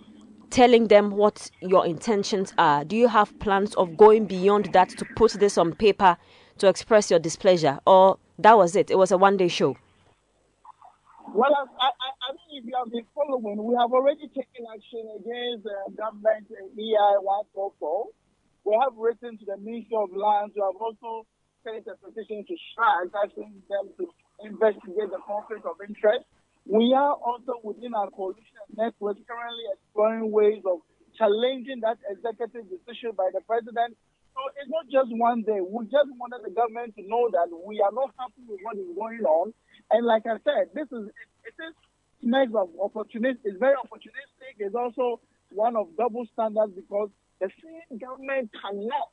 telling 0.49 0.87
them 0.87 1.11
what 1.11 1.51
your 1.61 1.85
intentions 1.85 2.53
are, 2.57 2.83
do 2.83 2.95
you 2.95 3.07
have 3.07 3.37
plans 3.39 3.75
of 3.75 3.95
going 3.95 4.25
beyond 4.25 4.73
that 4.73 4.89
to 4.89 5.05
put 5.15 5.33
this 5.33 5.57
on 5.57 5.73
paper 5.73 6.17
to 6.57 6.67
express 6.67 7.11
your 7.11 7.19
displeasure? 7.19 7.79
Or 7.85 8.17
that 8.39 8.57
was 8.57 8.75
it? 8.75 8.89
It 8.89 8.97
was 8.97 9.11
a 9.11 9.17
one 9.17 9.37
day 9.37 9.49
show? 9.49 9.77
Well, 11.33 11.51
I, 11.53 11.85
I, 11.85 11.89
I 11.89 12.31
mean, 12.31 12.63
if 12.63 12.65
you 12.65 12.75
have 12.77 12.91
been 12.91 13.05
following, 13.13 13.63
we 13.63 13.75
have 13.75 13.91
already 13.91 14.27
taken 14.29 14.65
action 14.73 15.05
against 15.19 15.67
uh, 15.67 15.91
government 15.91 16.47
EI 16.49 17.17
144 17.19 18.07
we 18.65 18.73
have 18.81 18.97
written 18.97 19.37
to 19.37 19.45
the 19.45 19.57
Ministry 19.61 19.93
of 19.93 20.09
Lands. 20.09 20.57
We 20.57 20.61
have 20.65 20.75
also 20.81 21.29
sent 21.61 21.85
a 21.85 21.93
petition 22.01 22.41
to 22.49 22.53
CHRAJ 22.73 23.13
asking 23.13 23.61
them 23.69 23.93
to 24.01 24.09
investigate 24.41 25.13
the 25.13 25.21
conflict 25.21 25.65
of 25.69 25.77
interest. 25.85 26.25
We 26.65 26.97
are 26.97 27.13
also 27.13 27.61
within 27.61 27.93
our 27.93 28.09
coalition 28.09 28.65
network 28.73 29.21
currently 29.29 29.65
exploring 29.69 30.33
ways 30.33 30.65
of 30.65 30.81
challenging 31.13 31.85
that 31.85 32.01
executive 32.09 32.65
decision 32.65 33.13
by 33.13 33.29
the 33.29 33.41
president. 33.45 33.93
So 34.33 34.41
it's 34.57 34.67
not 34.73 34.89
just 34.89 35.13
one 35.13 35.45
day. 35.45 35.61
We 35.61 35.85
just 35.85 36.09
wanted 36.17 36.41
the 36.41 36.51
government 36.51 36.97
to 36.97 37.05
know 37.05 37.29
that 37.31 37.53
we 37.53 37.79
are 37.85 37.93
not 37.93 38.17
happy 38.17 38.43
with 38.49 38.59
what 38.65 38.81
is 38.81 38.89
going 38.97 39.23
on. 39.23 39.53
And 39.93 40.09
like 40.09 40.25
I 40.25 40.41
said, 40.41 40.73
this 40.73 40.89
is 40.89 41.05
it, 41.13 41.53
it 41.53 41.57
is 41.61 41.77
of 42.25 42.73
opportunistic. 42.81 43.45
It's 43.45 43.61
very 43.61 43.77
opportunistic. 43.77 44.57
It's 44.57 44.75
also 44.75 45.21
one 45.53 45.77
of 45.77 45.93
double 45.95 46.25
standards 46.33 46.73
because 46.73 47.13
the 47.39 47.49
same 47.61 47.99
government 47.99 48.49
cannot 48.61 49.09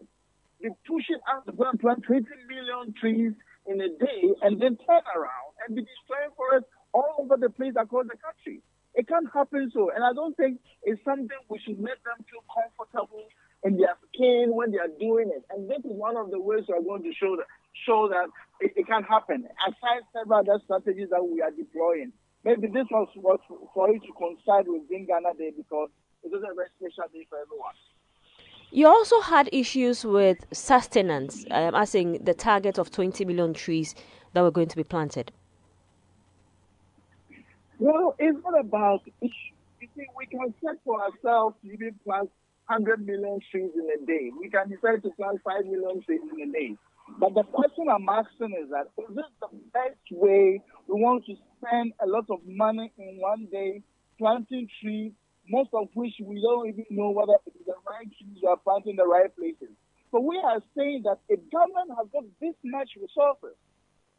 be 0.61 0.71
pushing 0.87 1.19
the 1.47 1.53
ground 1.53 1.81
plant 1.81 2.05
20 2.07 2.27
million 2.49 2.95
trees 3.01 3.33
in 3.67 3.81
a 3.81 3.89
day 3.89 4.23
and 4.43 4.61
then 4.61 4.79
turn 4.87 5.03
around 5.15 5.53
and 5.67 5.77
be 5.77 5.83
destroying 5.83 6.31
forests 6.37 6.69
all 6.93 7.15
over 7.19 7.37
the 7.37 7.51
place 7.51 7.75
across 7.79 8.07
the 8.07 8.19
country. 8.19 8.63
It 8.95 9.09
can't 9.09 9.27
happen 9.33 9.71
so. 9.73 9.91
And 9.91 10.05
I 10.05 10.13
don't 10.13 10.37
think 10.37 10.61
it's 10.83 11.03
something 11.05 11.37
we 11.49 11.59
should 11.65 11.81
make 11.81 11.99
them 12.05 12.21
feel 12.29 12.45
comfortable 12.47 13.27
in 13.65 13.79
their 13.79 13.97
skin 14.11 14.53
when 14.53 14.71
they 14.71 14.79
are 14.79 14.93
doing 15.01 15.31
it. 15.35 15.45
And 15.51 15.71
this 15.71 15.79
is 15.79 15.91
one 15.97 16.17
of 16.17 16.31
the 16.31 16.41
ways 16.41 16.65
we 16.69 16.75
are 16.75 16.83
going 16.83 17.03
to 17.03 17.13
show 17.15 17.37
that 17.37 17.47
show 17.87 18.09
that 18.09 18.29
it, 18.61 18.73
it 18.77 18.87
can 18.87 19.03
happen. 19.03 19.49
Aside 19.67 20.05
several 20.13 20.41
other 20.41 20.61
strategies 20.65 21.09
that 21.11 21.25
we 21.25 21.41
are 21.41 21.51
deploying. 21.51 22.13
Maybe 22.45 22.67
this 22.69 22.87
was, 22.91 23.09
was 23.17 23.41
for 23.73 23.89
you 23.89 24.01
to 24.01 24.13
coincide 24.19 24.67
with 24.67 24.91
Ghana 24.91 25.39
Day 25.39 25.53
because 25.57 25.89
it 26.23 26.29
is 26.29 26.43
a 26.43 26.55
very 26.55 26.69
special 26.77 27.09
day 27.15 27.25
for 27.31 27.39
everyone. 27.39 27.75
You 28.75 28.87
also 28.89 29.21
had 29.21 29.51
issues 29.53 30.03
with 30.03 30.47
sustenance, 30.51 31.45
um, 31.51 31.75
as 31.75 31.95
in 31.95 32.25
the 32.25 32.33
target 32.33 32.79
of 32.79 32.91
20 32.91 33.23
million 33.27 33.53
trees 33.53 33.95
that 34.33 34.41
were 34.41 34.51
going 34.51 34.69
to 34.69 34.77
be 34.77 34.83
planted. 34.83 35.31
Well, 37.79 38.15
it's 38.19 38.39
not 38.43 38.59
about 38.59 39.03
You 39.21 39.29
see, 39.95 40.07
we 40.17 40.25
can 40.25 40.55
set 40.65 40.77
for 40.87 41.03
ourselves 41.03 41.57
even 41.65 41.95
plant 42.03 42.31
100 42.69 43.05
million 43.05 43.41
trees 43.51 43.73
in 43.75 43.89
a 44.03 44.07
day. 44.07 44.31
We 44.41 44.49
can 44.49 44.71
decide 44.71 45.03
to 45.03 45.11
plant 45.11 45.41
5 45.45 45.67
million 45.67 46.03
trees 46.05 46.21
in 46.33 46.49
a 46.49 46.53
day. 46.53 46.77
But 47.19 47.35
the 47.35 47.43
question 47.43 47.89
I'm 47.91 48.09
asking 48.09 48.57
is 48.59 48.71
that 48.71 48.87
is 48.97 49.15
this 49.15 49.27
the 49.41 49.49
best 49.75 50.01
way 50.13 50.63
we 50.87 50.95
want 50.95 51.27
to 51.27 51.35
spend 51.59 51.93
a 52.01 52.07
lot 52.07 52.25
of 52.31 52.39
money 52.47 52.91
in 52.97 53.19
one 53.19 53.49
day 53.53 53.83
planting 54.19 54.67
trees, 54.81 55.13
most 55.53 55.69
of 55.77 55.93
which 55.93 56.17
we 56.25 56.41
don't 56.41 56.67
even 56.67 56.89
know 56.89 57.13
whether 57.13 57.37
it 57.45 57.53
is 57.53 57.67
the 57.69 57.77
right 57.85 58.09
trees 58.09 58.41
are 58.49 58.57
planted 58.57 58.97
in 58.97 58.97
the 58.97 59.05
right 59.05 59.29
places. 59.37 59.69
But 60.09 60.25
we 60.25 60.41
are 60.41 60.65
saying 60.73 61.05
that 61.05 61.21
if 61.29 61.45
government 61.53 61.93
has 61.93 62.09
got 62.09 62.25
this 62.41 62.57
much 62.65 62.97
resources 62.97 63.53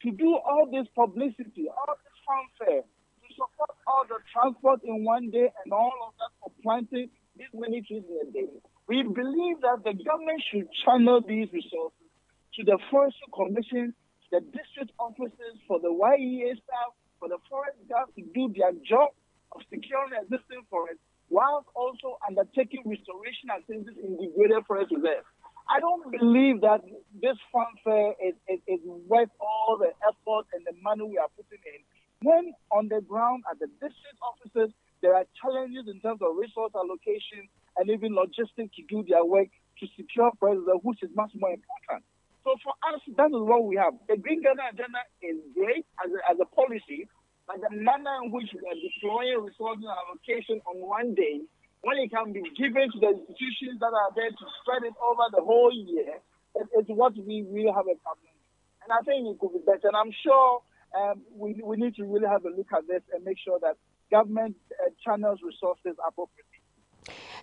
to 0.06 0.12
do 0.14 0.38
all 0.38 0.70
this 0.70 0.86
publicity, 0.94 1.74
all 1.74 1.98
this 1.98 2.18
fanfare, 2.22 2.86
to 2.86 3.28
support 3.34 3.74
all 3.90 4.06
the 4.06 4.22
transport 4.30 4.86
in 4.86 5.04
one 5.04 5.34
day 5.34 5.50
and 5.66 5.74
all 5.74 5.94
of 6.06 6.14
that 6.22 6.32
for 6.38 6.54
planting 6.62 7.10
this 7.34 7.50
many 7.54 7.82
trees 7.82 8.06
in 8.06 8.30
a 8.30 8.30
day, 8.30 8.54
we 8.86 9.02
believe 9.02 9.58
that 9.66 9.82
the 9.82 9.98
government 9.98 10.38
should 10.54 10.70
channel 10.86 11.18
these 11.26 11.50
resources 11.50 12.10
to 12.58 12.62
the 12.62 12.78
Forestry 12.92 13.30
Commission, 13.34 13.98
the 14.30 14.42
district 14.54 14.94
offices, 15.02 15.58
for 15.66 15.82
the 15.82 15.90
YEA 15.90 16.54
staff, 16.62 16.94
for 17.18 17.30
the 17.30 17.42
forest 17.50 17.78
guards 17.90 18.12
to 18.18 18.22
do 18.38 18.54
their 18.54 18.74
job 18.86 19.10
of 19.54 19.62
securing 19.70 20.14
existing 20.22 20.62
forests, 20.70 21.02
whilst 21.34 21.66
also 21.74 22.22
undertaking 22.22 22.86
restoration 22.86 23.50
activities 23.50 23.98
in 23.98 24.14
degraded 24.22 24.62
forest 24.70 24.94
reserves. 24.94 25.26
I 25.66 25.82
don't 25.82 26.06
believe 26.14 26.62
that 26.62 26.86
this 27.18 27.40
fanfare 27.50 28.14
is, 28.22 28.38
is, 28.46 28.62
is 28.70 28.82
worth 29.10 29.34
all 29.42 29.82
the 29.82 29.90
effort 30.06 30.46
and 30.54 30.62
the 30.70 30.78
money 30.86 31.10
we 31.10 31.18
are 31.18 31.32
putting 31.34 31.64
in. 31.66 31.82
When 32.22 32.54
on 32.70 32.86
the 32.94 33.02
ground 33.02 33.50
at 33.50 33.58
the 33.58 33.66
district 33.82 34.20
offices, 34.22 34.70
there 35.02 35.18
are 35.18 35.26
challenges 35.42 35.90
in 35.90 35.98
terms 36.06 36.22
of 36.22 36.38
resource 36.38 36.72
allocation 36.78 37.50
and 37.82 37.90
even 37.90 38.14
logistics 38.14 38.70
to 38.78 38.84
do 38.86 39.02
their 39.10 39.26
work 39.26 39.50
to 39.82 39.84
secure 39.98 40.30
forests, 40.38 40.70
which 40.86 41.02
is 41.02 41.10
much 41.18 41.34
more 41.34 41.50
important. 41.50 42.06
So 42.46 42.54
for 42.62 42.78
us, 42.94 43.02
that 43.18 43.34
is 43.34 43.42
what 43.42 43.66
we 43.66 43.80
have. 43.82 43.98
The 44.06 44.22
Green 44.22 44.44
Ghana 44.44 44.76
agenda 44.76 45.02
is 45.24 45.42
great 45.58 45.88
as 46.04 46.12
a, 46.12 46.20
as 46.30 46.38
a 46.44 46.48
policy, 46.54 47.10
but 47.48 47.60
the 47.60 47.76
manner 47.76 48.24
in 48.24 48.32
which 48.32 48.50
we 48.56 48.64
are 48.64 48.80
deploying 48.80 49.44
resources 49.44 49.84
allocation 49.84 50.62
on 50.66 50.80
one 50.80 51.14
day, 51.14 51.41
when 51.82 51.98
it 51.98 52.10
can 52.12 52.32
be 52.32 52.41
given 52.56 52.88
to 52.91 53.00
the 53.00 53.12
institutions 53.20 53.80
that 53.80 53.91
are 53.91 54.12
there 54.16 54.32
to 54.32 54.46
spread 54.62 54.84
it 54.84 54.96
over 55.04 55.28
the 55.36 55.44
whole 55.44 55.72
year, 55.72 56.24
it, 56.56 56.68
it's 56.74 56.89
what 56.89 57.14
we 57.18 57.44
really 57.52 57.72
have 57.72 57.88
a 57.91 57.98
problem. 58.00 58.32
And 58.84 58.91
I 58.91 59.04
think 59.04 59.28
it 59.28 59.39
could 59.39 59.54
be 59.54 59.60
better. 59.66 59.91
And 59.91 59.96
I'm 59.96 60.14
sure 60.24 60.62
um, 60.96 61.22
we, 61.36 61.60
we 61.64 61.76
need 61.78 61.96
to 61.96 62.06
really 62.06 62.28
have 62.28 62.46
a 62.46 62.50
look 62.50 62.72
at 62.72 62.88
this 62.88 63.02
and 63.14 63.24
make 63.24 63.38
sure 63.44 63.60
that 63.60 63.76
government 64.12 64.56
uh, 64.80 64.89
channels 65.04 65.39
resources 65.44 66.00
appropriately. 66.08 66.60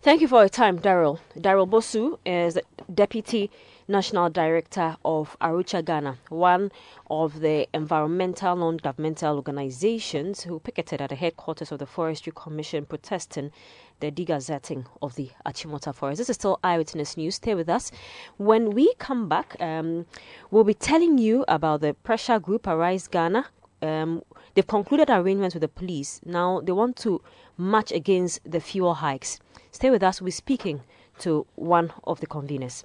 Thank 0.03 0.23
you 0.23 0.29
for 0.29 0.41
your 0.41 0.49
time, 0.49 0.79
Daryl. 0.79 1.19
Daryl 1.37 1.69
Bosu 1.69 2.19
is 2.25 2.59
Deputy 2.93 3.51
National 3.91 4.31
Director 4.31 4.97
of 5.05 5.37
A 5.41 5.53
Rocha 5.53 5.83
Ghana, 5.83 6.19
one 6.29 6.71
of 7.11 7.41
the 7.41 7.67
environmental 7.75 8.55
non 8.55 8.77
governmental 8.77 9.35
organizations 9.35 10.43
who 10.43 10.61
picketed 10.61 11.01
at 11.03 11.11
the 11.11 11.17
headquarters 11.17 11.73
of 11.73 11.81
the 11.81 11.87
Forestry 11.87 12.33
Commission 12.37 12.87
protesting 12.87 13.51
the 13.99 14.13
degazetting 14.13 14.87
of 15.03 15.17
the 15.17 15.31
Achimota 15.45 15.93
Forest. 15.93 16.19
This 16.19 16.31
is 16.31 16.37
still 16.37 16.61
Eyewitness 16.63 17.17
News. 17.17 17.35
Stay 17.35 17.57
with 17.57 17.69
us. 17.69 17.91
When 18.37 18.71
we 18.71 18.95
come 19.01 19.29
back, 19.29 19.57
um, 19.61 20.07
we'll 20.53 20.63
be 20.63 20.75
telling 20.75 21.19
you 21.19 21.45
about 21.49 21.81
the 21.81 21.95
pressure 21.95 22.39
group 22.39 22.69
Arise 22.69 23.09
Ghana. 23.09 23.47
Um, 23.83 24.23
they've 24.55 24.67
concluded 24.67 25.11
arrangements 25.11 25.57
with 25.57 25.63
the 25.63 25.69
police. 25.69 26.21
Now 26.25 26.61
they 26.61 26.71
want 26.73 26.95
to 26.99 27.23
march 27.57 27.91
against 27.91 28.49
the 28.49 28.61
fuel 28.61 28.95
hikes. 28.95 29.41
Stay 29.73 29.91
with 29.91 30.05
us. 30.05 30.23
We're 30.23 30.31
speaking 30.31 30.83
to 31.19 31.45
one 31.57 31.93
of 32.05 32.21
the 32.21 32.29
conveners. 32.29 32.85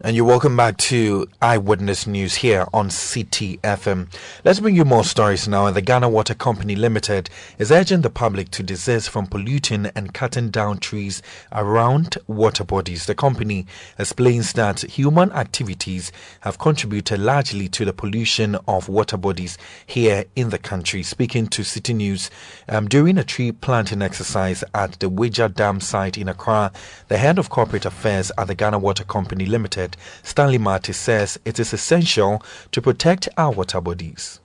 And 0.00 0.14
you're 0.14 0.24
welcome 0.24 0.56
back 0.56 0.76
to 0.76 1.26
Eyewitness 1.42 2.06
News 2.06 2.36
here 2.36 2.68
on 2.72 2.88
Citi 2.88 3.58
FM. 3.62 4.06
Let's 4.44 4.60
bring 4.60 4.76
you 4.76 4.84
more 4.84 5.02
stories 5.02 5.48
now. 5.48 5.68
The 5.72 5.80
Ghana 5.80 6.08
Water 6.08 6.36
Company 6.36 6.76
Limited 6.76 7.28
is 7.58 7.72
urging 7.72 8.02
the 8.02 8.08
public 8.08 8.52
to 8.52 8.62
desist 8.62 9.10
from 9.10 9.26
polluting 9.26 9.86
and 9.96 10.14
cutting 10.14 10.50
down 10.50 10.78
trees 10.78 11.20
around 11.50 12.16
water 12.28 12.62
bodies. 12.62 13.06
The 13.06 13.16
company 13.16 13.66
explains 13.98 14.52
that 14.52 14.82
human 14.82 15.32
activities 15.32 16.12
have 16.42 16.60
contributed 16.60 17.18
largely 17.18 17.68
to 17.70 17.84
the 17.84 17.92
pollution 17.92 18.54
of 18.68 18.88
water 18.88 19.16
bodies 19.16 19.58
here 19.84 20.26
in 20.36 20.50
the 20.50 20.58
country. 20.58 21.02
Speaking 21.02 21.48
to 21.48 21.62
Citi 21.62 21.92
News 21.92 22.30
um, 22.68 22.86
during 22.86 23.18
a 23.18 23.24
tree 23.24 23.50
planting 23.50 24.02
exercise 24.02 24.62
at 24.76 24.92
the 25.00 25.10
Weija 25.10 25.52
Dam 25.52 25.80
site 25.80 26.16
in 26.16 26.28
Accra, 26.28 26.70
the 27.08 27.18
head 27.18 27.36
of 27.36 27.50
corporate 27.50 27.84
affairs 27.84 28.30
at 28.38 28.46
the 28.46 28.54
Ghana 28.54 28.78
Water 28.78 29.02
Company 29.02 29.44
Limited 29.44 29.88
Stanley 30.22 30.58
Martey 30.58 30.92
says 30.92 31.38
it 31.44 31.58
is 31.58 31.72
essential 31.72 32.42
to 32.72 32.82
protect 32.82 33.28
our 33.36 33.50
water 33.50 33.80
bodies. 33.80 34.40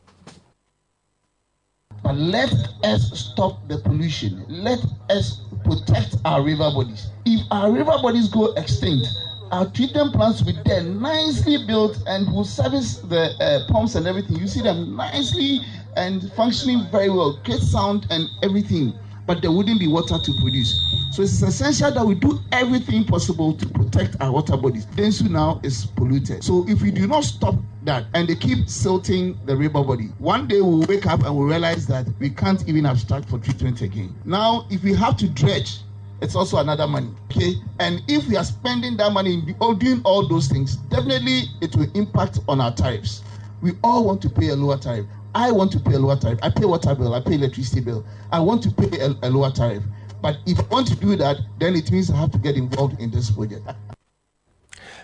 Let 2.03 2.53
us 2.83 3.17
stop 3.17 3.67
the 3.67 3.79
pollution. 3.79 4.45
Let 4.49 4.79
us 5.09 5.41
protect 5.63 6.17
our 6.25 6.43
river 6.43 6.69
bodies. 6.71 7.07
If 7.25 7.41
our 7.49 7.71
river 7.71 7.97
bodies 8.01 8.27
go 8.29 8.53
extinct, 8.53 9.07
our 9.51 9.69
treatment 9.71 10.13
plants 10.13 10.41
will 10.41 10.53
be 10.53 10.59
there, 10.65 10.83
nicely 10.83 11.65
built, 11.65 11.97
and 12.07 12.31
will 12.33 12.43
service 12.43 12.97
the 12.97 13.31
uh, 13.39 13.71
pumps 13.71 13.95
and 13.95 14.07
everything. 14.07 14.37
You 14.37 14.47
see 14.47 14.61
them 14.61 14.95
nicely 14.95 15.59
and 15.95 16.31
functioning 16.33 16.87
very 16.91 17.09
well, 17.09 17.39
great 17.43 17.61
sound 17.61 18.07
and 18.09 18.27
everything 18.41 18.93
but 19.25 19.41
there 19.41 19.51
wouldn't 19.51 19.79
be 19.79 19.87
water 19.87 20.17
to 20.17 20.33
produce. 20.41 20.79
So 21.11 21.21
it's 21.21 21.41
essential 21.41 21.91
that 21.91 22.05
we 22.05 22.15
do 22.15 22.39
everything 22.51 23.05
possible 23.05 23.53
to 23.53 23.65
protect 23.67 24.19
our 24.19 24.31
water 24.31 24.57
bodies. 24.57 24.85
Densu 24.87 25.29
now 25.29 25.61
is 25.63 25.85
polluted. 25.85 26.43
So 26.43 26.65
if 26.67 26.81
we 26.81 26.91
do 26.91 27.07
not 27.07 27.23
stop 27.23 27.55
that 27.83 28.05
and 28.13 28.27
they 28.27 28.35
keep 28.35 28.67
silting 28.67 29.37
the 29.45 29.55
river 29.55 29.83
body, 29.83 30.05
one 30.17 30.47
day 30.47 30.61
we'll 30.61 30.81
wake 30.87 31.05
up 31.05 31.23
and 31.23 31.35
we'll 31.35 31.47
realize 31.47 31.85
that 31.87 32.07
we 32.19 32.29
can't 32.29 32.67
even 32.67 32.85
abstract 32.85 33.29
for 33.29 33.37
treatment 33.39 33.81
again. 33.81 34.15
Now, 34.25 34.65
if 34.69 34.83
we 34.83 34.93
have 34.95 35.17
to 35.17 35.29
dredge, 35.29 35.79
it's 36.21 36.35
also 36.35 36.57
another 36.57 36.87
money. 36.87 37.09
Okay, 37.25 37.55
and 37.79 38.01
if 38.07 38.27
we 38.27 38.37
are 38.37 38.45
spending 38.45 38.95
that 38.97 39.11
money 39.11 39.33
in 39.33 39.77
doing 39.77 40.01
all 40.05 40.27
those 40.27 40.47
things, 40.47 40.77
definitely 40.77 41.43
it 41.61 41.75
will 41.75 41.91
impact 41.95 42.39
on 42.47 42.61
our 42.61 42.73
tariffs. 42.73 43.23
We 43.61 43.73
all 43.83 44.05
want 44.05 44.21
to 44.23 44.29
pay 44.29 44.49
a 44.49 44.55
lower 44.55 44.77
tariff. 44.77 45.05
I 45.35 45.51
want 45.51 45.71
to 45.71 45.79
pay 45.79 45.93
a 45.93 45.99
lower 45.99 46.15
tariff. 46.15 46.39
I 46.43 46.49
pay 46.49 46.65
water 46.65 46.93
bill, 46.93 47.13
I 47.13 47.21
pay 47.21 47.35
electricity 47.35 47.81
bill. 47.81 48.05
I 48.31 48.39
want 48.39 48.61
to 48.63 48.71
pay 48.71 48.99
a, 48.99 49.07
a 49.23 49.29
lower 49.29 49.51
tariff. 49.51 49.83
But 50.21 50.37
if 50.45 50.59
I 50.59 50.63
want 50.63 50.87
to 50.87 50.95
do 50.95 51.15
that, 51.15 51.37
then 51.59 51.75
it 51.75 51.91
means 51.91 52.11
I 52.11 52.17
have 52.17 52.31
to 52.31 52.37
get 52.37 52.55
involved 52.55 52.99
in 53.01 53.11
this 53.11 53.31
project. 53.31 53.67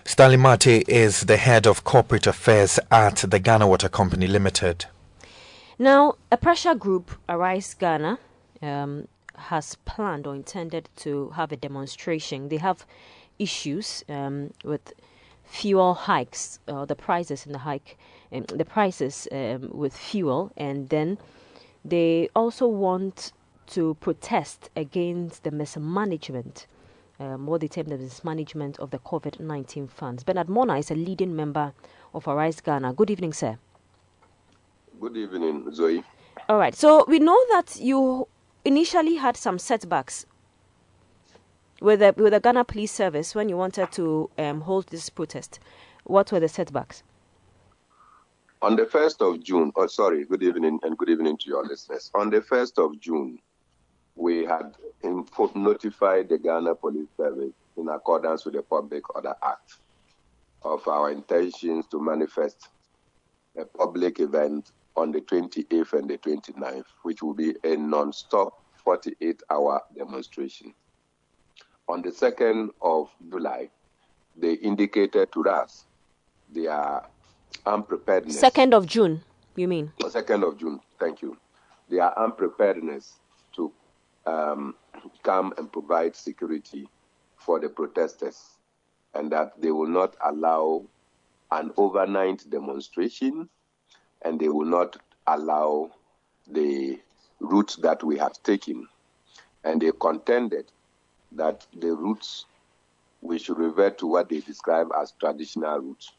Stanley 0.04 0.36
Martey 0.36 0.82
is 0.88 1.22
the 1.22 1.36
head 1.36 1.66
of 1.66 1.84
corporate 1.84 2.26
affairs 2.26 2.78
at 2.90 3.16
the 3.16 3.38
Ghana 3.38 3.66
Water 3.66 3.88
Company 3.88 4.26
Limited. 4.26 4.86
Now, 5.78 6.14
a 6.30 6.36
pressure 6.36 6.74
group, 6.74 7.10
Arise 7.28 7.74
Ghana, 7.74 8.18
um, 8.62 9.08
has 9.36 9.74
planned 9.84 10.26
or 10.26 10.34
intended 10.34 10.88
to 10.96 11.30
have 11.30 11.52
a 11.52 11.56
demonstration. 11.56 12.48
They 12.48 12.58
have 12.58 12.86
issues 13.38 14.04
um, 14.08 14.52
with 14.64 14.92
fuel 15.44 15.94
hikes, 15.94 16.60
uh, 16.68 16.84
the 16.84 16.94
prices 16.94 17.46
in 17.46 17.52
the 17.52 17.58
hike 17.58 17.98
um, 18.32 18.44
the 18.44 18.64
prices 18.64 19.26
um, 19.32 19.70
with 19.72 19.96
fuel, 19.96 20.52
and 20.56 20.88
then 20.88 21.18
they 21.84 22.28
also 22.34 22.66
want 22.66 23.32
to 23.68 23.94
protest 24.00 24.70
against 24.76 25.44
the 25.44 25.50
mismanagement. 25.50 26.66
Um, 27.18 27.46
what 27.46 27.60
they 27.60 27.68
term 27.68 27.88
the 27.88 27.98
mismanagement 27.98 28.78
of 28.78 28.90
the 28.90 28.98
COVID 28.98 29.40
19 29.40 29.88
funds. 29.88 30.24
Bernard 30.24 30.46
Mornah 30.46 30.78
is 30.78 30.90
a 30.90 30.94
leading 30.94 31.36
member 31.36 31.72
of 32.14 32.26
Arise 32.26 32.60
Ghana. 32.60 32.94
Good 32.94 33.10
evening, 33.10 33.34
sir. 33.34 33.58
Good 35.00 35.16
evening, 35.16 35.70
Zoe. 35.72 36.02
All 36.48 36.58
right, 36.58 36.74
so 36.74 37.04
we 37.06 37.18
know 37.18 37.38
that 37.50 37.76
you 37.78 38.26
initially 38.64 39.16
had 39.16 39.36
some 39.36 39.58
setbacks 39.58 40.26
with 41.80 42.00
the, 42.00 42.14
with 42.16 42.32
the 42.32 42.40
Ghana 42.40 42.64
Police 42.64 42.92
Service 42.92 43.34
when 43.34 43.48
you 43.48 43.56
wanted 43.56 43.92
to 43.92 44.30
um, 44.38 44.62
hold 44.62 44.88
this 44.88 45.08
protest. 45.10 45.60
What 46.04 46.32
were 46.32 46.40
the 46.40 46.48
setbacks? 46.48 47.02
On 48.62 48.76
the 48.76 48.82
1st 48.82 49.22
of 49.26 49.42
June, 49.42 49.72
oh, 49.74 49.86
sorry, 49.86 50.26
good 50.26 50.42
evening 50.42 50.78
and 50.82 50.98
good 50.98 51.08
evening 51.08 51.38
to 51.38 51.48
your 51.48 51.64
listeners. 51.64 52.10
On 52.14 52.28
the 52.28 52.42
1st 52.42 52.84
of 52.84 53.00
June, 53.00 53.38
we 54.16 54.44
had 54.44 54.74
notified 55.54 56.28
the 56.28 56.36
Ghana 56.36 56.74
Police 56.74 57.08
Service 57.16 57.54
in 57.78 57.88
accordance 57.88 58.44
with 58.44 58.52
the 58.52 58.62
Public 58.62 59.14
Order 59.14 59.34
Act 59.42 59.76
of 60.62 60.86
our 60.88 61.10
intentions 61.10 61.86
to 61.86 62.02
manifest 62.02 62.68
a 63.56 63.64
public 63.64 64.20
event 64.20 64.72
on 64.94 65.10
the 65.10 65.22
28th 65.22 65.94
and 65.94 66.10
the 66.10 66.18
29th, 66.18 66.84
which 67.02 67.22
will 67.22 67.32
be 67.32 67.54
a 67.64 67.76
non-stop 67.76 68.62
48-hour 68.86 69.80
demonstration. 69.96 70.74
On 71.88 72.02
the 72.02 72.10
2nd 72.10 72.68
of 72.82 73.08
July, 73.30 73.70
they 74.36 74.52
indicated 74.52 75.32
to 75.32 75.48
us 75.48 75.86
their 76.52 77.02
unpreparedness. 77.66 78.40
2nd 78.40 78.74
of 78.74 78.86
June, 78.86 79.22
you 79.56 79.68
mean? 79.68 79.92
2nd 80.00 80.46
of 80.46 80.58
June, 80.58 80.80
thank 80.98 81.22
you. 81.22 81.36
Their 81.88 82.16
unpreparedness 82.18 83.14
to 83.56 83.72
um, 84.26 84.74
come 85.22 85.52
and 85.58 85.70
provide 85.72 86.14
security 86.14 86.88
for 87.36 87.58
the 87.58 87.68
protesters 87.68 88.40
and 89.14 89.30
that 89.32 89.60
they 89.60 89.70
will 89.70 89.88
not 89.88 90.16
allow 90.24 90.84
an 91.50 91.72
overnight 91.76 92.48
demonstration 92.48 93.48
and 94.22 94.38
they 94.38 94.48
will 94.48 94.66
not 94.66 94.96
allow 95.26 95.90
the 96.48 96.98
route 97.40 97.76
that 97.82 98.02
we 98.04 98.18
have 98.18 98.40
taken. 98.42 98.86
And 99.64 99.80
they 99.80 99.90
contended 99.98 100.70
that 101.32 101.66
the 101.76 101.92
routes, 101.92 102.46
we 103.20 103.38
should 103.38 103.58
revert 103.58 103.98
to 103.98 104.06
what 104.06 104.28
they 104.28 104.40
describe 104.40 104.88
as 105.00 105.12
traditional 105.18 105.78
routes. 105.78 106.12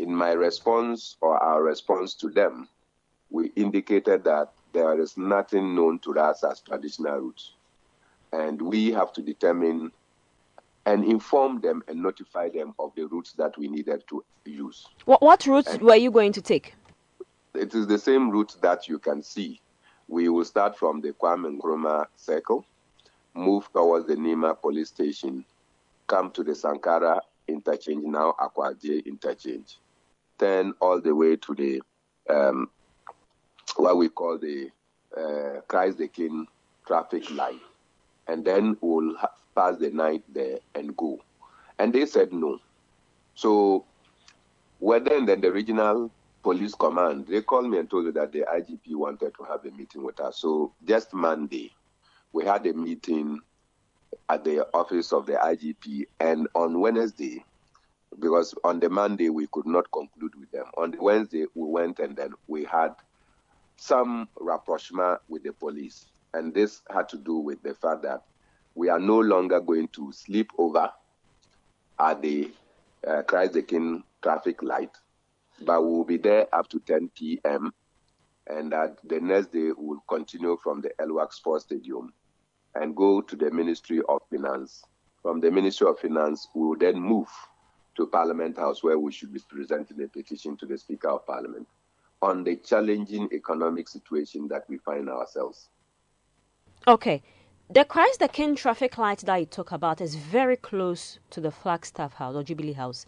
In 0.00 0.14
my 0.14 0.32
response 0.32 1.18
or 1.20 1.36
our 1.36 1.62
response 1.62 2.14
to 2.14 2.30
them, 2.30 2.70
we 3.28 3.52
indicated 3.54 4.24
that 4.24 4.50
there 4.72 4.98
is 4.98 5.18
nothing 5.18 5.74
known 5.74 5.98
to 5.98 6.18
us 6.18 6.42
as 6.42 6.62
traditional 6.62 7.18
routes. 7.18 7.52
And 8.32 8.62
we 8.62 8.92
have 8.92 9.12
to 9.12 9.20
determine 9.20 9.92
and 10.86 11.04
inform 11.04 11.60
them 11.60 11.82
and 11.86 12.02
notify 12.02 12.48
them 12.48 12.72
of 12.78 12.94
the 12.96 13.04
routes 13.08 13.34
that 13.34 13.58
we 13.58 13.68
needed 13.68 14.02
to 14.08 14.24
use. 14.46 14.86
What, 15.04 15.20
what 15.20 15.46
routes 15.46 15.68
and 15.68 15.82
were 15.82 15.96
you 15.96 16.10
going 16.10 16.32
to 16.32 16.40
take? 16.40 16.72
It 17.54 17.74
is 17.74 17.86
the 17.86 17.98
same 17.98 18.30
route 18.30 18.56
that 18.62 18.88
you 18.88 18.98
can 18.98 19.22
see. 19.22 19.60
We 20.08 20.30
will 20.30 20.46
start 20.46 20.78
from 20.78 21.02
the 21.02 21.12
Kwame 21.12 21.58
Nkrumah 21.60 22.06
circle, 22.16 22.64
move 23.34 23.70
towards 23.74 24.06
the 24.06 24.14
Nima 24.14 24.58
police 24.58 24.88
station, 24.88 25.44
come 26.06 26.30
to 26.30 26.42
the 26.42 26.54
Sankara 26.54 27.20
interchange, 27.50 28.04
now 28.04 28.34
Akwaje 28.40 29.04
interchange, 29.04 29.78
turn 30.40 30.72
all 30.80 31.00
the 31.00 31.14
way 31.14 31.36
to 31.36 31.54
the 31.54 31.82
um, 32.28 32.70
what 33.76 33.96
we 33.96 34.08
call 34.08 34.38
the 34.38 34.70
uh, 35.16 35.60
Christ 35.68 35.98
the 35.98 36.08
King 36.08 36.46
traffic 36.86 37.30
light, 37.30 37.60
and 38.26 38.44
then 38.44 38.76
we'll 38.80 39.16
pass 39.54 39.76
the 39.76 39.90
night 39.90 40.24
there 40.32 40.58
and 40.74 40.96
go. 40.96 41.20
And 41.78 41.92
they 41.92 42.06
said 42.06 42.32
no. 42.32 42.58
So, 43.34 43.84
well, 44.80 45.00
then, 45.00 45.26
then 45.26 45.40
the 45.40 45.52
regional 45.52 46.10
police 46.42 46.74
command, 46.74 47.26
they 47.28 47.42
called 47.42 47.70
me 47.70 47.78
and 47.78 47.88
told 47.88 48.06
me 48.06 48.10
that 48.12 48.32
the 48.32 48.40
IGP 48.40 48.94
wanted 48.96 49.34
to 49.36 49.44
have 49.44 49.64
a 49.64 49.70
meeting 49.70 50.02
with 50.02 50.20
us. 50.20 50.38
So, 50.38 50.72
just 50.86 51.12
Monday, 51.12 51.72
we 52.32 52.44
had 52.44 52.66
a 52.66 52.72
meeting 52.72 53.40
at 54.28 54.44
the 54.44 54.66
office 54.74 55.12
of 55.12 55.26
the 55.26 55.32
IGP, 55.34 56.06
and 56.20 56.48
on 56.54 56.80
Wednesday, 56.80 57.44
because 58.18 58.54
on 58.64 58.80
the 58.80 58.90
Monday 58.90 59.28
we 59.28 59.46
could 59.52 59.66
not 59.66 59.90
conclude 59.92 60.34
with 60.38 60.50
them. 60.50 60.66
On 60.76 60.90
the 60.90 61.00
Wednesday, 61.00 61.46
we 61.54 61.68
went 61.68 61.98
and 62.00 62.16
then 62.16 62.32
we 62.48 62.64
had 62.64 62.94
some 63.76 64.28
rapprochement 64.38 65.20
with 65.28 65.42
the 65.42 65.52
police. 65.52 66.06
And 66.34 66.52
this 66.52 66.82
had 66.90 67.08
to 67.10 67.16
do 67.18 67.36
with 67.36 67.62
the 67.62 67.74
fact 67.74 68.02
that 68.02 68.22
we 68.74 68.88
are 68.88 69.00
no 69.00 69.18
longer 69.18 69.60
going 69.60 69.88
to 69.88 70.12
sleep 70.12 70.50
over 70.58 70.90
at 71.98 72.22
the 72.22 72.50
uh, 73.06 73.22
Christ 73.22 73.54
the 73.54 73.62
King 73.62 74.04
traffic 74.22 74.62
light, 74.62 74.90
but 75.62 75.82
we 75.82 75.88
will 75.88 76.04
be 76.04 76.18
there 76.18 76.46
up 76.54 76.68
to 76.68 76.80
10 76.80 77.10
p.m. 77.16 77.72
And 78.46 78.72
that 78.72 78.98
the 79.04 79.20
next 79.20 79.52
day 79.52 79.70
we 79.76 79.86
will 79.86 80.04
continue 80.08 80.58
from 80.62 80.80
the 80.80 80.90
Elwak 81.00 81.32
Sports 81.32 81.64
Stadium 81.64 82.12
and 82.74 82.94
go 82.94 83.20
to 83.20 83.36
the 83.36 83.50
Ministry 83.50 84.00
of 84.08 84.20
Finance. 84.30 84.84
From 85.22 85.40
the 85.40 85.50
Ministry 85.50 85.88
of 85.88 85.98
Finance, 85.98 86.48
we 86.54 86.62
will 86.66 86.76
then 86.76 86.98
move 87.00 87.28
to 88.00 88.06
Parliament 88.06 88.56
House 88.56 88.82
where 88.82 88.98
we 88.98 89.12
should 89.12 89.30
be 89.32 89.40
presenting 89.46 90.02
a 90.02 90.08
petition 90.08 90.56
to 90.56 90.64
the 90.64 90.78
Speaker 90.78 91.10
of 91.10 91.26
Parliament 91.26 91.66
on 92.22 92.44
the 92.44 92.56
challenging 92.56 93.28
economic 93.30 93.88
situation 93.88 94.48
that 94.48 94.64
we 94.68 94.78
find 94.78 95.10
ourselves. 95.10 95.68
Okay. 96.88 97.22
The 97.68 97.84
Christ 97.84 98.20
the 98.20 98.28
King 98.28 98.56
traffic 98.56 98.96
light 98.96 99.18
that 99.18 99.36
you 99.36 99.44
talk 99.44 99.70
about 99.70 100.00
is 100.00 100.14
very 100.14 100.56
close 100.56 101.18
to 101.28 101.42
the 101.42 101.50
Flagstaff 101.50 102.14
House 102.14 102.34
or 102.34 102.42
Jubilee 102.42 102.72
House. 102.72 103.04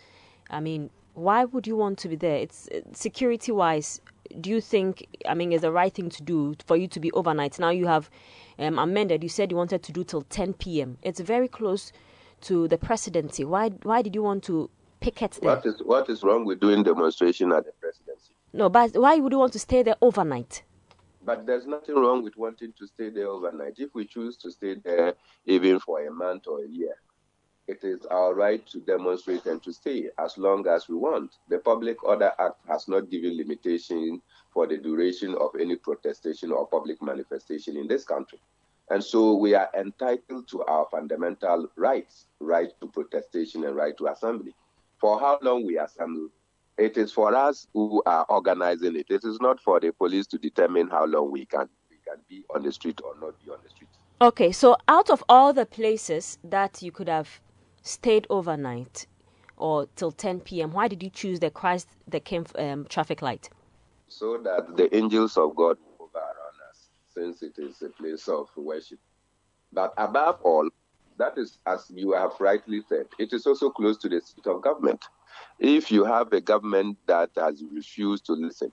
I 0.50 0.60
mean, 0.60 0.90
why 1.14 1.46
would 1.46 1.66
you 1.66 1.74
want 1.74 1.98
to 2.00 2.08
be 2.08 2.16
there? 2.16 2.36
It's 2.36 2.68
security 2.92 3.50
wise. 3.50 3.98
Do 4.40 4.50
you 4.50 4.60
think? 4.60 5.06
I 5.26 5.32
mean, 5.32 5.52
is 5.52 5.62
the 5.62 5.72
right 5.72 5.92
thing 5.92 6.10
to 6.10 6.22
do 6.22 6.54
for 6.66 6.76
you 6.76 6.86
to 6.88 7.00
be 7.00 7.10
overnight? 7.12 7.58
Now 7.58 7.70
you 7.70 7.86
have 7.86 8.10
um, 8.58 8.78
amended. 8.78 9.22
You 9.22 9.30
said 9.30 9.50
you 9.50 9.56
wanted 9.56 9.82
to 9.84 9.92
do 9.92 10.04
till 10.04 10.22
10 10.22 10.52
p.m. 10.54 10.98
It's 11.02 11.20
very 11.20 11.48
close 11.48 11.92
to 12.42 12.68
the 12.68 12.78
presidency. 12.78 13.44
Why? 13.44 13.70
Why 13.70 14.02
did 14.02 14.14
you 14.14 14.22
want 14.22 14.44
to 14.44 14.70
picket 15.02 15.38
there? 15.42 15.54
What 15.54 15.66
is 15.66 15.82
what 15.84 16.08
is 16.08 16.22
wrong 16.22 16.44
with 16.44 16.60
doing 16.60 16.82
demonstration 16.82 17.52
at 17.52 17.64
the 17.64 17.72
presidency? 17.80 18.34
No, 18.52 18.68
but 18.68 18.92
why 18.94 19.16
would 19.16 19.32
you 19.32 19.38
want 19.38 19.52
to 19.54 19.58
stay 19.58 19.82
there 19.82 19.96
overnight? 20.00 20.62
But 21.24 21.46
there's 21.46 21.66
nothing 21.66 21.94
wrong 21.94 22.22
with 22.22 22.36
wanting 22.36 22.72
to 22.78 22.86
stay 22.86 23.10
there 23.10 23.28
overnight. 23.28 23.74
If 23.78 23.94
we 23.94 24.06
choose 24.06 24.36
to 24.38 24.50
stay 24.50 24.74
there 24.74 25.14
even 25.46 25.78
for 25.78 26.04
a 26.04 26.10
month 26.10 26.46
or 26.48 26.64
a 26.64 26.68
year, 26.68 26.94
it 27.68 27.84
is 27.84 28.04
our 28.06 28.34
right 28.34 28.66
to 28.66 28.80
demonstrate 28.80 29.46
and 29.46 29.62
to 29.62 29.72
stay 29.72 30.08
as 30.18 30.36
long 30.36 30.66
as 30.66 30.88
we 30.88 30.96
want. 30.96 31.36
The 31.48 31.58
Public 31.58 32.02
Order 32.02 32.32
Act 32.38 32.56
has 32.68 32.88
not 32.88 33.08
given 33.08 33.36
limitation 33.36 34.20
for 34.52 34.66
the 34.66 34.78
duration 34.78 35.34
of 35.36 35.50
any 35.58 35.76
protestation 35.76 36.50
or 36.50 36.66
public 36.66 37.00
manifestation 37.00 37.76
in 37.76 37.86
this 37.86 38.04
country. 38.04 38.40
And 38.90 39.02
so 39.02 39.34
we 39.34 39.54
are 39.54 39.70
entitled 39.78 40.48
to 40.48 40.64
our 40.64 40.86
fundamental 40.90 41.68
rights, 41.76 42.26
right 42.40 42.72
to 42.80 42.88
protestation 42.88 43.64
and 43.64 43.76
right 43.76 43.96
to 43.96 44.08
assembly. 44.08 44.54
For 45.02 45.18
how 45.18 45.40
long 45.42 45.66
we 45.66 45.78
assemble 45.78 46.28
it 46.78 46.96
is 46.96 47.10
for 47.10 47.34
us 47.34 47.66
who 47.74 48.04
are 48.06 48.24
organizing 48.28 48.94
it. 48.94 49.06
It 49.10 49.24
is 49.24 49.40
not 49.40 49.58
for 49.58 49.80
the 49.80 49.90
police 49.92 50.28
to 50.28 50.38
determine 50.38 50.86
how 50.86 51.06
long 51.06 51.32
we 51.32 51.44
can 51.44 51.68
we 51.90 51.96
can 52.06 52.22
be 52.28 52.44
on 52.54 52.62
the 52.62 52.70
street 52.70 53.00
or 53.02 53.14
not 53.20 53.34
be 53.44 53.50
on 53.50 53.58
the 53.64 53.68
street. 53.68 53.88
Okay, 54.20 54.52
so 54.52 54.76
out 54.86 55.10
of 55.10 55.24
all 55.28 55.52
the 55.52 55.66
places 55.66 56.38
that 56.44 56.82
you 56.82 56.92
could 56.92 57.08
have 57.08 57.40
stayed 57.82 58.28
overnight 58.30 59.08
or 59.56 59.88
till 59.96 60.12
10 60.12 60.38
p.m., 60.38 60.70
why 60.70 60.86
did 60.86 61.02
you 61.02 61.10
choose 61.10 61.40
the 61.40 61.50
Christ 61.50 61.88
the 62.06 62.20
King 62.20 62.46
um, 62.54 62.86
traffic 62.88 63.22
light? 63.22 63.50
So 64.06 64.38
that 64.44 64.76
the 64.76 64.94
angels 64.94 65.36
of 65.36 65.56
God 65.56 65.78
will 65.98 66.08
hover 66.12 66.24
around 66.24 66.58
us, 66.70 66.90
since 67.12 67.42
it 67.42 67.58
is 67.58 67.82
a 67.82 67.88
place 67.88 68.28
of 68.28 68.46
worship. 68.56 69.00
But 69.72 69.94
above 69.96 70.40
all, 70.42 70.68
that 71.22 71.38
is, 71.38 71.58
as 71.66 71.86
you 71.94 72.12
have 72.12 72.32
rightly 72.40 72.82
said, 72.88 73.06
it 73.16 73.32
is 73.32 73.46
also 73.46 73.70
close 73.70 73.96
to 73.98 74.08
the 74.08 74.20
seat 74.20 74.44
of 74.46 74.60
government. 74.60 75.04
If 75.60 75.92
you 75.92 76.04
have 76.04 76.32
a 76.32 76.40
government 76.40 76.98
that 77.06 77.30
has 77.36 77.62
refused 77.72 78.26
to 78.26 78.32
listen, 78.32 78.72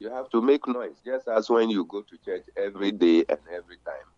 you 0.00 0.10
have 0.10 0.28
to 0.30 0.42
make 0.42 0.66
noise, 0.66 0.96
just 1.04 1.28
as 1.28 1.48
when 1.48 1.70
you 1.70 1.84
go 1.84 2.02
to 2.02 2.18
church 2.24 2.42
every 2.56 2.90
day 2.90 3.24
and 3.28 3.38
every 3.48 3.76
time. 3.86 4.08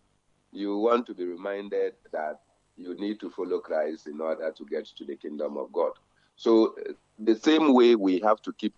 You 0.51 0.75
want 0.77 1.05
to 1.05 1.13
be 1.13 1.25
reminded 1.25 1.93
that 2.11 2.39
you 2.77 2.95
need 2.95 3.19
to 3.19 3.29
follow 3.29 3.59
Christ 3.59 4.07
in 4.07 4.21
order 4.21 4.51
to 4.51 4.65
get 4.65 4.87
to 4.97 5.05
the 5.05 5.15
kingdom 5.15 5.57
of 5.57 5.71
God. 5.71 5.91
So, 6.35 6.73
uh, 6.79 6.93
the 7.19 7.35
same 7.35 7.75
way 7.75 7.93
we 7.93 8.19
have 8.21 8.41
to 8.41 8.53
keep 8.53 8.73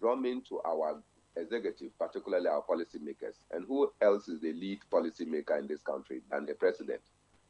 drumming 0.00 0.42
to 0.48 0.62
our 0.66 1.02
executive, 1.36 1.90
particularly 1.98 2.48
our 2.48 2.62
policymakers. 2.62 3.36
And 3.50 3.66
who 3.66 3.92
else 4.00 4.28
is 4.28 4.40
the 4.40 4.54
lead 4.54 4.80
policymaker 4.90 5.58
in 5.58 5.66
this 5.66 5.82
country 5.82 6.22
than 6.30 6.46
the 6.46 6.54
president? 6.54 7.02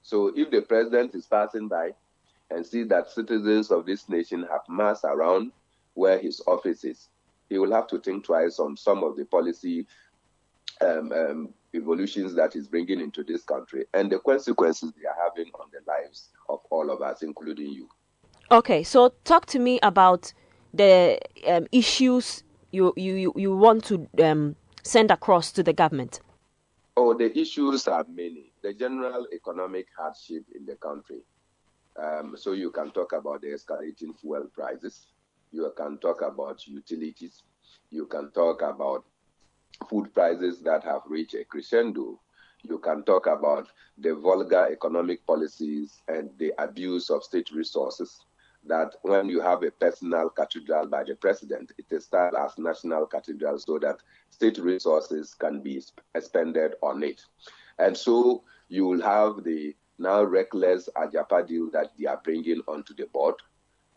So, 0.03 0.33
if 0.35 0.51
the 0.51 0.63
president 0.63 1.15
is 1.15 1.27
passing 1.27 1.69
by 1.69 1.91
and 2.51 2.67
see 2.67 2.85
that 2.85 3.11
citizens 3.11 3.71
of 3.71 3.87
this 3.87 4.09
nation 4.09 4.47
have 4.51 4.63
mass 4.69 5.05
around 5.05 5.53
where 5.95 6.19
his 6.19 6.41
office 6.47 6.85
is, 6.85 7.09
he 7.49 7.59
will 7.59 7.73
have 7.73 7.87
to 7.89 7.99
think 7.99 8.25
twice 8.25 8.59
on 8.59 8.77
some 8.77 9.05
of 9.05 9.17
the 9.17 9.25
policy 9.25 9.87
um, 10.81 11.13
um, 11.13 11.49
evolutions 11.75 12.35
that 12.35 12.55
he's 12.55 12.67
bringing 12.67 13.01
into 13.01 13.23
this 13.23 13.43
country 13.43 13.85
and 13.95 14.11
the 14.11 14.19
consequences 14.21 14.93
they 15.01 15.07
are 15.07 15.17
having 15.23 15.51
on 15.55 15.67
the 15.73 15.81
lives 15.87 16.29
of 16.49 16.61
all 16.71 16.91
of 16.91 17.03
us, 17.03 17.23
including 17.23 17.71
you. 17.71 17.89
Okay, 18.51 18.83
so 18.83 19.13
talk 19.25 19.47
to 19.47 19.59
me 19.59 19.79
about 19.83 20.33
the 20.75 21.19
um, 21.47 21.67
issues 21.73 22.43
you, 22.73 22.93
you, 22.97 23.33
you 23.37 23.57
want 23.57 23.85
to 23.85 24.09
um, 24.23 24.57
send 24.83 25.11
across 25.11 25.53
to 25.53 25.63
the 25.63 25.73
government. 25.73 26.21
Oh, 26.97 27.15
the 27.15 27.37
issues 27.39 27.87
are 27.89 28.05
many. 28.09 28.50
The 28.63 28.75
general 28.75 29.27
economic 29.33 29.89
hardship 29.97 30.45
in 30.55 30.67
the 30.67 30.77
country, 30.77 31.21
um, 31.97 32.35
so 32.37 32.53
you 32.53 32.71
can 32.71 32.91
talk 32.91 33.13
about 33.13 33.41
the 33.43 33.49
escalating 33.49 34.19
fuel 34.19 34.49
prices. 34.53 35.07
You 35.53 35.73
can 35.77 35.99
talk 35.99 36.23
about 36.23 36.67
utilities. 36.67 37.43
You 37.91 38.07
can 38.07 38.31
talk 38.33 38.63
about 38.63 39.05
food 39.89 40.13
prices 40.15 40.61
that 40.63 40.85
have 40.85 41.03
reached 41.09 41.35
a 41.35 41.45
crescendo. 41.45 42.21
You 42.63 42.79
can 42.79 43.03
talk 43.05 43.27
about 43.27 43.69
the 43.99 44.15
vulgar 44.15 44.69
economic 44.71 45.27
policies 45.27 46.03
and 46.09 46.31
the 46.39 46.53
abuse 46.59 47.11
of 47.11 47.25
state 47.25 47.51
resources. 47.51 48.21
that 48.67 48.95
when 49.03 49.29
you 49.29 49.41
have 49.41 49.63
a 49.63 49.71
personal 49.71 50.29
cathedral 50.29 50.87
by 50.87 51.03
the 51.05 51.15
president, 51.15 51.73
it 51.79 51.87
is 51.91 52.05
styled 52.05 52.35
as 52.35 52.59
national 52.59 53.07
cathedral 53.07 53.59
so 53.59 53.79
that 53.79 53.99
state 54.31 54.59
resources 54.59 55.35
can 55.35 55.63
be 55.63 55.83
expended 56.15 56.75
on 56.83 57.03
it. 57.03 57.23
And 57.81 57.97
so 57.97 58.45
you 58.69 58.87
will 58.87 59.03
have 59.03 59.43
the 59.43 59.75
now 59.99 60.23
reckless 60.23 60.89
Agyapa 60.97 61.47
deal 61.49 61.71
that 61.73 61.93
they 61.99 62.07
are 62.07 62.21
bringing 62.23 62.61
onto 62.69 62.95
the 62.95 63.07
board. 63.07 63.37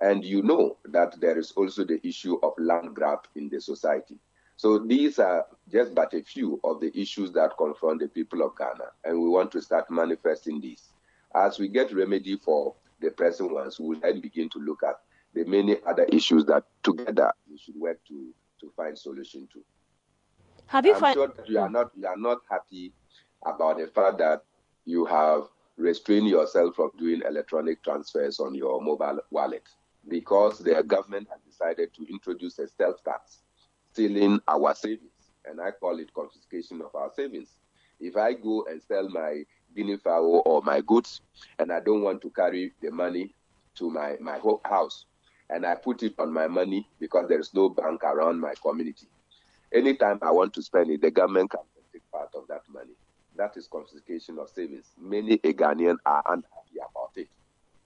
And 0.01 0.23
you 0.23 0.41
know 0.41 0.77
that 0.85 1.19
there 1.19 1.37
is 1.37 1.51
also 1.51 1.83
the 1.83 2.05
issue 2.05 2.39
of 2.43 2.53
land 2.57 2.95
grab 2.95 3.19
in 3.35 3.49
the 3.49 3.59
society. 3.61 4.17
So 4.55 4.79
these 4.79 5.19
are 5.19 5.45
just 5.71 5.93
but 5.95 6.13
a 6.13 6.23
few 6.23 6.59
of 6.63 6.79
the 6.79 6.97
issues 6.97 7.31
that 7.33 7.57
confront 7.57 7.99
the 7.99 8.07
people 8.07 8.41
of 8.43 8.57
Ghana, 8.57 8.91
and 9.03 9.21
we 9.21 9.27
want 9.27 9.51
to 9.53 9.61
start 9.61 9.89
manifesting 9.89 10.61
these. 10.61 10.89
As 11.35 11.57
we 11.57 11.67
get 11.67 11.93
remedy 11.93 12.37
for 12.37 12.75
the 13.01 13.09
present 13.09 13.51
ones, 13.51 13.79
we 13.79 13.87
will 13.87 13.99
then 13.99 14.21
begin 14.21 14.49
to 14.49 14.59
look 14.59 14.83
at 14.83 14.99
the 15.33 15.43
many 15.45 15.77
other 15.87 16.03
issues 16.05 16.45
that 16.45 16.63
together 16.83 17.31
we 17.49 17.57
should 17.57 17.75
work 17.75 17.99
to, 18.07 18.27
to 18.61 18.71
find 18.77 18.97
solution 18.97 19.47
to. 19.51 19.63
Have 20.67 20.85
you 20.85 20.93
I'm 20.93 20.99
find 20.99 21.13
sure 21.15 21.27
that 21.35 21.49
you 21.49 21.59
are 21.59 21.69
not 21.69 21.91
you 21.95 22.07
are 22.07 22.17
not 22.17 22.39
happy 22.49 22.93
about 23.45 23.77
the 23.77 23.87
fact 23.87 24.17
that 24.19 24.43
you 24.85 25.05
have 25.05 25.43
restrained 25.77 26.27
yourself 26.27 26.75
from 26.75 26.91
doing 26.97 27.21
electronic 27.27 27.83
transfers 27.83 28.39
on 28.39 28.53
your 28.53 28.81
mobile 28.81 29.19
wallet 29.31 29.67
because 30.07 30.59
the 30.59 30.83
government 30.83 31.27
has 31.31 31.39
decided 31.41 31.93
to 31.93 32.05
introduce 32.11 32.59
a 32.59 32.67
stealth 32.67 33.03
tax, 33.03 33.39
stealing 33.91 34.39
our 34.47 34.75
savings, 34.75 35.11
and 35.45 35.61
I 35.61 35.71
call 35.71 35.99
it 35.99 36.13
confiscation 36.13 36.81
of 36.81 36.93
our 36.95 37.11
savings. 37.15 37.49
If 37.99 38.17
I 38.17 38.33
go 38.33 38.65
and 38.69 38.81
sell 38.81 39.07
my 39.09 39.43
guinea 39.75 39.97
fowl 39.97 40.43
or 40.45 40.61
my 40.61 40.81
goods, 40.81 41.21
and 41.59 41.71
I 41.71 41.79
don't 41.79 42.01
want 42.01 42.21
to 42.23 42.29
carry 42.29 42.73
the 42.81 42.91
money 42.91 43.33
to 43.75 43.89
my 43.89 44.17
my 44.19 44.39
house, 44.65 45.05
and 45.49 45.65
I 45.65 45.75
put 45.75 46.03
it 46.03 46.15
on 46.19 46.33
my 46.33 46.47
money 46.47 46.87
because 46.99 47.29
there 47.29 47.39
is 47.39 47.53
no 47.53 47.69
bank 47.69 48.03
around 48.03 48.39
my 48.39 48.53
community. 48.61 49.07
Anytime 49.73 50.19
I 50.21 50.31
want 50.31 50.53
to 50.53 50.61
spend 50.61 50.91
it, 50.91 51.01
the 51.01 51.11
government 51.11 51.51
can 51.51 51.61
take 51.91 52.09
part 52.11 52.29
of 52.35 52.47
that 52.47 52.61
money. 52.71 52.93
That 53.35 53.57
is 53.57 53.67
confiscation 53.67 54.37
of 54.37 54.49
savings. 54.49 54.91
Many 54.99 55.33
a 55.43 55.53
Ghanaian 55.53 55.97
are 56.05 56.23
unhappy 56.27 56.77
about 56.77 57.11
it. 57.15 57.27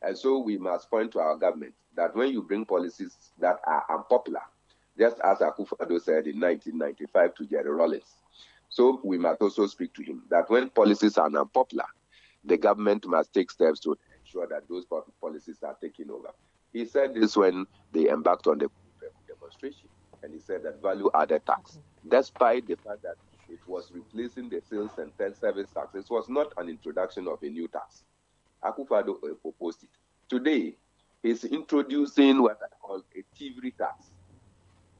And 0.01 0.17
so 0.17 0.39
we 0.39 0.57
must 0.57 0.89
point 0.89 1.11
to 1.13 1.19
our 1.19 1.35
government 1.37 1.73
that 1.95 2.15
when 2.15 2.31
you 2.31 2.41
bring 2.43 2.65
policies 2.65 3.15
that 3.39 3.59
are 3.65 3.85
unpopular, 3.89 4.41
just 4.97 5.17
as 5.23 5.39
Akufo-Addo 5.39 6.01
said 6.01 6.27
in 6.27 6.39
1995 6.39 7.35
to 7.35 7.45
Jerry 7.45 7.69
Rawlings, 7.69 8.15
so 8.69 8.99
we 9.03 9.17
must 9.17 9.41
also 9.41 9.65
speak 9.67 9.93
to 9.93 10.03
him 10.03 10.23
that 10.29 10.49
when 10.49 10.69
policies 10.69 11.17
are 11.17 11.27
unpopular, 11.27 11.85
the 12.43 12.57
government 12.57 13.07
must 13.07 13.33
take 13.33 13.49
steps 13.49 13.79
to 13.81 13.97
ensure 14.19 14.47
that 14.47 14.67
those 14.69 14.85
policies 15.21 15.57
are 15.63 15.77
taken 15.81 16.11
over. 16.11 16.29
He 16.73 16.85
said 16.85 17.15
this 17.15 17.37
when 17.37 17.65
they 17.93 18.09
embarked 18.09 18.47
on 18.47 18.57
the 18.59 18.69
demonstration, 19.27 19.87
and 20.21 20.33
he 20.33 20.39
said 20.39 20.63
that 20.63 20.81
value 20.81 21.09
added 21.13 21.45
tax, 21.45 21.79
despite 22.07 22.67
the 22.67 22.75
fact 22.75 23.03
that 23.03 23.15
it 23.49 23.59
was 23.67 23.91
replacing 23.93 24.49
the 24.49 24.61
sales 24.69 24.91
and 24.97 25.11
service 25.35 25.69
tax, 25.73 25.95
it 25.95 26.09
was 26.09 26.29
not 26.29 26.53
an 26.57 26.69
introduction 26.69 27.27
of 27.27 27.41
a 27.43 27.49
new 27.49 27.67
tax. 27.67 28.03
Akufo-Addo 28.63 29.15
uh, 29.23 29.35
proposed 29.41 29.83
it. 29.83 29.89
Today, 30.29 30.75
he's 31.23 31.45
introducing 31.45 32.41
what 32.41 32.59
I 32.61 32.67
call 32.81 33.03
a 33.15 33.23
thievery 33.37 33.71
tax, 33.77 34.07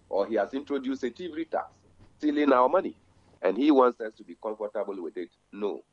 or 0.10 0.28
he 0.28 0.36
has 0.36 0.54
introduced 0.54 1.04
a 1.04 1.10
thievery 1.10 1.46
tax, 1.46 1.68
stealing 2.18 2.54
our 2.54 2.70
money, 2.70 2.96
and 3.42 3.58
he 3.58 3.72
wants 3.72 4.00
us 4.02 4.14
to 4.18 4.24
be 4.24 4.36
comfortable 4.42 5.02
with 5.02 5.18
it. 5.18 5.30
No. 5.52 5.84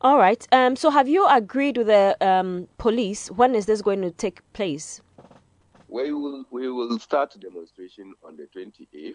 All 0.00 0.18
right. 0.18 0.46
Um, 0.50 0.74
so 0.74 0.90
have 0.90 1.08
you 1.08 1.26
agreed 1.28 1.76
with 1.76 1.86
the 1.86 2.16
um, 2.20 2.68
police? 2.76 3.30
When 3.30 3.54
is 3.54 3.66
this 3.66 3.82
going 3.82 4.02
to 4.02 4.10
take 4.10 4.40
place? 4.52 5.00
We 5.88 6.12
will 6.12 6.44
we 6.50 6.70
will 6.70 6.98
start 6.98 7.36
demonstration 7.38 8.14
on 8.24 8.36
the 8.36 8.48
28th, 8.56 9.14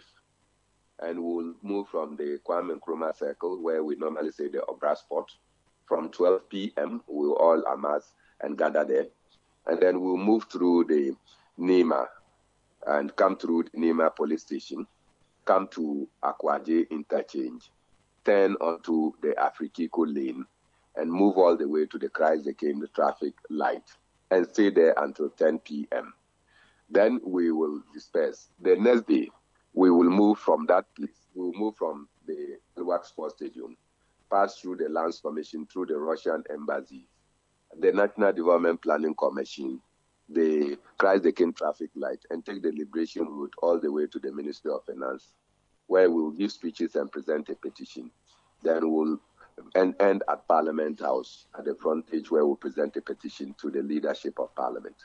and 1.02 1.24
we'll 1.24 1.54
move 1.62 1.88
from 1.89 2.16
the 2.16 2.39
Kwame 2.48 2.78
Nkrumah 2.80 3.16
Circle, 3.16 3.62
where 3.62 3.84
we 3.84 3.95
normally 3.95 4.32
say 4.32 4.48
the 4.48 4.64
Obra 4.68 4.98
spot. 4.98 5.30
From 5.88 6.10
12 6.10 6.50
p.m., 6.50 7.02
we'll 7.08 7.36
all 7.36 7.64
amass 7.64 8.12
and 8.41 8.58
gather 8.58 8.84
there, 8.84 9.06
and 9.68 9.82
then 9.82 10.02
we'll 10.02 10.18
move 10.18 10.45
through 10.52 10.84
the 10.86 11.16
Nima 11.58 12.08
and 12.86 13.16
come 13.16 13.38
through 13.38 13.64
the 13.64 13.78
Nima 13.78 14.14
police 14.16 14.41
station, 14.41 14.86
come 15.45 15.68
to 15.70 16.08
Akwaje 16.24 16.89
interchange, 16.89 17.72
turn 18.26 18.56
onto 18.56 19.14
the 19.22 19.34
Afrikiko 19.38 20.14
lane, 20.14 20.45
and 20.95 21.12
move 21.12 21.38
all 21.38 21.56
the 21.56 21.68
way 21.68 21.86
to 21.86 21.98
the 21.98 22.10
Christ 22.10 22.50
King 22.58 22.80
the 22.80 22.88
traffic 22.88 23.34
light, 23.50 23.84
and 24.30 24.45
stay 24.48 24.70
there 24.70 24.93
until 24.98 25.30
10 25.30 25.60
p.m. 25.60 26.14
Then 26.89 27.20
we 27.24 27.52
will 27.52 27.82
disperse. 27.93 28.50
The 28.62 28.76
next 28.76 29.08
day, 29.08 29.30
we 29.78 29.91
will 29.91 30.09
move 30.09 30.39
from 30.39 30.65
that 30.65 30.86
place. 30.95 31.28
We 31.36 31.45
will 31.45 31.53
move 31.53 31.75
from 31.75 32.09
the 32.25 32.57
El-Wak 32.75 33.05
Sports 33.05 33.36
Stadium, 33.36 33.78
pass 34.32 34.55
through 34.55 34.78
the 34.78 34.89
Lands 34.89 35.19
Commission, 35.19 35.67
through 35.71 35.86
the 35.86 35.97
Russian 35.97 36.43
Embassy, 36.49 37.07
the 37.80 37.91
National 37.91 38.34
Development 38.34 38.82
Planning 38.82 39.13
Commission, 39.13 39.80
the 40.30 40.80
Christ 40.97 41.23
the 41.23 41.32
King 41.32 41.53
traffic 41.53 41.91
light, 41.95 42.25
and 42.32 42.43
take 42.43 42.63
the 42.63 42.71
Liberation 42.71 43.28
Route 43.30 43.53
all 43.61 43.80
the 43.80 43.91
way 43.91 44.07
to 44.07 44.17
the 44.17 44.32
Ministry 44.32 44.71
of 44.71 44.84
Finance, 44.84 45.34
where 45.86 46.09
we 46.09 46.23
will 46.23 46.32
give 46.32 46.51
speeches 46.51 46.95
and 46.95 47.11
present 47.11 47.47
a 47.49 47.55
petition. 47.55 48.09
Then 48.63 48.91
we'll 48.91 49.19
end, 49.75 49.93
end 49.99 50.23
at 50.28 50.47
Parliament 50.47 51.01
House 51.01 51.45
at 51.55 51.65
the 51.65 51.75
frontage, 51.75 52.32
where 52.32 52.47
we'll 52.47 52.55
present 52.55 52.97
a 52.97 53.01
petition 53.01 53.53
to 53.61 53.69
the 53.69 53.84
leadership 53.84 54.39
of 54.39 54.55
Parliament. 54.55 54.95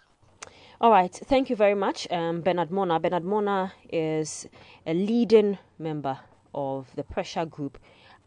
All 0.82 0.90
right. 0.90 1.14
Thank 1.14 1.48
you 1.48 1.54
very 1.54 1.76
much, 1.76 2.10
um, 2.10 2.40
Bernard 2.40 2.70
Mornah. 2.70 3.00
Bernard 3.00 3.22
Mornah 3.22 3.70
is 3.88 4.48
a 4.84 4.92
leading 4.92 5.56
member 5.78 6.18
of 6.56 6.90
the 6.96 7.04
pressure 7.04 7.46
group 7.46 7.78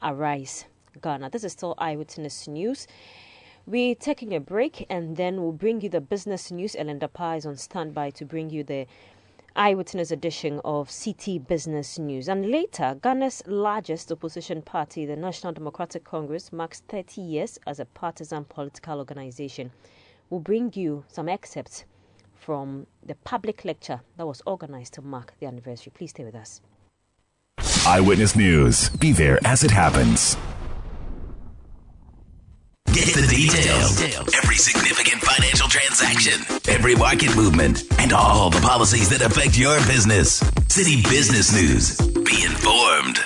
Arise 0.01 0.63
Ghana. 1.01 1.31
This 1.31 1.43
is 1.43 1.51
still 1.51 1.75
Eyewitness 1.77 2.47
News. 2.47 2.87
We're 3.65 3.93
taking 3.93 4.33
a 4.33 4.39
break 4.39 4.85
and 4.89 5.17
then 5.17 5.41
we'll 5.41 5.51
bring 5.51 5.81
you 5.81 5.89
the 5.89 5.99
business 5.99 6.49
news. 6.49 6.77
Ellen 6.77 6.97
Dapa 6.97 7.37
is 7.37 7.45
on 7.45 7.57
standby 7.57 8.11
to 8.11 8.23
bring 8.23 8.49
you 8.49 8.63
the 8.63 8.87
eyewitness 9.57 10.11
edition 10.11 10.61
of 10.63 10.89
CT 10.89 11.45
Business 11.49 11.99
News. 11.99 12.29
And 12.29 12.49
later, 12.49 12.97
Ghana's 13.01 13.43
largest 13.47 14.13
opposition 14.13 14.61
party, 14.61 15.05
the 15.05 15.17
National 15.17 15.51
Democratic 15.51 16.05
Congress, 16.05 16.53
marks 16.53 16.83
30 16.87 17.19
years 17.19 17.59
as 17.67 17.81
a 17.81 17.85
partisan 17.85 18.45
political 18.45 18.99
organization. 18.99 19.71
We'll 20.29 20.39
bring 20.39 20.71
you 20.73 21.03
some 21.09 21.27
excerpts 21.27 21.83
from 22.45 22.85
the 23.03 23.15
public 23.15 23.65
lecture 23.65 24.01
that 24.17 24.27
was 24.27 24.39
organized 24.45 24.93
to 24.93 25.01
mark 25.01 25.33
the 25.39 25.47
anniversary. 25.47 25.91
Please 25.95 26.11
stay 26.11 26.23
with 26.23 26.35
us. 26.35 26.61
Eyewitness 27.87 28.35
News. 28.35 28.89
Be 28.89 29.11
there 29.13 29.39
as 29.43 29.63
it 29.63 29.71
happens. 29.71 30.37
Get 32.93 33.13
the 33.15 33.27
details. 33.27 33.99
Every 34.35 34.57
significant 34.57 35.23
financial 35.23 35.67
transaction, 35.67 36.39
every 36.69 36.95
market 36.95 37.35
movement, 37.35 37.83
and 37.99 38.13
all 38.13 38.51
the 38.51 38.61
policies 38.61 39.09
that 39.09 39.21
affect 39.21 39.57
your 39.57 39.77
business. 39.87 40.39
Citi 40.69 41.03
Business 41.09 41.51
News. 41.51 41.97
Be 41.97 42.45
informed. 42.45 43.19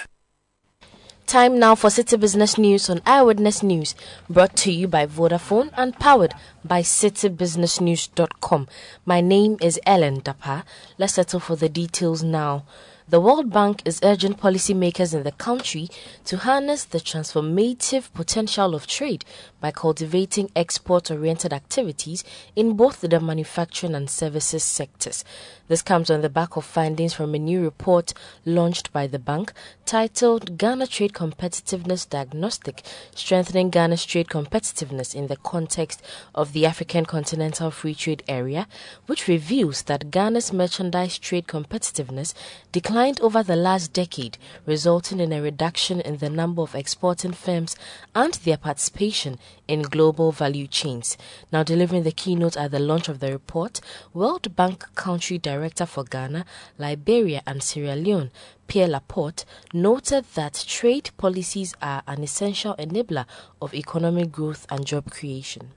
Time 1.30 1.60
now 1.60 1.76
for 1.76 1.92
Citi 1.92 2.20
Business 2.20 2.58
News 2.58 2.90
on 2.90 3.04
Eyewitness 3.06 3.62
News, 3.62 3.94
brought 4.28 4.56
to 4.56 4.72
you 4.72 4.88
by 4.88 5.06
Vodafone 5.06 5.70
and 5.78 5.94
powered 6.00 6.34
by 6.66 6.82
citibusinessnews.com. 6.82 8.68
My 9.06 9.22
name 9.22 9.58
is 9.62 9.80
Ellen 9.86 10.22
Dapa. 10.22 10.64
Let's 10.98 11.14
settle 11.14 11.40
for 11.40 11.56
the 11.56 11.70
details 11.70 12.24
now. 12.24 12.64
The 13.08 13.20
World 13.20 13.52
Bank 13.52 13.84
is 13.86 14.00
urging 14.02 14.34
policymakers 14.34 15.14
in 15.14 15.22
the 15.22 15.32
country 15.32 15.90
to 16.26 16.38
harness 16.38 16.86
the 16.86 17.00
transformative 17.00 18.12
potential 18.14 18.74
of 18.74 18.88
trade 18.88 19.26
by 19.60 19.70
cultivating 19.70 20.50
export 20.56 21.10
oriented 21.12 21.54
activities 21.54 22.24
in 22.56 22.74
both 22.74 23.02
the 23.02 23.20
manufacturing 23.20 23.94
and 23.94 24.10
services 24.10 24.64
sectors. 24.64 25.24
This 25.70 25.84
comes 25.84 26.10
on 26.10 26.22
the 26.22 26.30
back 26.30 26.56
of 26.56 26.66
findings 26.66 27.14
from 27.14 27.36
a 27.36 27.38
new 27.38 27.62
report 27.62 28.16
launched 28.44 28.92
by 28.92 29.06
the 29.06 29.20
bank 29.20 29.54
titled 29.86 30.58
Ghana 30.58 30.88
Trade 30.88 31.14
Competitiveness 31.14 32.10
Diagnostic 32.10 32.84
Strengthening 33.14 33.70
Ghana's 33.70 34.04
Trade 34.04 34.30
Competitiveness 34.30 35.14
in 35.14 35.28
the 35.28 35.36
Context 35.36 36.02
of 36.34 36.54
the 36.54 36.66
African 36.66 37.06
Continental 37.06 37.70
Free 37.70 37.94
Trade 37.94 38.24
Area, 38.28 38.68
which 39.06 39.28
reveals 39.28 39.84
that 39.84 40.10
Ghana's 40.10 40.52
merchandise 40.52 41.20
trade 41.20 41.46
competitiveness 41.46 42.34
declined 42.72 43.22
over 43.22 43.44
the 43.44 43.56
last 43.56 43.94
decade, 43.94 44.40
resulting 44.66 45.20
in 45.20 45.32
a 45.32 45.40
reduction 45.40 46.02
in 46.02 46.18
the 46.18 46.32
number 46.32 46.64
of 46.64 46.74
exporting 46.74 47.34
firms 47.34 47.76
and 48.16 48.34
their 48.34 48.58
participation 48.58 49.38
in 49.70 49.84
global 49.84 50.32
value 50.32 50.68
chains. 50.68 51.16
Now, 51.54 51.62
delivering 51.64 52.04
the 52.04 52.12
keynote 52.12 52.58
at 52.58 52.72
the 52.72 52.80
launch 52.80 53.08
of 53.08 53.20
the 53.20 53.32
report, 53.32 53.80
World 54.14 54.56
Bank 54.56 54.84
Country 54.96 55.38
Director 55.38 55.86
for 55.86 56.04
Ghana, 56.04 56.44
Liberia, 56.80 57.44
and 57.46 57.62
Sierra 57.62 57.96
Leone, 57.96 58.32
Pierre 58.68 58.88
Laporte, 58.88 59.46
noted 59.72 60.26
that 60.34 60.66
trade 60.68 61.12
policies 61.18 61.76
are 61.82 62.02
an 62.08 62.24
essential 62.24 62.76
enabler 62.80 63.26
of 63.62 63.74
economic 63.76 64.32
growth 64.32 64.66
and 64.70 64.86
job 64.86 65.12
creation. 65.12 65.70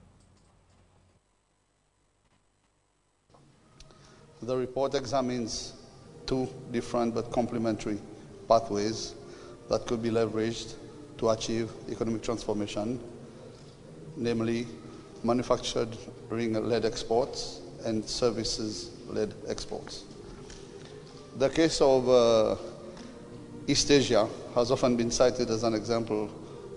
The 4.43 4.57
report 4.57 4.95
examines 4.95 5.75
two 6.27 6.49
different 6.73 7.15
but 7.15 7.31
complementary 7.31 8.01
pathways 8.49 9.15
that 9.69 9.87
could 9.87 10.03
be 10.03 10.11
leveraged 10.11 10.75
to 11.19 11.31
achieve 11.31 11.71
economic 11.91 12.23
transformation, 12.23 12.99
namely 14.17 14.67
manufacturing-led 15.25 16.85
exports 16.85 17.61
and 17.85 18.05
services-led 18.05 19.35
exports. 19.49 20.05
The 21.39 21.49
case 21.49 21.81
of 21.81 22.09
uh, 22.09 22.57
East 23.67 23.91
Asia 23.91 24.29
has 24.55 24.71
often 24.71 24.97
been 24.97 25.11
cited 25.11 25.51
as 25.51 25.63
an 25.63 25.75
example 25.75 26.31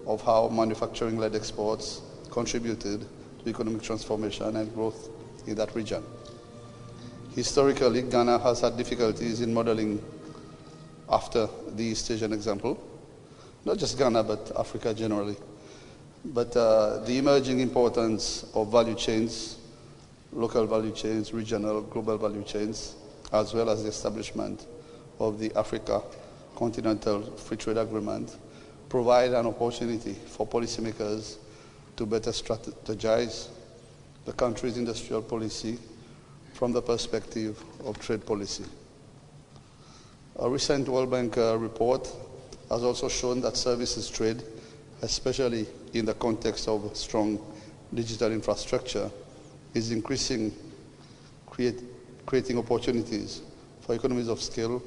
of 0.08 0.22
how 0.22 0.50
manufacturing-led 0.50 1.36
exports 1.36 2.02
contributed 2.32 3.06
to 3.44 3.50
economic 3.50 3.82
transformation 3.82 4.56
and 4.56 4.74
growth 4.74 5.10
in 5.48 5.56
that 5.56 5.76
region. 5.76 6.04
Historically, 7.36 8.02
Ghana 8.04 8.40
has 8.40 8.62
had 8.62 8.78
difficulties 8.78 9.42
in 9.42 9.54
modeling 9.54 10.02
after 11.10 11.50
the 11.76 11.84
East 11.84 12.10
Asian 12.10 12.32
example, 12.32 12.82
not 13.66 13.78
just 13.78 13.98
Ghana, 13.98 14.24
but 14.24 14.52
Africa 14.58 14.94
generally. 14.94 15.36
But 16.34 16.57
uh, 16.57 16.99
the 17.05 17.19
emerging 17.19 17.59
importance 17.59 18.45
of 18.55 18.71
value 18.71 18.95
chains, 18.95 19.57
local 20.32 20.65
value 20.65 20.91
chains, 20.91 21.34
regional, 21.34 21.82
global 21.82 22.17
value 22.17 22.43
chains, 22.43 22.95
as 23.32 23.53
well 23.53 23.69
as 23.69 23.84
the 23.84 23.89
establishment 23.89 24.65
of 25.19 25.39
the 25.39 25.51
Africa 25.55 26.01
Continental 26.55 27.21
Free 27.21 27.57
Trade 27.57 27.78
Agreement, 27.78 28.38
provide 28.89 29.34
an 29.34 29.45
opportunity 29.45 30.13
for 30.13 30.47
policymakers 30.47 31.38
to 31.95 32.05
better 32.05 32.32
strategize 32.32 33.49
the 34.26 34.34
country's 34.34 34.78
industrial 34.78 35.21
policy 35.21 35.78
from 36.53 36.71
the 36.71 36.82
perspective 36.82 37.63
of 37.86 37.99
trade 37.99 38.26
policy. 38.26 38.65
A 40.39 40.49
recent 40.49 40.89
World 40.89 41.11
Bank 41.11 41.38
uh, 41.38 41.57
report 41.57 42.11
has 42.69 42.84
also 42.84 43.07
shown 43.07 43.41
that 43.41 43.55
services 43.55 44.09
trade, 44.09 44.41
especially 45.06 45.68
in 45.93 46.03
the 46.03 46.14
context 46.16 46.68
of 46.68 46.95
strong 46.97 47.39
digital 47.93 48.32
infrastructure, 48.32 49.10
is 49.74 49.91
increasing, 49.91 50.51
create, 51.45 51.80
creating 52.26 52.58
opportunities 52.58 53.41
for 53.82 53.93
economies 53.93 54.28
of 54.28 54.41
scale, 54.41 54.82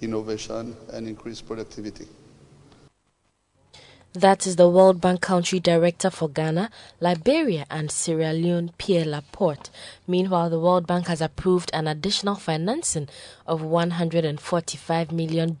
innovation, 0.00 0.74
and 0.92 1.06
increased 1.06 1.46
productivity. 1.46 2.06
That 4.16 4.46
is 4.46 4.56
the 4.56 4.66
World 4.66 4.98
Bank 4.98 5.20
Country 5.20 5.60
Director 5.60 6.08
for 6.08 6.30
Ghana, 6.30 6.70
Liberia, 7.00 7.66
and 7.70 7.90
Sierra 7.90 8.32
Leone, 8.32 8.72
Pierre 8.78 9.04
Laporte. 9.04 9.68
Meanwhile, 10.06 10.48
the 10.48 10.58
World 10.58 10.86
Bank 10.86 11.08
has 11.08 11.20
approved 11.20 11.70
an 11.74 11.86
additional 11.86 12.34
financing 12.34 13.10
of 13.46 13.60
$145 13.60 15.12
million 15.12 15.58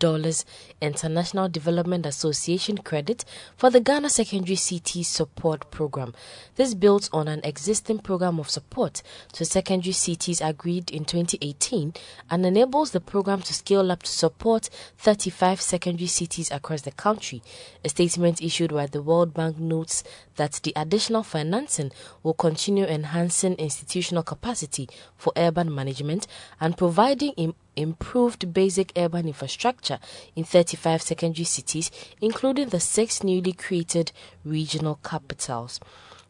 International 0.80 1.48
Development 1.50 2.06
Association 2.06 2.78
credit 2.78 3.26
for 3.58 3.68
the 3.68 3.78
Ghana 3.78 4.08
Secondary 4.08 4.56
City 4.56 5.02
Support 5.02 5.70
Program. 5.70 6.14
This 6.54 6.72
builds 6.72 7.10
on 7.12 7.28
an 7.28 7.42
existing 7.44 7.98
program 7.98 8.40
of 8.40 8.48
support 8.48 9.02
to 9.34 9.44
secondary 9.44 9.92
cities 9.92 10.40
agreed 10.40 10.90
in 10.90 11.04
2018 11.04 11.92
and 12.30 12.46
enables 12.46 12.92
the 12.92 13.00
program 13.00 13.42
to 13.42 13.52
scale 13.52 13.92
up 13.92 14.02
to 14.04 14.10
support 14.10 14.70
35 14.96 15.60
secondary 15.60 16.06
cities 16.06 16.50
across 16.50 16.80
the 16.80 16.92
country. 16.92 17.42
A 17.84 17.90
statement 17.90 18.40
issued 18.46 18.72
by 18.72 18.86
the 18.86 19.02
World 19.02 19.34
Bank 19.34 19.58
notes 19.58 20.02
that 20.36 20.60
the 20.62 20.72
additional 20.76 21.22
financing 21.22 21.92
will 22.22 22.34
continue 22.34 22.84
enhancing 22.84 23.54
institutional 23.54 24.22
capacity 24.22 24.88
for 25.16 25.32
urban 25.36 25.74
management 25.74 26.26
and 26.60 26.78
providing 26.78 27.32
Im- 27.32 27.54
improved 27.74 28.52
basic 28.54 28.92
urban 28.96 29.26
infrastructure 29.26 29.98
in 30.34 30.44
35 30.44 31.02
secondary 31.02 31.44
cities, 31.44 31.90
including 32.20 32.68
the 32.68 32.80
six 32.80 33.22
newly 33.22 33.52
created 33.52 34.12
regional 34.44 34.98
capitals. 35.02 35.80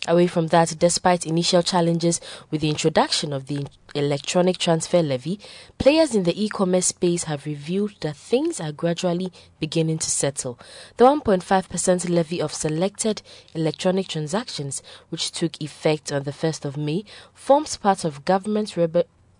Away 0.08 0.28
from 0.28 0.48
that, 0.48 0.76
despite 0.78 1.26
initial 1.26 1.62
challenges 1.62 2.20
with 2.50 2.60
the 2.60 2.70
introduction 2.70 3.32
of 3.32 3.46
the 3.46 3.66
electronic 3.94 4.58
transfer 4.58 5.02
levy, 5.02 5.40
players 5.78 6.14
in 6.14 6.22
the 6.22 6.44
e 6.44 6.48
commerce 6.48 6.86
space 6.86 7.24
have 7.24 7.46
revealed 7.46 7.94
that 8.02 8.16
things 8.16 8.60
are 8.60 8.70
gradually 8.70 9.32
beginning 9.58 9.98
to 9.98 10.10
settle. 10.10 10.60
The 10.96 11.06
1.5% 11.06 12.08
levy 12.08 12.40
of 12.40 12.52
selected 12.52 13.22
electronic 13.54 14.06
transactions, 14.06 14.82
which 15.08 15.32
took 15.32 15.60
effect 15.60 16.12
on 16.12 16.22
the 16.22 16.30
1st 16.30 16.64
of 16.64 16.76
May, 16.76 17.04
forms 17.34 17.76
part 17.76 18.04
of 18.04 18.24
government 18.24 18.76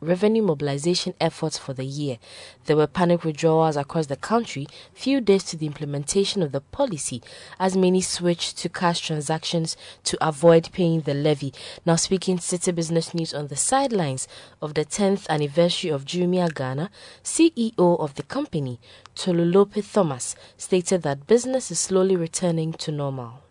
revenue 0.01 0.43
mobilization 0.43 1.15
efforts 1.21 1.57
for 1.59 1.73
the 1.73 1.85
year. 1.85 2.19
There 2.67 2.77
were 2.77 2.87
panic 2.87 3.25
withdrawals 3.25 3.77
across 3.77 4.07
the 4.07 4.17
country 4.17 4.67
few 4.93 5.21
days 5.21 5.45
to 5.45 5.57
the 5.57 5.67
implementation 5.67 6.43
of 6.43 6.53
the 6.53 6.61
policy 6.61 7.23
as 7.59 7.77
many 7.77 8.01
switched 8.01 8.59
to 8.59 8.69
cash 8.69 9.01
transactions 9.01 9.77
to 10.05 10.19
avoid 10.27 10.71
paying 10.73 11.03
the 11.03 11.15
levy. 11.15 11.53
Now 11.85 11.97
speaking 11.97 12.39
Citi 12.39 12.75
Business 12.75 13.15
News 13.15 13.33
on 13.33 13.49
the 13.49 13.57
sidelines 13.57 14.29
of 14.61 14.75
the 14.75 14.85
10th 14.85 15.29
anniversary 15.29 15.91
of 15.91 16.05
Jumia 16.05 16.53
Ghana, 16.55 16.91
CEO 17.25 18.01
of 18.01 18.15
the 18.15 18.23
company, 18.23 18.81
Tolulope 19.15 19.93
Thomas, 19.93 20.37
stated 20.57 21.03
that 21.03 21.27
business 21.27 21.71
is 21.71 21.81
slowly 21.81 22.17
returning 22.17 22.73
to 22.75 22.93
normal. 22.93 23.46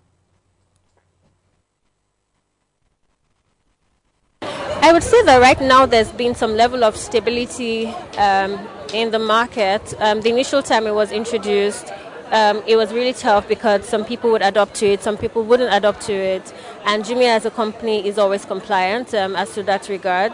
I 4.81 4.91
would 4.93 5.03
say 5.03 5.21
that 5.23 5.41
right 5.41 5.59
now 5.59 5.85
there's 5.85 6.11
been 6.11 6.35
some 6.35 6.55
level 6.55 6.83
of 6.83 6.95
stability 6.95 7.87
um, 8.17 8.59
in 8.93 9.11
the 9.11 9.19
market. 9.19 9.93
Um, 9.99 10.21
the 10.21 10.29
initial 10.29 10.61
time 10.61 10.85
it 10.85 10.93
was 10.93 11.11
introduced, 11.11 11.91
um, 12.31 12.61
it 12.67 12.75
was 12.75 12.93
really 12.93 13.13
tough 13.13 13.47
because 13.47 13.87
some 13.87 14.05
people 14.05 14.31
would 14.31 14.41
adopt 14.41 14.75
to 14.75 14.87
it, 14.87 15.01
some 15.01 15.17
people 15.17 15.43
wouldn't 15.43 15.73
adopt 15.73 16.01
to 16.01 16.13
it. 16.13 16.53
And 16.85 17.03
Jumia 17.03 17.35
as 17.35 17.45
a 17.45 17.51
company 17.51 18.07
is 18.07 18.17
always 18.17 18.45
compliant 18.45 19.13
um, 19.13 19.35
as 19.35 19.53
to 19.55 19.63
that 19.63 19.89
regard. 19.89 20.33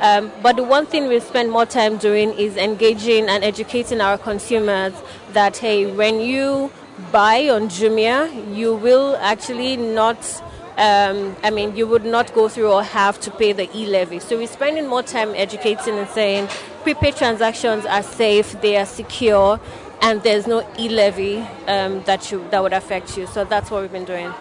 Um, 0.00 0.30
but 0.42 0.56
the 0.56 0.62
one 0.62 0.86
thing 0.86 1.08
we 1.08 1.18
spend 1.18 1.50
more 1.50 1.66
time 1.66 1.96
doing 1.96 2.32
is 2.34 2.56
engaging 2.56 3.28
and 3.28 3.42
educating 3.42 4.00
our 4.00 4.16
consumers 4.16 4.94
that, 5.32 5.56
hey, 5.56 5.90
when 5.90 6.20
you 6.20 6.70
buy 7.10 7.48
on 7.48 7.68
Jumia, 7.68 8.56
you 8.56 8.74
will 8.74 9.16
actually 9.16 9.76
not 9.76 10.18
um, 10.78 11.36
I 11.42 11.50
mean, 11.50 11.74
you 11.74 11.86
would 11.88 12.04
not 12.04 12.32
go 12.32 12.48
through 12.48 12.72
or 12.72 12.84
have 12.84 13.18
to 13.20 13.30
pay 13.32 13.52
the 13.52 13.68
e 13.76 13.86
levy. 13.86 14.20
So 14.20 14.38
we're 14.38 14.46
spending 14.46 14.86
more 14.86 15.02
time 15.02 15.34
educating 15.34 15.98
and 15.98 16.08
saying 16.08 16.48
prepaid 16.82 17.16
transactions 17.16 17.84
are 17.84 18.02
safe, 18.02 18.60
they 18.60 18.76
are 18.76 18.86
secure, 18.86 19.60
and 20.00 20.22
there's 20.22 20.46
no 20.46 20.64
e 20.78 20.88
levy 20.88 21.38
um, 21.66 22.02
that, 22.04 22.30
you, 22.30 22.46
that 22.50 22.62
would 22.62 22.72
affect 22.72 23.18
you. 23.18 23.26
So 23.26 23.44
that's 23.44 23.70
what 23.70 23.82
we've 23.82 23.92
been 23.92 24.04
doing. 24.04 24.32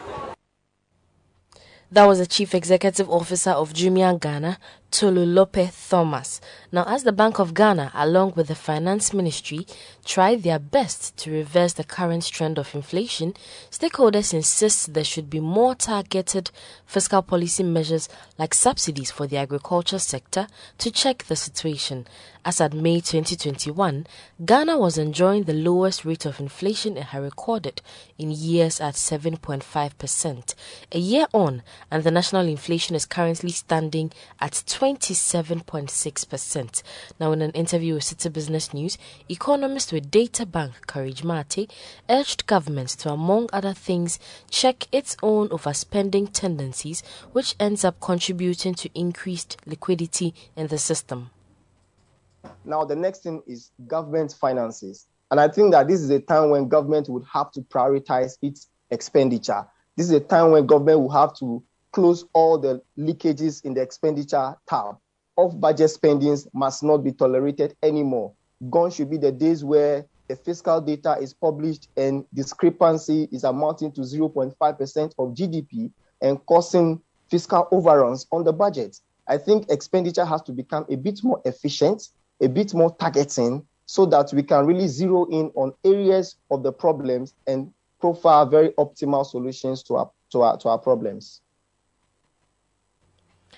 That 1.92 2.06
was 2.06 2.20
the 2.20 2.28
Chief 2.28 2.54
Executive 2.54 3.10
Officer 3.10 3.52
of 3.52 3.74
Jumia 3.74 4.20
Ghana, 4.20 4.60
Tolulope 4.92 5.72
Thomas. 5.90 6.40
Now, 6.72 6.86
as 6.88 7.04
the 7.04 7.12
Bank 7.12 7.40
of 7.40 7.54
Ghana, 7.54 7.92
along 7.94 8.34
with 8.36 8.48
the 8.48 8.56
Finance 8.56 9.14
Ministry, 9.14 9.68
try 10.06 10.36
their 10.36 10.60
best 10.60 11.18
to 11.18 11.32
reverse 11.32 11.74
the 11.74 11.84
current 11.84 12.26
trend 12.26 12.58
of 12.58 12.74
inflation, 12.74 13.34
stakeholders 13.70 14.34
insist 14.34 14.94
there 14.94 15.04
should 15.04 15.30
be 15.30 15.40
more 15.40 15.76
targeted 15.76 16.52
fiscal 16.86 17.22
policy 17.22 17.64
measures 17.64 18.10
like 18.38 18.54
subsidies 18.54 19.12
for 19.12 19.28
the 19.28 19.38
agriculture 19.38 20.00
sector 20.00 20.48
to 20.78 20.90
check 20.90 21.24
the 21.26 21.36
situation. 21.36 22.08
As 22.46 22.62
at 22.62 22.74
May 22.74 23.02
2021, 23.02 24.08
Ghana 24.46 24.78
was 24.78 24.98
enjoying 24.98 25.44
the 25.44 25.54
lowest 25.54 26.06
rate 26.06 26.26
of 26.26 26.40
inflation 26.40 26.96
it 26.96 27.08
had 27.08 27.22
recorded 27.22 27.82
in 28.18 28.32
years 28.32 28.80
at 28.80 28.94
7.5%. 28.94 30.56
A 30.94 30.98
year 30.98 31.28
on, 31.34 31.62
and 31.92 32.04
the 32.06 32.12
national 32.12 32.48
inflation 32.48 32.96
is 32.96 33.06
currently 33.06 33.52
standing 33.52 34.14
at 34.40 34.64
27.6%. 34.78 36.84
Now, 37.20 37.32
in 37.32 37.42
an 37.42 37.50
interview 37.52 37.96
with 37.96 38.04
Citi 38.04 38.32
Business 38.32 38.76
News, 38.76 39.00
economist 39.28 39.92
with 39.92 40.12
Data 40.12 40.46
Bank, 40.46 40.86
Courage 40.86 41.24
Martey, 41.24 41.68
urged 42.08 42.46
governments 42.46 42.96
to, 42.98 43.10
among 43.10 43.50
other 43.52 43.74
things, 43.74 44.20
check 44.52 44.88
its 44.92 45.18
own 45.24 45.50
overspending 45.50 46.32
tendencies, 46.32 47.02
which 47.32 47.56
ends 47.60 47.84
up 47.84 48.00
contributing 48.00 48.76
to 48.76 48.88
increased 48.94 49.58
liquidity 49.66 50.36
in 50.56 50.68
the 50.68 50.78
system. 50.78 51.32
Now, 52.64 52.86
the 52.86 52.96
next 52.96 53.24
thing 53.24 53.42
is 53.48 53.72
government 53.88 54.36
finances. 54.40 55.08
And 55.32 55.40
I 55.40 55.48
think 55.48 55.72
that 55.72 55.88
this 55.88 56.02
is 56.02 56.12
a 56.12 56.20
time 56.20 56.52
when 56.52 56.68
government 56.68 57.10
would 57.10 57.24
have 57.34 57.52
to 57.54 57.62
prioritize 57.62 58.38
its 58.44 58.68
expenditure. 58.92 59.66
This 59.96 60.06
is 60.06 60.12
a 60.12 60.20
time 60.20 60.52
when 60.52 60.68
government 60.68 61.00
will 61.00 61.10
have 61.10 61.36
to 61.38 61.64
close 61.98 62.26
all 62.34 62.60
the 62.60 62.80
leakages 62.96 63.66
in 63.66 63.74
the 63.74 63.82
expenditure 63.82 64.56
tab. 64.70 64.98
Off 65.36 65.60
budget 65.60 65.90
spendings 65.90 66.48
must 66.54 66.84
not 66.84 66.98
be 66.98 67.12
tolerated 67.12 67.76
anymore. 67.82 68.34
Gone 68.70 68.92
should 68.92 69.10
be 69.10 69.18
the 69.18 69.32
days 69.32 69.64
where 69.64 70.06
the 70.28 70.36
fiscal 70.36 70.80
data 70.80 71.18
is 71.20 71.34
published 71.34 71.90
and 71.98 72.24
discrepancy 72.36 73.28
is 73.32 73.44
amounting 73.44 73.92
to 73.94 74.02
0.5% 74.02 74.54
of 75.18 75.34
GDP 75.34 75.92
and 76.22 76.46
causing 76.46 77.02
fiscal 77.32 77.68
overruns 77.72 78.28
on 78.32 78.44
the 78.44 78.54
budget. 78.54 79.00
I 79.28 79.40
think 79.40 79.68
expenditure 79.72 80.26
has 80.26 80.44
to 80.44 80.52
become 80.52 80.86
a 80.92 80.96
bit 80.98 81.24
more 81.24 81.42
efficient, 81.46 82.10
a 82.42 82.48
bit 82.48 82.76
more 82.76 82.96
targeting, 82.96 83.66
so 83.88 84.06
that 84.06 84.32
we 84.34 84.44
can 84.44 84.68
really 84.68 84.88
zero 84.88 85.26
in 85.32 85.52
on 85.56 85.74
areas 85.84 86.36
of 86.52 86.62
the 86.62 86.72
problems 86.72 87.34
and 87.48 87.74
profile 88.00 88.46
very 88.46 88.70
optimal 88.74 89.26
solutions 89.26 89.82
to 89.82 89.96
our, 89.96 90.12
to 90.32 90.42
our, 90.44 90.58
to 90.60 90.70
our 90.70 90.78
problems. 90.78 91.42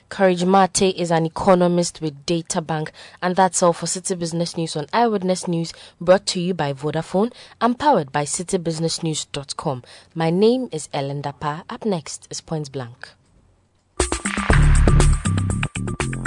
Courage 0.09 0.43
Martey 0.43 0.89
is 0.89 1.11
an 1.11 1.27
economist 1.27 2.01
with 2.01 2.25
Data 2.25 2.61
Bank, 2.61 2.91
and 3.21 3.35
that's 3.35 3.61
all 3.61 3.73
for 3.73 3.85
Citi 3.85 4.17
Business 4.17 4.57
News 4.57 4.75
on 4.75 4.87
Eyewitness 4.91 5.47
News, 5.47 5.71
brought 6.01 6.25
to 6.27 6.41
you 6.41 6.55
by 6.55 6.73
Vodafone 6.73 7.31
and 7.61 7.77
powered 7.77 8.11
by 8.11 8.25
citibusinessnews.com. 8.25 9.83
My 10.15 10.31
name 10.31 10.67
is 10.71 10.89
Ellen 10.93 11.21
Dapa. 11.21 11.63
Up 11.69 11.85
next 11.85 12.27
is 12.31 12.41
Point 12.41 12.71
Blank. 12.71 13.09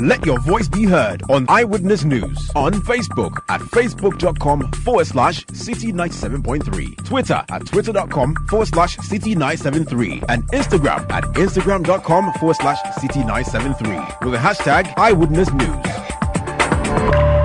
Let 0.00 0.24
your 0.26 0.38
voice 0.40 0.68
be 0.68 0.84
heard 0.84 1.22
on 1.30 1.46
Eyewitness 1.48 2.04
News 2.04 2.50
on 2.56 2.72
Facebook 2.72 3.38
at 3.48 3.60
facebook.com 3.60 4.70
forward 4.84 5.06
slash 5.06 5.46
city 5.52 5.92
97.3, 5.92 7.04
Twitter 7.04 7.44
at 7.48 7.66
twitter.com 7.66 8.34
forward 8.48 8.68
slash 8.68 8.96
city 8.98 9.34
973, 9.34 10.22
and 10.28 10.46
Instagram 10.48 11.10
at 11.10 11.24
instagram.com 11.34 12.32
forward 12.34 12.56
slash 12.56 12.80
city 12.96 13.20
973 13.20 13.96
with 14.28 14.32
the 14.32 14.38
hashtag 14.38 14.92
Eyewitness 14.96 15.52
News. 15.52 17.41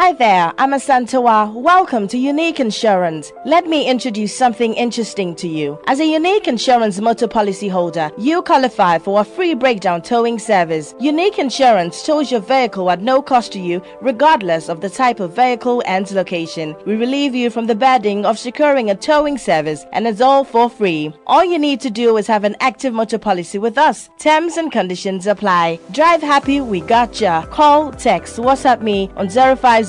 Hi 0.00 0.14
there, 0.14 0.54
I'm 0.56 0.70
Asantawa. 0.70 1.52
Welcome 1.52 2.08
to 2.08 2.16
Unique 2.16 2.58
Insurance. 2.58 3.34
Let 3.44 3.66
me 3.66 3.86
introduce 3.86 4.34
something 4.34 4.72
interesting 4.72 5.34
to 5.34 5.46
you. 5.46 5.78
As 5.88 6.00
a 6.00 6.06
Unique 6.06 6.48
Insurance 6.48 6.98
motor 6.98 7.28
policy 7.28 7.68
holder, 7.68 8.10
you 8.16 8.40
qualify 8.40 8.96
for 8.96 9.20
a 9.20 9.24
free 9.24 9.52
breakdown 9.52 10.00
towing 10.00 10.38
service. 10.38 10.94
Unique 11.00 11.38
Insurance 11.38 12.02
tows 12.02 12.32
your 12.32 12.40
vehicle 12.40 12.90
at 12.90 13.02
no 13.02 13.20
cost 13.20 13.52
to 13.52 13.60
you, 13.60 13.82
regardless 14.00 14.70
of 14.70 14.80
the 14.80 14.88
type 14.88 15.20
of 15.20 15.36
vehicle 15.36 15.82
and 15.84 16.10
location. 16.12 16.74
We 16.86 16.96
relieve 16.96 17.34
you 17.34 17.50
from 17.50 17.66
the 17.66 17.74
burden 17.74 18.24
of 18.24 18.38
securing 18.38 18.88
a 18.88 18.94
towing 18.94 19.36
service, 19.36 19.84
and 19.92 20.06
it's 20.06 20.22
all 20.22 20.44
for 20.44 20.70
free. 20.70 21.12
All 21.26 21.44
you 21.44 21.58
need 21.58 21.82
to 21.82 21.90
do 21.90 22.16
is 22.16 22.26
have 22.26 22.44
an 22.44 22.56
active 22.60 22.94
motor 22.94 23.18
policy 23.18 23.58
with 23.58 23.76
us. 23.76 24.08
Terms 24.18 24.56
and 24.56 24.72
conditions 24.72 25.26
apply. 25.26 25.78
Drive 25.92 26.22
happy, 26.22 26.62
we 26.62 26.80
got 26.80 27.20
ya. 27.20 27.44
Call, 27.44 27.92
text, 27.92 28.38
WhatsApp 28.38 28.80
me 28.80 29.10
on 29.16 29.28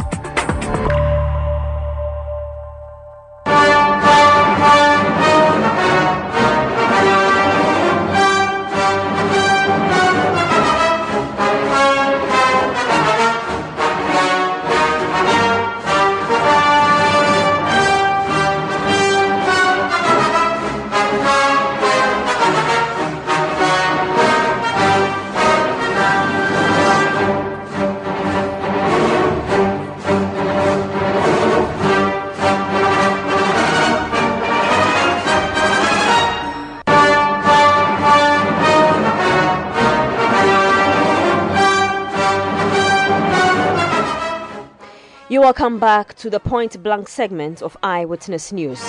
Welcome 45.51 45.79
back 45.79 46.13
to 46.13 46.29
the 46.29 46.39
point 46.39 46.81
blank 46.81 47.09
segment 47.09 47.61
of 47.61 47.75
Eyewitness 47.83 48.53
News. 48.53 48.79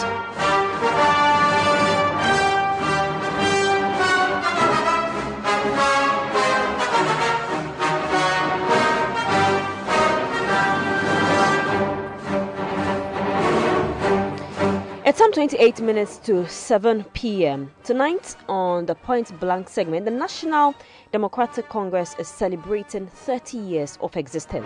It's 15.05 15.19
some 15.19 15.33
28 15.33 15.81
minutes 15.81 16.19
to 16.19 16.47
7 16.47 17.03
p.m. 17.13 17.73
Tonight 17.83 18.37
on 18.49 18.87
the 18.87 18.95
Point 18.95 19.39
Blank 19.41 19.69
segment, 19.69 20.05
the 20.05 20.13
National 20.13 20.77
Democratic 21.11 21.69
Congress 21.69 22.15
is 22.21 22.29
celebrating 22.29 23.09
30 23.09 23.59
years 23.59 23.99
of 24.01 24.17
existence. 24.17 24.65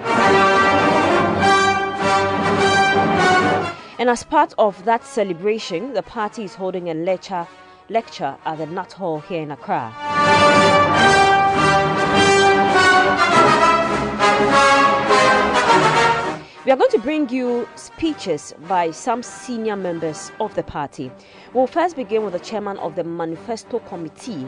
And 3.98 4.10
as 4.10 4.24
part 4.24 4.52
of 4.58 4.84
that 4.84 5.04
celebration, 5.04 5.94
the 5.94 6.02
party 6.02 6.44
is 6.44 6.54
holding 6.54 6.90
a 6.90 6.94
lecture, 6.94 7.46
lecture 7.88 8.36
at 8.44 8.58
the 8.58 8.66
Nat 8.66 8.92
Hall 8.92 9.20
here 9.20 9.40
in 9.40 9.50
Accra. 9.50 9.90
We 16.66 16.72
are 16.72 16.76
going 16.76 16.90
to 16.90 16.98
bring 16.98 17.30
you 17.30 17.66
speeches 17.76 18.52
by 18.68 18.90
some 18.90 19.22
senior 19.22 19.76
members 19.76 20.30
of 20.40 20.54
the 20.56 20.62
party. 20.62 21.10
We'll 21.54 21.66
first 21.66 21.96
begin 21.96 22.22
with 22.22 22.34
the 22.34 22.40
chairman 22.40 22.76
of 22.78 22.96
the 22.96 23.04
Manifesto 23.04 23.78
Committee 23.78 24.46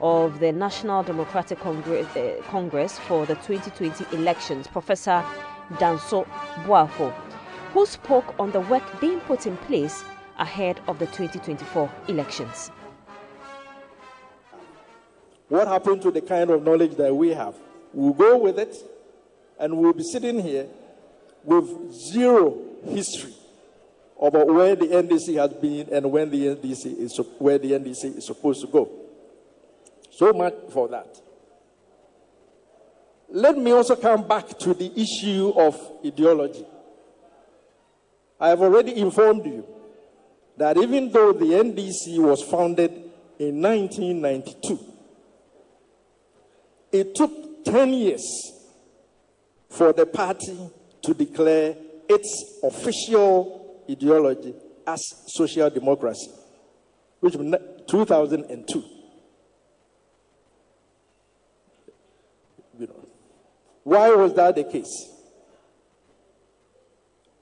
of 0.00 0.38
the 0.38 0.52
National 0.52 1.02
Democratic 1.02 1.58
Congress, 1.60 2.06
uh, 2.16 2.40
Congress 2.48 2.98
for 3.00 3.26
the 3.26 3.34
2020 3.34 4.16
elections, 4.16 4.66
Professor 4.68 5.22
Danso 5.72 6.26
Boafo, 6.64 7.12
who 7.76 7.84
spoke 7.84 8.34
on 8.40 8.50
the 8.52 8.60
work 8.60 8.82
being 9.02 9.20
put 9.20 9.46
in 9.46 9.54
place 9.68 10.02
ahead 10.38 10.80
of 10.88 10.98
the 10.98 11.04
2024 11.08 11.92
elections. 12.08 12.70
What 15.48 15.68
happened 15.68 16.00
to 16.00 16.10
the 16.10 16.22
kind 16.22 16.48
of 16.48 16.62
knowledge 16.62 16.96
that 16.96 17.14
we 17.14 17.34
have? 17.34 17.54
We'll 17.92 18.14
go 18.14 18.38
with 18.38 18.58
it, 18.58 18.74
and 19.60 19.76
we'll 19.76 19.92
be 19.92 20.04
sitting 20.04 20.40
here 20.40 20.66
with 21.44 21.92
zero 21.92 22.62
history 22.88 23.34
about 24.22 24.46
where 24.46 24.74
the 24.74 24.86
NDC 24.86 25.36
has 25.36 25.52
been 25.60 25.92
and 25.92 26.10
when 26.10 26.30
the 26.30 26.56
NDC 26.56 26.98
is 26.98 27.20
where 27.38 27.58
the 27.58 27.72
NDC 27.72 28.16
is 28.16 28.24
supposed 28.24 28.62
to 28.62 28.68
go. 28.68 28.90
So 30.12 30.32
much 30.32 30.54
for 30.72 30.88
that. 30.88 31.20
Let 33.28 33.58
me 33.58 33.72
also 33.72 33.96
come 33.96 34.26
back 34.26 34.58
to 34.60 34.72
the 34.72 34.90
issue 34.98 35.52
of 35.54 35.78
ideology. 36.06 36.64
I 38.38 38.48
have 38.50 38.60
already 38.60 38.96
informed 38.96 39.46
you 39.46 39.66
that 40.56 40.76
even 40.76 41.10
though 41.10 41.32
the 41.32 41.46
NDC 41.46 42.18
was 42.18 42.42
founded 42.42 42.90
in 43.38 43.62
1992, 43.62 44.78
it 46.92 47.14
took 47.14 47.64
10 47.64 47.92
years 47.92 48.52
for 49.68 49.92
the 49.92 50.06
party 50.06 50.56
to 51.02 51.14
declare 51.14 51.76
its 52.08 52.60
official 52.62 53.82
ideology 53.90 54.54
as 54.86 55.02
social 55.26 55.68
democracy, 55.70 56.30
which 57.20 57.34
was 57.36 57.54
2002. 57.88 58.84
You 62.78 62.86
know, 62.86 63.08
why 63.82 64.10
was 64.10 64.34
that 64.34 64.54
the 64.54 64.64
case? 64.64 65.15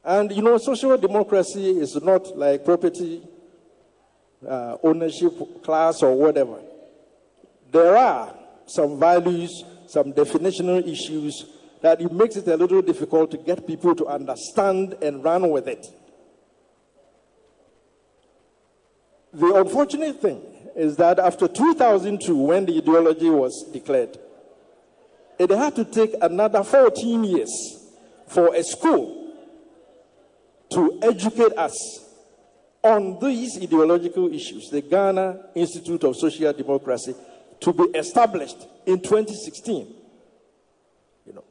And 0.04 0.30
you 0.32 0.42
know, 0.42 0.58
social 0.58 0.98
democracy 0.98 1.70
is 1.78 1.96
not 2.02 2.36
like 2.36 2.64
property 2.64 3.22
uh, 4.46 4.76
ownership 4.82 5.62
class 5.62 6.02
or 6.02 6.14
whatever. 6.14 6.60
There 7.72 7.96
are 7.96 8.34
some 8.66 9.00
values, 9.00 9.64
some 9.86 10.12
definitional 10.12 10.86
issues 10.86 11.46
that 11.80 12.00
it 12.00 12.12
makes 12.12 12.36
it 12.36 12.46
a 12.48 12.56
little 12.56 12.82
difficult 12.82 13.30
to 13.30 13.38
get 13.38 13.66
people 13.66 13.94
to 13.94 14.06
understand 14.06 14.96
and 15.00 15.24
run 15.24 15.48
with 15.48 15.68
it. 15.68 15.86
The 19.32 19.54
unfortunate 19.54 20.20
thing 20.20 20.42
is 20.76 20.96
that 20.96 21.18
after 21.18 21.48
2002, 21.48 22.36
when 22.36 22.66
the 22.66 22.76
ideology 22.76 23.30
was 23.30 23.64
declared, 23.72 24.18
it 25.38 25.50
had 25.50 25.74
to 25.76 25.84
take 25.84 26.14
another 26.20 26.62
14 26.62 27.24
years 27.24 27.90
for 28.28 28.54
a 28.54 28.62
school 28.62 29.23
to 30.74 30.98
educate 31.02 31.56
us 31.56 32.04
on 32.82 33.18
these 33.20 33.56
ideological 33.62 34.32
issues, 34.32 34.68
the 34.70 34.82
Ghana 34.82 35.46
Institute 35.54 36.04
of 36.04 36.16
Social 36.16 36.52
Democracy, 36.52 37.14
to 37.60 37.72
be 37.72 37.84
established 37.96 38.58
in 38.84 39.00
2016. 39.00 39.94
You 41.26 41.32
know, 41.32 41.44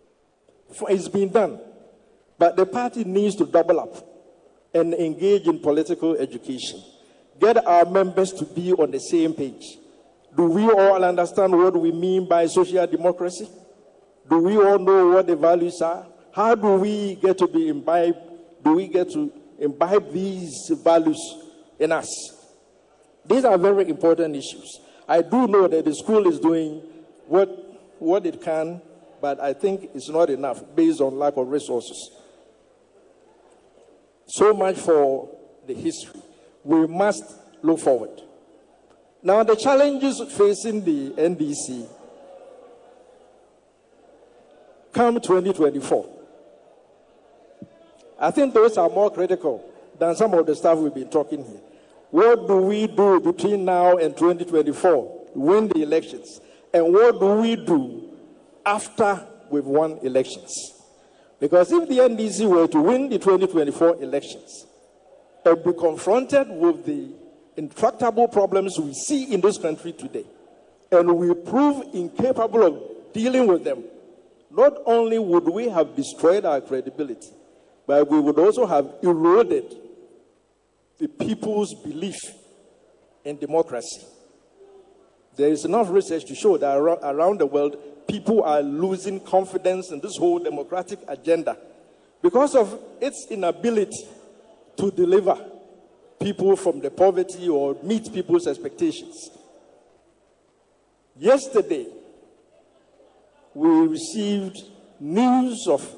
it's 0.90 1.08
been 1.08 1.30
done, 1.30 1.60
but 2.38 2.56
the 2.56 2.66
party 2.66 3.04
needs 3.04 3.36
to 3.38 3.46
double 3.46 3.80
up 3.80 3.96
and 4.74 4.94
engage 4.94 5.48
in 5.48 5.60
political 5.60 6.16
education. 6.16 6.84
Get 7.40 7.66
our 7.66 7.86
members 7.86 8.32
to 8.34 8.46
be 8.46 8.74
on 8.74 8.92
the 8.92 9.00
same 9.00 9.34
page. 9.34 9.78
Do 10.36 10.46
we 10.46 10.70
all 10.70 11.04
understand 11.04 11.58
what 11.58 11.76
we 11.76 11.92
mean 11.92 12.28
by 12.28 12.46
social 12.48 12.86
democracy? 12.86 13.48
Do 14.30 14.40
we 14.40 14.58
all 14.58 14.80
know 14.80 15.10
what 15.10 15.28
the 15.28 15.36
values 15.36 15.82
are? 15.82 16.06
How 16.32 16.56
do 16.56 16.76
we 16.76 17.16
get 17.16 17.38
to 17.40 17.48
be 17.48 17.70
imbibed? 17.70 18.18
Do 18.64 18.74
we 18.74 18.88
get 18.88 19.12
to 19.12 19.32
imbibe 19.60 20.12
these 20.12 20.72
values 20.84 21.20
in 21.80 21.92
us? 21.92 22.08
These 23.26 23.46
are 23.46 23.58
very 23.58 23.90
important 23.90 24.36
issues. 24.36 24.80
I 25.08 25.22
do 25.22 25.48
know 25.48 25.68
that 25.68 25.86
the 25.86 25.94
school 25.94 26.28
is 26.28 26.40
doing 26.40 26.82
what, 27.28 27.50
what 28.00 28.26
it 28.26 28.42
can, 28.42 28.82
but 29.22 29.40
I 29.40 29.54
think 29.54 29.90
it's 29.94 30.10
not 30.10 30.30
enough 30.30 30.64
based 30.76 31.02
on 31.02 31.18
lack 31.18 31.38
of 31.38 31.48
resources. 31.48 32.12
So 34.28 34.54
much 34.54 34.78
for 34.78 35.30
the 35.68 35.74
history. 35.74 36.22
We 36.64 36.88
must 36.88 37.24
look 37.62 37.80
forward. 37.80 38.22
Now, 39.22 39.44
the 39.44 39.56
challenges 39.56 40.22
facing 40.34 40.84
the 40.84 41.12
NDC 41.12 41.88
come 44.92 45.20
2024. 45.20 46.13
I 48.24 48.32
think 48.32 48.54
those 48.54 48.78
are 48.78 48.90
more 48.90 49.12
critical 49.12 49.70
than 50.00 50.16
some 50.16 50.34
of 50.34 50.46
the 50.46 50.56
stuff 50.56 50.80
we've 50.80 50.94
been 50.94 51.10
talking 51.10 51.44
here. 51.44 51.60
What 52.10 52.48
do 52.48 52.56
we 52.56 52.88
do 52.88 53.20
between 53.20 53.66
now 53.66 53.98
and 53.98 54.16
2024? 54.16 55.32
Win 55.36 55.68
the 55.68 55.84
elections. 55.84 56.40
And 56.74 56.94
what 56.94 57.20
do 57.20 57.42
we 57.42 57.58
do 57.58 58.14
after 58.66 59.28
we've 59.50 59.66
won 59.66 59.98
elections? 60.04 60.72
Because 61.38 61.74
if 61.74 61.90
the 61.90 61.98
NDC 61.98 62.48
were 62.48 62.66
to 62.70 62.80
win 62.80 63.10
the 63.10 63.20
2024 63.20 64.02
elections 64.02 64.68
and 65.44 65.62
be 65.62 65.74
confronted 65.74 66.48
with 66.48 66.86
the 66.86 67.10
intractable 67.58 68.30
problems 68.30 68.80
we 68.80 68.94
see 68.94 69.34
in 69.34 69.42
this 69.42 69.58
country 69.58 69.92
today, 69.92 70.26
and 70.94 71.14
we 71.14 71.34
prove 71.34 71.94
incapable 71.94 72.64
of 72.64 73.14
dealing 73.14 73.48
with 73.48 73.66
them, 73.66 73.84
not 74.50 74.78
only 74.86 75.20
would 75.20 75.50
we 75.50 75.68
have 75.68 75.94
destroyed 75.94 76.46
our 76.46 76.62
credibility, 76.62 77.28
but 77.86 78.10
we 78.10 78.20
would 78.20 78.40
also 78.40 78.66
have 78.66 78.96
eroded 79.02 79.76
the 81.00 81.08
people's 81.08 81.74
belief 81.84 82.20
in 83.26 83.38
democracy. 83.38 84.06
There 85.36 85.50
is 85.50 85.66
enough 85.66 85.90
research 85.90 86.26
to 86.26 86.36
show 86.36 86.58
that 86.58 86.78
around 86.78 87.40
the 87.40 87.46
world, 87.46 87.78
people 88.08 88.44
are 88.44 88.62
losing 88.62 89.20
confidence 89.20 89.92
in 89.92 90.00
this 90.00 90.18
whole 90.18 90.40
democratic 90.40 91.00
agenda 91.08 91.58
because 92.22 92.56
of 92.56 92.80
its 93.02 93.28
inability 93.30 94.08
to 94.78 94.92
deliver 94.92 95.36
people 96.20 96.56
from 96.56 96.80
the 96.80 96.90
poverty 96.90 97.50
or 97.50 97.76
meet 97.84 98.14
people's 98.14 98.48
expectations. 98.48 99.30
Yesterday, 101.18 101.88
we 103.54 103.70
received 103.88 104.58
news 105.00 105.68
of 105.68 105.96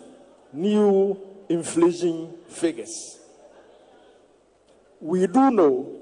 new 0.52 1.20
inflation 1.50 2.34
figures. 2.48 3.20
We 5.00 5.28
do 5.28 5.52
know 5.52 6.02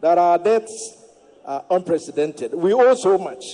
that 0.00 0.18
our 0.18 0.38
debts 0.38 0.96
are 1.44 1.64
unprecedented. 1.70 2.54
We 2.54 2.72
owe 2.72 2.94
so 2.94 3.18
much. 3.18 3.44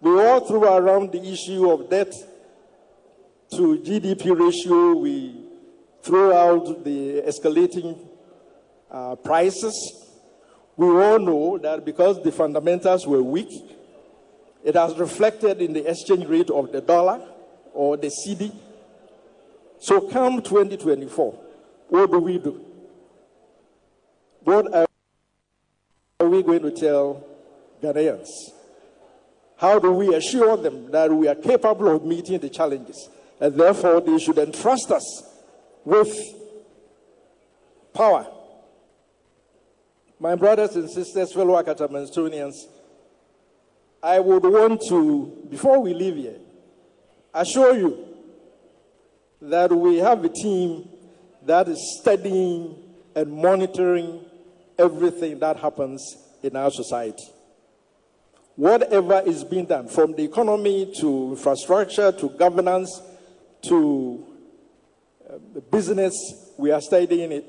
We 0.00 0.10
all 0.22 0.40
threw 0.40 0.64
around 0.64 1.12
the 1.12 1.22
issue 1.22 1.70
of 1.70 1.90
debt 1.90 2.12
to 3.50 3.78
GDP 3.78 4.38
ratio. 4.38 4.94
We 4.94 5.34
threw 6.02 6.32
out 6.32 6.84
the 6.84 7.22
escalating 7.22 7.98
uh, 8.90 9.16
prices. 9.16 10.06
We 10.76 10.86
all 10.86 11.18
know 11.18 11.58
that 11.58 11.84
because 11.84 12.22
the 12.22 12.30
fundamentals 12.30 13.06
were 13.06 13.22
weak, 13.22 13.50
it 14.64 14.76
has 14.76 14.96
reflected 14.96 15.60
in 15.60 15.72
the 15.72 15.90
exchange 15.90 16.26
rate 16.26 16.50
of 16.50 16.70
the 16.70 16.80
dollar 16.80 17.20
or 17.72 17.96
the 17.96 18.08
cedi. 18.08 18.52
So, 19.80 20.00
come 20.00 20.42
2024, 20.42 21.38
what 21.88 22.10
do 22.10 22.18
we 22.18 22.38
do? 22.38 22.64
What 24.42 24.74
are 24.74 26.26
we 26.26 26.42
going 26.42 26.62
to 26.62 26.70
tell 26.70 27.24
Ghanaians? 27.82 28.28
How 29.56 29.78
do 29.78 29.92
we 29.92 30.14
assure 30.14 30.56
them 30.56 30.90
that 30.90 31.12
we 31.12 31.28
are 31.28 31.34
capable 31.34 31.94
of 31.94 32.04
meeting 32.04 32.38
the 32.38 32.48
challenges 32.48 33.08
and 33.40 33.54
therefore 33.54 34.00
they 34.00 34.18
should 34.18 34.38
entrust 34.38 34.90
us 34.90 35.22
with 35.84 36.16
power? 37.92 38.26
My 40.20 40.34
brothers 40.34 40.74
and 40.76 40.90
sisters, 40.90 41.32
fellow 41.32 41.60
Akatamansonians, 41.62 42.56
I 44.02 44.18
would 44.20 44.44
want 44.44 44.82
to, 44.88 45.46
before 45.50 45.80
we 45.80 45.94
leave 45.94 46.16
here, 46.16 46.38
assure 47.34 47.76
you 47.76 48.07
that 49.40 49.70
we 49.70 49.98
have 49.98 50.24
a 50.24 50.28
team 50.28 50.88
that 51.44 51.68
is 51.68 51.98
studying 52.00 52.76
and 53.14 53.32
monitoring 53.32 54.24
everything 54.78 55.38
that 55.38 55.56
happens 55.56 56.16
in 56.42 56.56
our 56.56 56.70
society. 56.70 57.24
Whatever 58.56 59.22
is 59.24 59.44
being 59.44 59.66
done, 59.66 59.88
from 59.88 60.14
the 60.14 60.24
economy 60.24 60.92
to 61.00 61.30
infrastructure 61.30 62.10
to 62.12 62.28
governance 62.30 63.00
to 63.62 64.26
uh, 65.28 65.60
business, 65.70 66.14
we 66.56 66.70
are 66.72 66.80
studying 66.80 67.32
it 67.32 67.44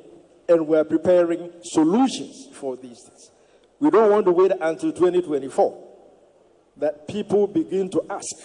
and 0.47 0.67
we 0.67 0.77
are 0.77 0.83
preparing 0.83 1.51
solutions 1.63 2.47
for 2.53 2.75
these 2.75 3.01
things. 3.07 3.31
We 3.79 3.89
don't 3.89 4.11
want 4.11 4.25
to 4.25 4.31
wait 4.31 4.51
until 4.59 4.91
2024 4.91 5.87
that 6.77 7.07
people 7.07 7.47
begin 7.47 7.89
to 7.89 8.03
ask, 8.09 8.35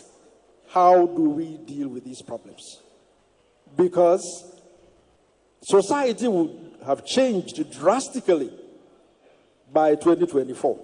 how 0.68 1.06
do 1.06 1.30
we 1.30 1.56
deal 1.58 1.88
with 1.88 2.04
these 2.04 2.22
problems? 2.22 2.80
Because 3.76 4.60
society 5.62 6.28
would 6.28 6.76
have 6.86 7.04
changed 7.04 7.70
drastically 7.72 8.52
by 9.72 9.94
2024. 9.94 10.80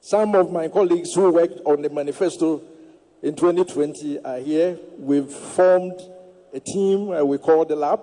Some 0.00 0.34
of 0.34 0.50
my 0.52 0.68
colleagues 0.68 1.14
who 1.14 1.30
worked 1.30 1.60
on 1.64 1.82
the 1.82 1.88
manifesto 1.88 2.62
in 3.22 3.34
2020 3.36 4.18
are 4.24 4.38
here. 4.38 4.78
We've 4.98 5.30
formed 5.30 6.00
a 6.52 6.60
team 6.60 7.10
uh, 7.10 7.24
we 7.24 7.38
call 7.38 7.64
the 7.64 7.76
lab. 7.76 8.00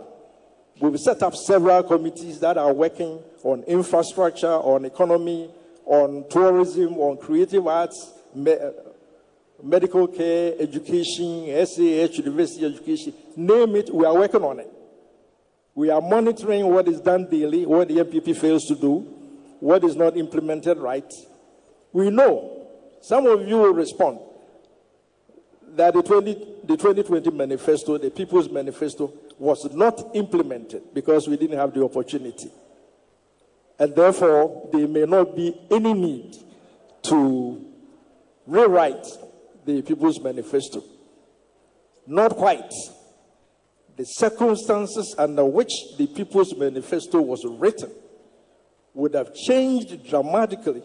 We've 0.79 0.99
set 0.99 1.21
up 1.21 1.35
several 1.35 1.83
committees 1.83 2.39
that 2.39 2.57
are 2.57 2.71
working 2.71 3.19
on 3.43 3.63
infrastructure, 3.63 4.47
on 4.47 4.85
economy, 4.85 5.49
on 5.85 6.25
tourism, 6.29 6.97
on 6.97 7.17
creative 7.17 7.67
arts, 7.67 8.13
me- 8.33 8.53
uh, 8.53 8.71
medical 9.61 10.07
care, 10.07 10.53
education, 10.57 11.47
SAH, 11.65 12.15
university 12.15 12.65
education. 12.65 13.13
Name 13.39 13.77
it, 13.77 13.95
we 13.95 14.03
are 14.03 14.13
working 14.13 14.43
on 14.43 14.59
it. 14.59 14.69
We 15.73 15.89
are 15.89 16.01
monitoring 16.01 16.67
what 16.67 16.89
is 16.89 16.99
done 16.99 17.29
daily, 17.29 17.65
what 17.65 17.87
the 17.87 17.95
NPP 17.95 18.35
fails 18.35 18.65
to 18.65 18.75
do, 18.75 19.07
what 19.61 19.81
is 19.85 19.95
not 19.95 20.17
implemented 20.17 20.77
right. 20.77 21.09
We 21.93 22.09
know. 22.09 22.67
Some 22.99 23.27
of 23.27 23.47
you 23.47 23.59
will 23.59 23.73
respond 23.73 24.19
that 25.77 25.93
the, 25.93 26.03
20, 26.03 26.33
the 26.65 26.75
2020 26.75 27.31
manifesto, 27.31 27.97
the 27.97 28.11
People's 28.11 28.49
Manifesto, 28.49 29.13
was 29.37 29.73
not 29.73 30.13
implemented 30.15 30.93
because 30.93 31.29
we 31.29 31.37
didn't 31.37 31.57
have 31.57 31.73
the 31.73 31.81
opportunity. 31.81 32.51
And 33.79 33.95
therefore, 33.95 34.67
there 34.73 34.85
may 34.85 35.05
not 35.05 35.33
be 35.33 35.57
any 35.71 35.93
need 35.93 36.35
to 37.03 37.65
rewrite 38.45 39.07
the 39.63 39.81
People's 39.81 40.19
Manifesto. 40.19 40.83
Not 42.05 42.35
quite. 42.35 42.73
The 43.99 44.05
circumstances 44.05 45.13
under 45.17 45.43
which 45.43 45.97
the 45.97 46.07
People's 46.07 46.55
Manifesto 46.55 47.19
was 47.19 47.43
written 47.43 47.91
would 48.93 49.13
have 49.13 49.35
changed 49.35 50.07
dramatically 50.07 50.81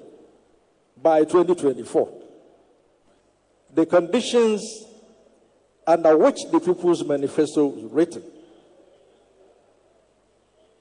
by 1.00 1.20
2024. 1.20 2.12
The 3.72 3.86
conditions 3.86 4.84
under 5.86 6.18
which 6.18 6.40
the 6.50 6.58
People's 6.58 7.04
Manifesto 7.04 7.66
was 7.66 7.84
written 7.92 8.24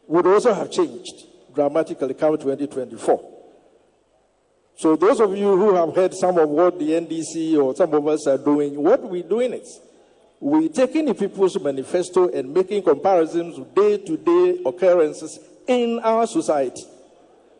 would 0.07 0.25
also 0.25 0.55
have 0.55 0.71
changed 0.71 1.27
dramatically 1.53 2.15
come 2.15 2.35
2024. 2.35 3.31
So, 4.77 4.95
those 4.95 5.19
of 5.19 5.37
you 5.37 5.55
who 5.55 5.75
have 5.75 5.95
heard 5.95 6.15
some 6.15 6.39
of 6.39 6.49
what 6.49 6.79
the 6.79 6.93
NDC 6.93 7.63
or 7.63 7.75
some 7.75 7.93
of 7.93 8.07
us 8.07 8.25
are 8.25 8.39
doing, 8.39 8.81
what 8.81 9.03
we're 9.03 9.21
doing 9.21 9.53
is 9.53 9.79
we're 10.43 10.67
taking 10.67 11.05
the 11.05 11.13
People's 11.13 11.57
Manifesto 11.57 12.27
and 12.27 12.53
making 12.53 12.83
comparisons 12.83 13.57
with 13.57 13.73
day 13.73 13.97
to 13.97 14.17
day 14.17 14.61
occurrences 14.65 15.39
in 15.67 16.01
our 16.03 16.27
society 16.27 16.83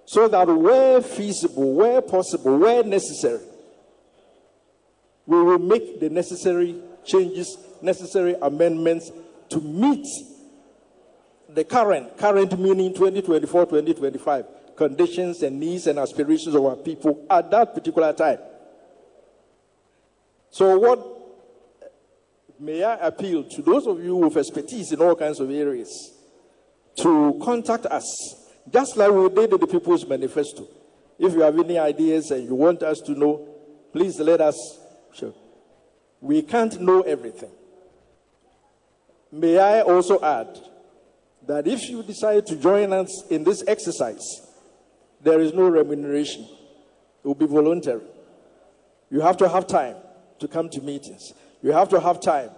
so 0.03 0.27
that 0.27 0.45
where 0.49 1.01
feasible, 1.01 1.75
where 1.75 2.01
possible, 2.01 2.57
where 2.57 2.83
necessary, 2.83 3.39
we 5.25 5.41
will 5.41 5.59
make 5.59 6.01
the 6.01 6.09
necessary 6.09 6.75
changes, 7.05 7.57
necessary 7.81 8.35
amendments 8.41 9.11
to 9.47 9.61
meet 9.61 10.05
the 11.47 11.63
current, 11.63 12.17
current 12.17 12.59
meaning 12.59 12.93
2024, 12.93 13.65
2025 13.67 14.45
conditions 14.75 15.41
and 15.41 15.57
needs 15.57 15.87
and 15.87 15.97
aspirations 15.99 16.53
of 16.53 16.65
our 16.65 16.75
people 16.75 17.25
at 17.29 17.49
that 17.49 17.73
particular 17.73 18.11
time. 18.11 18.39
So, 20.49 20.77
what 20.77 21.12
may 22.59 22.83
I 22.83 22.95
appeal 23.07 23.43
to 23.43 23.61
those 23.61 23.87
of 23.87 24.03
you 24.03 24.15
with 24.15 24.37
expertise 24.37 24.91
in 24.91 25.01
all 25.01 25.15
kinds 25.15 25.39
of 25.39 25.49
areas 25.49 26.13
to 26.97 27.39
contact 27.43 27.85
us 27.87 28.05
just 28.71 28.95
like 28.97 29.11
we 29.11 29.29
did 29.29 29.53
in 29.53 29.59
the 29.59 29.67
People's 29.67 30.05
Manifesto. 30.05 30.67
If 31.19 31.33
you 31.33 31.41
have 31.41 31.57
any 31.59 31.77
ideas 31.77 32.31
and 32.31 32.45
you 32.47 32.55
want 32.55 32.83
us 32.83 32.99
to 33.01 33.11
know, 33.11 33.47
please 33.91 34.19
let 34.19 34.41
us 34.41 34.79
show. 35.13 35.33
We 36.21 36.41
can't 36.41 36.79
know 36.79 37.01
everything. 37.01 37.51
May 39.31 39.57
I 39.57 39.81
also 39.81 40.21
add 40.21 40.59
that 41.45 41.67
if 41.67 41.89
you 41.89 42.03
decide 42.03 42.45
to 42.47 42.55
join 42.55 42.93
us 42.93 43.27
in 43.29 43.43
this 43.43 43.63
exercise, 43.67 44.41
there 45.21 45.39
is 45.41 45.53
no 45.53 45.67
remuneration. 45.67 46.43
It 47.23 47.27
will 47.27 47.35
be 47.35 47.45
voluntary. 47.45 48.01
You 49.09 49.21
have 49.21 49.37
to 49.37 49.49
have 49.49 49.67
time 49.67 49.95
to 50.39 50.47
come 50.47 50.69
to 50.69 50.81
meetings. 50.81 51.33
You 51.63 51.71
have 51.71 51.89
to 51.89 51.99
have 51.99 52.21
time 52.21 52.51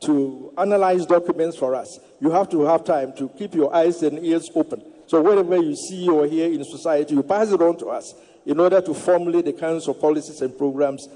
to 0.00 0.54
analyze 0.56 1.04
documents 1.04 1.58
for 1.58 1.74
us. 1.74 2.00
You 2.20 2.30
have 2.30 2.48
to 2.50 2.62
have 2.62 2.84
time 2.84 3.12
to 3.18 3.28
keep 3.28 3.54
your 3.54 3.74
eyes 3.74 4.02
and 4.02 4.24
ears 4.24 4.50
open 4.54 4.82
so 5.12 5.20
whatever 5.20 5.62
you 5.62 5.76
see 5.76 6.08
or 6.08 6.26
hear 6.26 6.50
in 6.50 6.64
society, 6.64 7.14
you 7.14 7.22
pass 7.22 7.50
it 7.50 7.60
on 7.60 7.76
to 7.76 7.88
us 7.88 8.14
in 8.46 8.58
order 8.58 8.80
to 8.80 8.94
formulate 8.94 9.44
the 9.44 9.52
kinds 9.52 9.86
of 9.86 10.00
policies 10.00 10.40
and 10.40 10.56
programs 10.56 11.06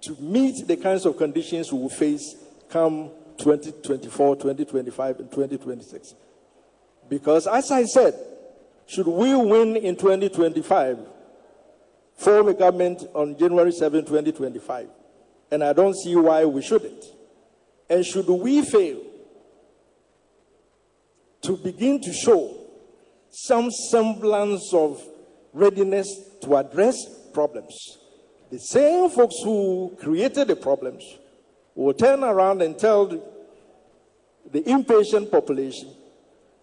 to 0.00 0.16
meet 0.18 0.66
the 0.66 0.76
kinds 0.78 1.04
of 1.04 1.18
conditions 1.18 1.70
we 1.70 1.78
will 1.78 1.90
face 1.90 2.34
come 2.70 3.10
2024, 3.36 4.36
2025, 4.36 5.20
and 5.20 5.30
2026. 5.30 6.14
Because 7.10 7.46
as 7.46 7.70
I 7.70 7.84
said, 7.84 8.14
should 8.86 9.06
we 9.06 9.34
win 9.34 9.76
in 9.76 9.96
2025, 9.96 10.98
form 12.14 12.48
a 12.48 12.54
government 12.54 13.04
on 13.14 13.36
January 13.36 13.72
7, 13.72 14.00
2025, 14.00 14.88
and 15.50 15.62
I 15.62 15.72
don't 15.72 15.94
see 15.94 16.16
why 16.16 16.44
we 16.44 16.62
shouldn't. 16.62 17.04
And 17.88 18.04
should 18.04 18.28
we 18.28 18.62
fail 18.62 19.00
to 21.42 21.56
begin 21.56 22.00
to 22.00 22.12
show 22.12 22.56
some 23.30 23.70
semblance 23.70 24.72
of 24.72 25.02
readiness 25.52 26.08
to 26.42 26.56
address 26.56 26.96
problems. 27.32 27.98
The 28.50 28.58
same 28.58 29.10
folks 29.10 29.36
who 29.44 29.96
created 30.00 30.48
the 30.48 30.56
problems 30.56 31.04
will 31.74 31.94
turn 31.94 32.24
around 32.24 32.62
and 32.62 32.78
tell 32.78 33.06
the, 33.06 33.22
the 34.50 34.68
impatient 34.68 35.30
population 35.30 35.90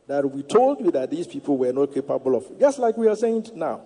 that 0.07 0.29
we 0.29 0.43
told 0.43 0.79
you 0.81 0.91
that 0.91 1.09
these 1.11 1.27
people 1.27 1.57
were 1.57 1.71
not 1.71 1.93
capable 1.93 2.36
of, 2.36 2.59
just 2.59 2.79
like 2.79 2.97
we 2.97 3.07
are 3.07 3.15
saying 3.15 3.47
now. 3.55 3.81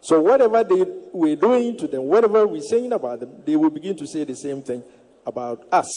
So, 0.00 0.20
whatever 0.20 0.62
they 0.62 0.84
were 1.12 1.36
doing 1.36 1.76
to 1.78 1.86
them, 1.86 2.04
whatever 2.04 2.46
we're 2.46 2.60
saying 2.60 2.92
about 2.92 3.20
them, 3.20 3.42
they 3.44 3.56
will 3.56 3.70
begin 3.70 3.96
to 3.96 4.06
say 4.06 4.24
the 4.24 4.36
same 4.36 4.62
thing 4.62 4.82
about 5.26 5.66
us. 5.72 5.90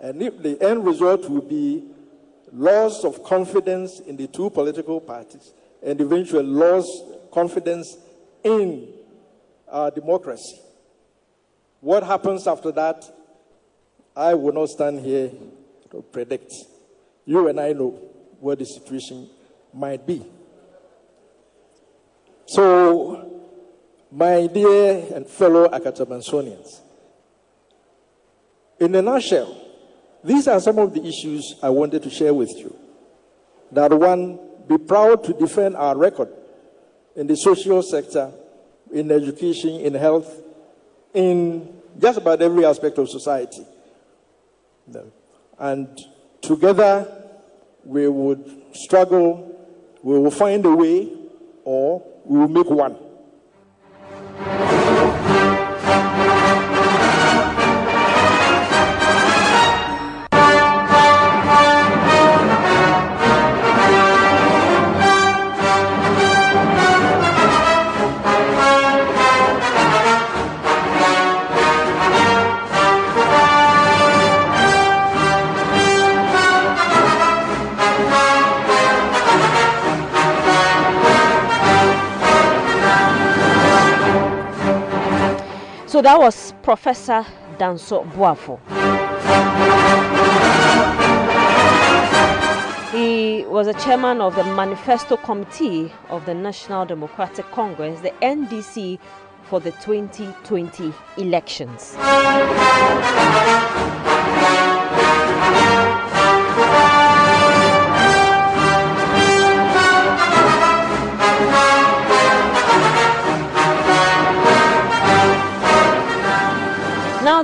And 0.00 0.22
if 0.22 0.42
the 0.42 0.60
end 0.62 0.84
result 0.84 1.28
will 1.28 1.42
be 1.42 1.84
loss 2.52 3.04
of 3.04 3.22
confidence 3.22 4.00
in 4.00 4.16
the 4.16 4.26
two 4.26 4.50
political 4.50 5.00
parties, 5.00 5.52
and 5.82 6.00
eventually 6.00 6.44
loss 6.44 6.86
confidence 7.32 7.96
in 8.42 8.92
our 9.68 9.90
democracy. 9.90 10.60
What 11.80 12.02
happens 12.02 12.46
after 12.46 12.72
that, 12.72 13.04
I 14.16 14.34
will 14.34 14.52
not 14.52 14.68
stand 14.68 15.00
here 15.00 15.30
to 15.90 16.02
predict. 16.02 16.52
You 17.24 17.48
and 17.48 17.60
I 17.60 17.72
know 17.72 17.90
what 18.40 18.58
the 18.58 18.64
situation 18.64 19.30
might 19.72 20.06
be. 20.06 20.24
So, 22.50 23.30
my 24.10 24.48
dear 24.48 25.06
and 25.14 25.24
fellow 25.24 25.68
Akatamansonians, 25.68 26.80
in 28.80 28.92
a 28.96 29.00
nutshell, 29.00 29.56
these 30.24 30.48
are 30.48 30.58
some 30.58 30.80
of 30.80 30.92
the 30.92 31.00
issues 31.06 31.54
I 31.62 31.68
wanted 31.70 32.02
to 32.02 32.10
share 32.10 32.34
with 32.34 32.50
you. 32.58 32.76
That 33.70 33.92
one, 33.92 34.40
be 34.66 34.78
proud 34.78 35.22
to 35.26 35.32
defend 35.32 35.76
our 35.76 35.96
record 35.96 36.30
in 37.14 37.28
the 37.28 37.36
social 37.36 37.84
sector, 37.84 38.32
in 38.92 39.12
education, 39.12 39.76
in 39.82 39.94
health, 39.94 40.36
in 41.14 41.72
just 42.00 42.18
about 42.18 42.42
every 42.42 42.64
aspect 42.64 42.98
of 42.98 43.08
society. 43.08 43.64
And 45.56 45.96
together 46.40 47.06
we 47.84 48.08
would 48.08 48.74
struggle, 48.74 49.56
we 50.02 50.18
will 50.18 50.32
find 50.32 50.66
a 50.66 50.74
way, 50.74 51.12
or 51.64 52.09
we 52.30 52.38
will 52.38 52.48
make 52.48 52.70
one. 52.70 53.09
So 86.00 86.04
that 86.04 86.18
was 86.18 86.54
Professor 86.62 87.26
Danso 87.58 88.10
Boafo. 88.12 88.58
He 92.90 93.44
was 93.44 93.66
a 93.66 93.74
chairman 93.74 94.22
of 94.22 94.34
the 94.34 94.44
Manifesto 94.44 95.18
Committee 95.18 95.92
of 96.08 96.24
the 96.24 96.32
National 96.32 96.86
Democratic 96.86 97.44
Congress, 97.50 98.00
the 98.00 98.12
NDC, 98.22 98.98
for 99.42 99.60
the 99.60 99.72
2020 99.72 100.94
elections. 101.18 101.96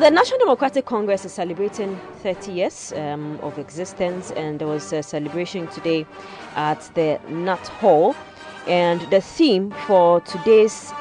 The 0.06 0.12
National 0.12 0.38
Democratic 0.38 0.84
Congress 0.86 1.24
is 1.24 1.32
celebrating 1.32 1.98
30 2.22 2.52
years 2.52 2.92
um, 2.92 3.40
of 3.42 3.58
existence, 3.58 4.30
and 4.30 4.56
there 4.60 4.68
was 4.68 4.92
a 4.92 5.02
celebration 5.02 5.66
today 5.66 6.06
at 6.54 6.78
the 6.94 7.18
Nat 7.28 7.66
Hall. 7.80 8.14
And 8.68 9.00
the 9.10 9.20
theme 9.20 9.72
for 9.88 10.20
today's 10.20 10.92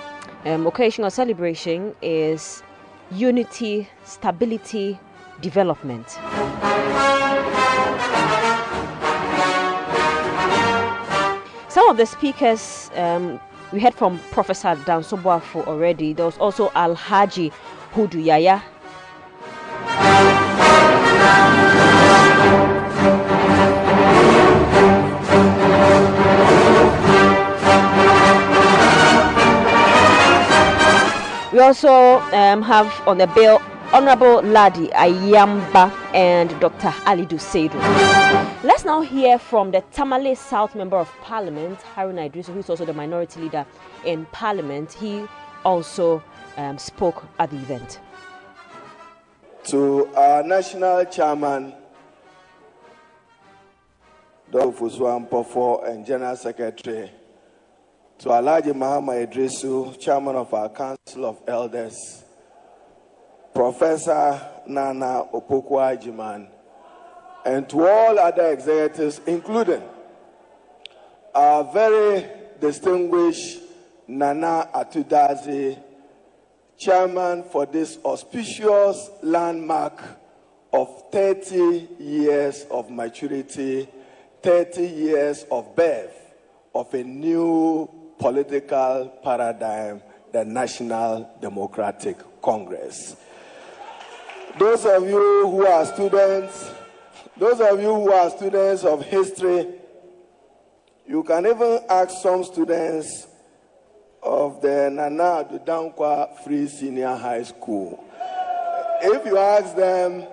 um, 0.45 0.65
occasional 0.65 1.11
celebration 1.11 1.93
is 2.01 2.63
unity, 3.11 3.87
stability, 4.05 4.99
development. 5.39 6.09
Some 11.69 11.87
of 11.91 11.97
the 11.97 12.07
speakers 12.07 12.89
um, 12.95 13.39
we 13.71 13.79
heard 13.81 13.93
from 13.93 14.17
Professor 14.31 14.69
Danso 14.69 15.21
Boafo 15.21 15.63
already. 15.67 16.13
There 16.13 16.25
was 16.25 16.39
also 16.39 16.71
Al 16.73 16.95
Haji 16.95 17.51
Hudu 17.93 18.25
Yahya. 18.25 18.63
We 31.55 31.61
also 31.61 32.19
um, 32.33 32.61
have 32.63 32.91
on 33.07 33.17
the 33.17 33.27
bill 33.27 33.61
Honorable 33.93 34.41
Ladi 34.41 34.87
Ayamba 34.89 35.89
and 36.13 36.49
Dr. 36.59 36.89
Alidu 37.05 37.39
Seidu. 37.39 37.79
Let's 38.61 38.83
now 38.83 38.99
hear 38.99 39.39
from 39.39 39.71
the 39.71 39.79
Tamale 39.93 40.35
South 40.35 40.75
Member 40.75 40.97
of 40.97 41.09
Parliament, 41.21 41.79
Haruna 41.95 42.25
Idris, 42.25 42.47
who 42.47 42.59
is 42.59 42.69
also 42.69 42.83
the 42.83 42.91
minority 42.91 43.39
leader 43.39 43.65
in 44.03 44.25
Parliament. 44.33 44.91
He 44.91 45.25
also 45.63 46.21
um, 46.57 46.77
spoke 46.77 47.23
at 47.39 47.51
the 47.51 47.55
event. 47.55 47.99
To 49.69 50.07
our 50.15 50.43
National 50.43 51.03
Chairman, 51.05 51.73
Dr. 54.51 54.67
Ofosu-Ampofo, 54.67 55.89
and 55.89 56.05
General 56.05 56.35
Secretary, 56.35 57.09
to 58.19 58.29
Alhaji 58.29 58.73
Mahama 58.73 59.25
Idrisu, 59.25 59.99
Chairman 59.99 60.35
of 60.35 60.53
our 60.53 60.69
Council 60.69 61.25
of 61.25 61.41
Elders, 61.47 62.23
Professor 63.55 64.39
Nana 64.67 65.23
Opoku-Agyemang, 65.33 66.47
and 67.43 67.67
to 67.67 67.87
all 67.87 68.19
other 68.19 68.51
executives, 68.51 69.19
including 69.25 69.81
our 71.33 71.63
very 71.73 72.23
distinguished 72.61 73.61
Nana 74.07 74.69
Ato 74.75 75.01
Dadzie, 75.01 75.79
chairman 76.77 77.43
for 77.43 77.65
this 77.65 77.97
auspicious 78.05 79.09
landmark 79.21 80.01
of 80.73 81.11
30 81.11 81.87
years 81.99 82.65
of 82.69 82.89
maturity, 82.89 83.87
30 84.43 84.85
years 84.85 85.45
of 85.49 85.75
birth 85.75 86.33
of 86.73 86.93
a 86.93 87.03
new 87.03 87.89
political 88.19 89.11
paradigm, 89.23 90.01
the 90.31 90.43
National 90.43 91.29
Democratic 91.41 92.17
Congress. 92.41 93.15
Those 94.59 94.85
of 94.85 95.07
you 95.07 95.49
who 95.49 95.65
are 95.65 95.85
students, 95.85 96.71
those 97.37 97.61
of 97.61 97.81
you 97.81 97.93
who 97.93 98.11
are 98.11 98.29
students 98.29 98.83
of 98.83 99.03
history, 99.05 99.67
you 101.07 101.23
can 101.23 101.45
even 101.45 101.79
ask 101.89 102.21
some 102.21 102.43
students 102.43 103.27
of 104.25 104.59
the 104.61 104.89
Nana 104.91 105.45
Addo 105.45 105.63
Dankwa 105.65 106.37
Free 106.43 106.67
Senior 106.67 107.15
High 107.15 107.43
School. 107.43 108.03
If 109.01 109.25
you 109.25 109.37
ask 109.37 109.75
them, 109.75 110.25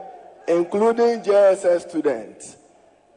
including 0.49 1.21
JSS 1.21 1.89
students, 1.91 2.57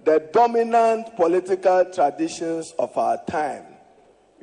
the 0.03 0.19
dominant 0.33 1.15
political 1.15 1.85
traditions 1.85 2.73
of 2.77 2.95
our 2.97 3.17
time, 3.25 3.63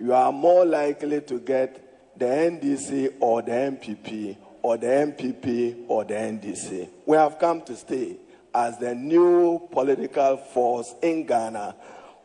you 0.01 0.13
are 0.15 0.33
more 0.33 0.65
likely 0.65 1.21
to 1.21 1.39
get 1.39 2.19
the 2.19 2.25
NDC 2.25 3.15
or 3.21 3.43
the 3.43 3.53
NPP 3.53 4.37
or 4.63 4.77
the 4.79 4.87
NPP 4.87 5.85
or 5.89 6.05
the 6.05 6.15
NDC. 6.15 6.89
We 7.07 7.17
have 7.17 7.39
come 7.39 7.61
to 7.63 7.77
stay 7.77 8.17
as 8.55 8.79
the 8.79 8.95
new 8.95 9.69
political 9.71 10.37
force 10.39 10.95
in 11.03 11.27
Ghana, 11.27 11.75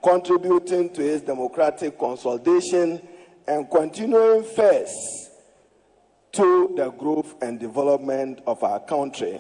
contributing 0.02 0.90
to 0.94 1.02
its 1.06 1.24
democratic 1.24 1.98
consolidation 2.00 3.02
and 3.48 3.70
continuing 3.70 4.44
first 4.44 5.32
to 6.34 6.74
the 6.76 6.90
growth 6.92 7.36
and 7.42 7.60
development 7.60 8.42
of 8.46 8.64
our 8.64 8.80
country. 8.80 9.40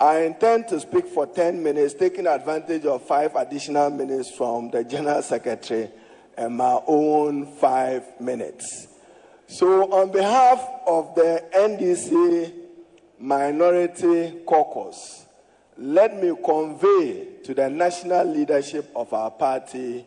I 0.00 0.20
intend 0.20 0.68
to 0.68 0.80
speak 0.80 1.06
for 1.06 1.26
10 1.26 1.62
minutes, 1.62 1.94
taking 1.94 2.26
advantage 2.26 2.86
of 2.86 3.02
five 3.06 3.34
additional 3.34 3.90
minutes 3.90 4.30
from 4.30 4.70
the 4.70 4.84
General 4.84 5.22
Secretary 5.22 5.90
and 6.36 6.56
my 6.56 6.80
own 6.86 7.46
five 7.56 8.04
minutes. 8.20 8.88
So, 9.48 9.90
on 9.92 10.12
behalf 10.12 10.64
of 10.86 11.14
the 11.14 11.42
NDC 11.52 12.52
Minority 13.18 14.40
Caucus, 14.46 15.26
let 15.76 16.22
me 16.22 16.32
convey 16.44 17.40
to 17.44 17.54
the 17.54 17.68
national 17.68 18.26
leadership 18.26 18.90
of 18.94 19.12
our 19.12 19.30
party 19.30 20.04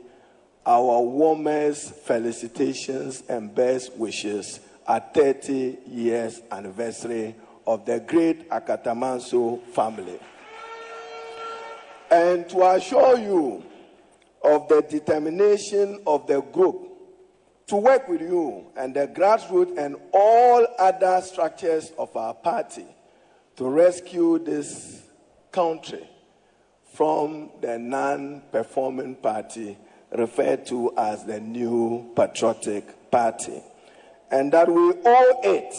our 0.66 1.02
warmest 1.02 1.96
felicitations 1.96 3.24
and 3.28 3.54
best 3.54 3.94
wishes 3.96 4.60
at 4.88 5.14
30 5.14 5.78
years 5.88 6.42
anniversary 6.52 7.36
of 7.66 7.86
the 7.86 8.00
great 8.00 8.50
Akatamanso 8.50 9.62
family. 9.68 10.20
And 12.12 12.48
to 12.50 12.64
assure 12.72 13.18
you 13.18 13.64
of 14.44 14.68
the 14.68 14.82
determination 14.82 16.02
of 16.06 16.28
the 16.28 16.42
group 16.42 16.90
to 17.68 17.78
work 17.78 18.08
with 18.08 18.22
you 18.22 18.66
and 18.76 18.94
the 18.94 19.08
grassroots 19.08 19.78
and 19.78 19.96
all 20.12 20.68
other 20.78 21.22
structures 21.22 21.92
of 21.98 22.16
our 22.18 22.34
party 22.34 22.86
to 23.56 23.70
rescue 23.70 24.40
this 24.40 25.04
country 25.52 26.08
from 26.94 27.50
the 27.62 27.80
non 27.80 28.42
performing 28.52 29.16
party 29.16 29.78
referred 30.12 30.66
to 30.68 30.94
as 30.98 31.26
the 31.26 31.40
New 31.40 32.12
Patriotic 32.16 33.12
Party. 33.12 33.62
And 34.30 34.52
that 34.52 34.68
we 34.70 34.94
owe 35.06 35.40
it 35.44 35.74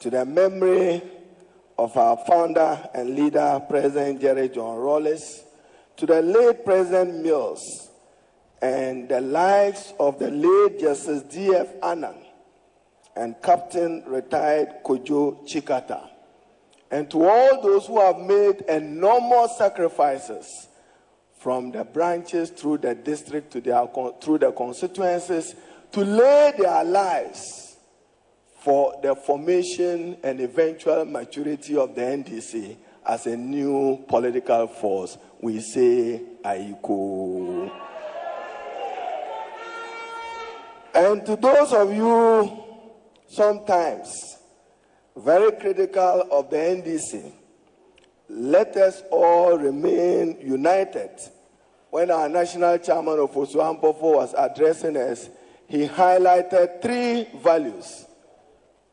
to 0.00 0.10
the 0.10 0.24
memory 0.24 1.02
of 1.78 1.96
our 1.96 2.16
founder 2.26 2.88
and 2.94 3.14
leader, 3.14 3.60
President 3.68 4.20
Jerry 4.20 4.48
John 4.48 4.76
Rawlings, 4.76 5.42
to 5.96 6.06
the 6.06 6.22
late 6.22 6.64
President 6.64 7.22
Mills, 7.22 7.90
and 8.60 9.08
the 9.08 9.20
lives 9.20 9.94
of 10.00 10.18
the 10.18 10.30
late 10.30 10.80
Justice 10.80 11.22
D.F. 11.22 11.68
Annan 11.82 12.16
and 13.16 13.34
Captain 13.42 14.04
retired 14.06 14.68
Kojo 14.84 15.44
Tsikata, 15.44 16.08
and 16.90 17.10
to 17.10 17.28
all 17.28 17.60
those 17.60 17.86
who 17.86 18.00
have 18.00 18.18
made 18.18 18.62
enormous 18.68 19.58
sacrifices 19.58 20.67
from 21.38 21.70
the 21.70 21.84
branches 21.84 22.50
through 22.50 22.78
the 22.78 22.94
district 22.94 23.52
to 23.52 23.60
their, 23.60 23.86
through 24.20 24.38
the 24.38 24.52
constituencies 24.52 25.54
to 25.92 26.00
lay 26.00 26.52
their 26.58 26.84
lives 26.84 27.76
for 28.60 28.98
the 29.02 29.14
formation 29.14 30.16
and 30.22 30.40
eventual 30.40 31.04
maturity 31.04 31.76
of 31.76 31.94
the 31.94 32.00
NDC 32.00 32.76
as 33.06 33.26
a 33.26 33.36
new 33.36 34.04
political 34.08 34.66
force. 34.66 35.16
We 35.40 35.60
say 35.60 36.20
Aiko. 36.44 37.70
And 40.94 41.24
to 41.24 41.36
those 41.36 41.72
of 41.72 41.94
you 41.94 42.64
sometimes 43.28 44.38
very 45.16 45.52
critical 45.52 46.26
of 46.30 46.50
the 46.50 46.56
NDC, 46.56 47.32
let 48.28 48.76
us 48.76 49.02
all 49.10 49.58
remain 49.58 50.38
united. 50.40 51.10
When 51.90 52.10
our 52.10 52.28
national 52.28 52.78
chairman 52.78 53.16
Ofosu-Ampofo 53.16 54.14
was 54.16 54.34
addressing 54.36 54.96
us, 54.96 55.30
he 55.66 55.86
highlighted 55.86 56.82
three 56.82 57.28
values 57.40 58.06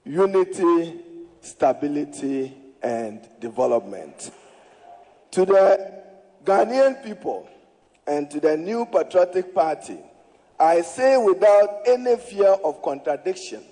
unity, 0.06 1.00
stability, 1.42 2.56
and 2.82 3.28
development. 3.40 4.32
To 5.32 5.46
the 5.46 6.04
Ghanaian 6.46 7.04
people 7.04 7.50
and 8.06 8.30
to 8.30 8.40
the 8.40 8.56
new 8.56 8.86
patriotic 8.86 9.54
party, 9.54 9.98
I 10.60 10.82
say 10.82 11.18
without 11.18 11.82
any 11.88 12.16
fear 12.18 12.52
of 12.64 12.82
contradiction 12.82 13.64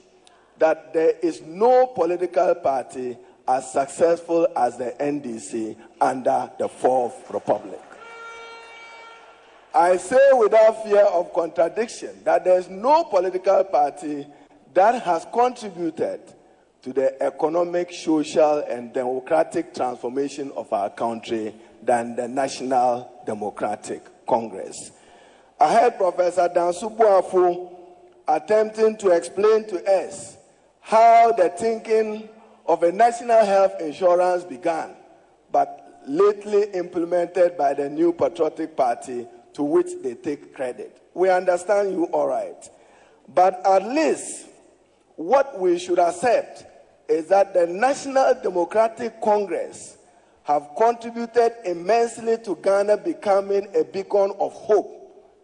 that 0.58 0.94
there 0.94 1.14
is 1.22 1.42
no 1.42 1.88
political 1.88 2.56
party 2.56 3.18
as 3.48 3.72
successful 3.72 4.48
as 4.56 4.78
the 4.78 4.96
NDC 5.00 5.76
under 6.00 6.50
the 6.58 6.68
Fourth 6.70 7.30
Republic. 7.30 7.82
I 9.76 9.98
say 9.98 10.30
without 10.38 10.84
fear 10.84 11.04
of 11.04 11.34
contradiction 11.34 12.24
that 12.24 12.46
there 12.46 12.60
is 12.60 12.70
no 12.70 13.04
political 13.06 13.64
party 13.64 14.28
that 14.74 15.02
has 15.02 15.26
contributed 15.34 16.22
to 16.84 16.94
the 16.94 17.22
economic, 17.24 17.92
social, 17.92 18.60
and 18.60 18.94
democratic 18.94 19.74
transformation 19.74 20.52
of 20.56 20.72
our 20.74 20.90
country 20.90 21.56
than 21.82 22.16
the 22.16 22.28
National 22.28 23.10
Democratic 23.26 24.04
Congress. 24.28 24.92
I 25.60 25.74
heard 25.74 25.98
Professor 25.98 26.50
Danso 26.50 26.96
Boafo 26.96 27.74
attempting 28.28 28.98
to 28.98 29.10
explain 29.10 29.66
to 29.68 29.84
us 29.86 30.38
how 30.82 31.32
the 31.32 31.50
thinking 31.50 32.30
of 32.66 32.84
a 32.84 32.92
national 32.92 33.46
health 33.46 33.74
insurance 33.80 34.44
began, 34.44 34.96
but 35.52 36.02
lately 36.08 36.64
implemented 36.74 37.58
by 37.58 37.74
the 37.74 37.90
new 37.90 38.14
Patriotic 38.14 38.76
Party, 38.76 39.28
to 39.54 39.64
which 39.64 39.88
they 40.02 40.16
take 40.16 40.54
credit. 40.54 41.02
We 41.14 41.30
understand 41.30 41.92
you 41.92 42.06
all 42.06 42.28
right. 42.28 42.70
But 43.34 43.62
at 43.66 43.86
least 43.88 44.48
what 45.16 45.60
we 45.60 45.78
should 45.78 46.00
accept 46.00 46.66
is 47.08 47.28
that 47.28 47.54
the 47.54 47.68
National 47.68 48.34
Democratic 48.42 49.22
Congress 49.22 49.98
have 50.44 50.70
contributed 50.78 51.54
immensely 51.66 52.38
to 52.40 52.56
Ghana 52.56 52.98
becoming 52.98 53.68
a 53.76 53.84
beacon 53.84 54.34
of 54.40 54.54
hope 54.54 55.00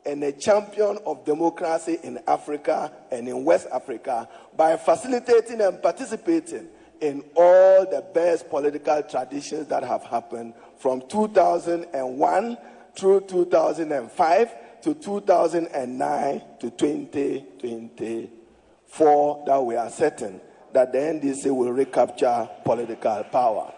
and 0.05 0.23
a 0.23 0.31
champion 0.31 0.97
of 1.05 1.23
democracy 1.23 1.99
in 2.03 2.19
Africa 2.27 2.91
and 3.11 3.27
in 3.27 3.45
West 3.45 3.67
Africa 3.71 4.27
by 4.57 4.75
facilitating 4.75 5.61
and 5.61 5.81
participating 5.81 6.67
in 7.01 7.23
all 7.35 7.85
the 7.89 8.01
best 8.13 8.49
political 8.49 9.01
traditions 9.03 9.67
that 9.67 9.83
have 9.83 10.03
happened 10.03 10.53
from 10.77 11.01
2001 11.07 12.57
through 12.95 13.21
2005 13.21 14.81
to 14.81 14.93
2009 14.93 16.41
to 16.59 16.69
2024 16.69 19.43
that 19.45 19.63
we 19.63 19.75
are 19.75 19.89
certain 19.89 20.39
that 20.73 20.91
the 20.91 20.97
NDC 20.97 21.55
will 21.55 21.71
recapture 21.71 22.49
political 22.63 23.23
power. 23.25 23.71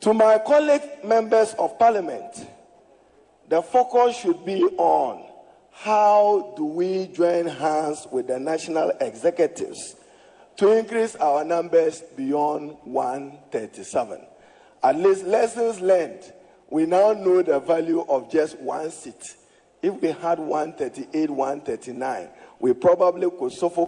To 0.00 0.14
my 0.14 0.38
colleague 0.38 1.04
members 1.04 1.54
of 1.54 1.78
parliament, 1.78 2.48
the 3.48 3.62
focus 3.62 4.16
should 4.16 4.44
be 4.44 4.62
on 4.62 5.28
how 5.70 6.54
do 6.56 6.64
we 6.64 7.06
join 7.08 7.46
hands 7.46 8.06
with 8.10 8.26
the 8.26 8.38
national 8.38 8.90
executives 9.00 9.96
to 10.62 10.78
increase 10.78 11.16
our 11.16 11.42
numbers 11.42 12.04
beyond 12.16 12.76
137. 12.84 14.20
At 14.84 14.94
least 14.96 15.24
lessons 15.24 15.80
learned, 15.80 16.32
we 16.70 16.86
now 16.86 17.14
know 17.14 17.42
the 17.42 17.58
value 17.58 18.02
of 18.02 18.30
just 18.30 18.60
one 18.60 18.88
seat. 18.92 19.34
If 19.82 20.00
we 20.00 20.12
had 20.12 20.38
138, 20.38 21.30
139, 21.30 22.28
we 22.60 22.74
probably 22.74 23.28
could 23.28 23.50
suffer 23.50 23.86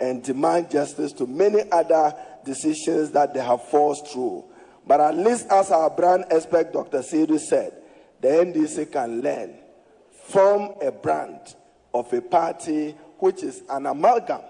and 0.00 0.20
demand 0.20 0.68
justice 0.68 1.12
to 1.12 1.28
many 1.28 1.62
other 1.70 2.12
decisions 2.44 3.12
that 3.12 3.32
they 3.32 3.40
have 3.40 3.62
forced 3.68 4.08
through. 4.08 4.46
But 4.84 4.98
at 4.98 5.16
least, 5.16 5.46
as 5.48 5.70
our 5.70 5.90
brand 5.90 6.24
expert 6.32 6.72
Dr. 6.72 7.02
Siri 7.02 7.38
said, 7.38 7.72
the 8.20 8.26
NDC 8.26 8.90
can 8.90 9.20
learn 9.20 9.54
from 10.24 10.74
a 10.82 10.90
brand 10.90 11.54
of 11.94 12.12
a 12.12 12.20
party 12.20 12.96
which 13.20 13.44
is 13.44 13.62
an 13.70 13.86
amalgam 13.86 14.40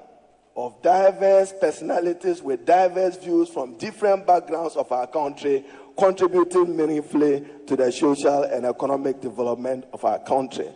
of 0.57 0.81
diverse 0.83 1.53
personalities 1.61 2.43
with 2.43 2.65
diverse 2.65 3.17
views 3.19 3.49
from 3.51 3.77
different 3.77 4.27
backgrounds 4.27 4.75
of 4.77 4.91
our 4.91 5.07
country, 5.07 5.65
contributing 5.99 6.75
meaningfully 6.75 7.45
to 7.67 7.77
the 7.77 7.93
social 7.93 8.45
and 8.45 8.65
economic 8.65 9.21
development 9.21 9.85
of 9.93 10.05
our 10.05 10.19
country. 10.21 10.69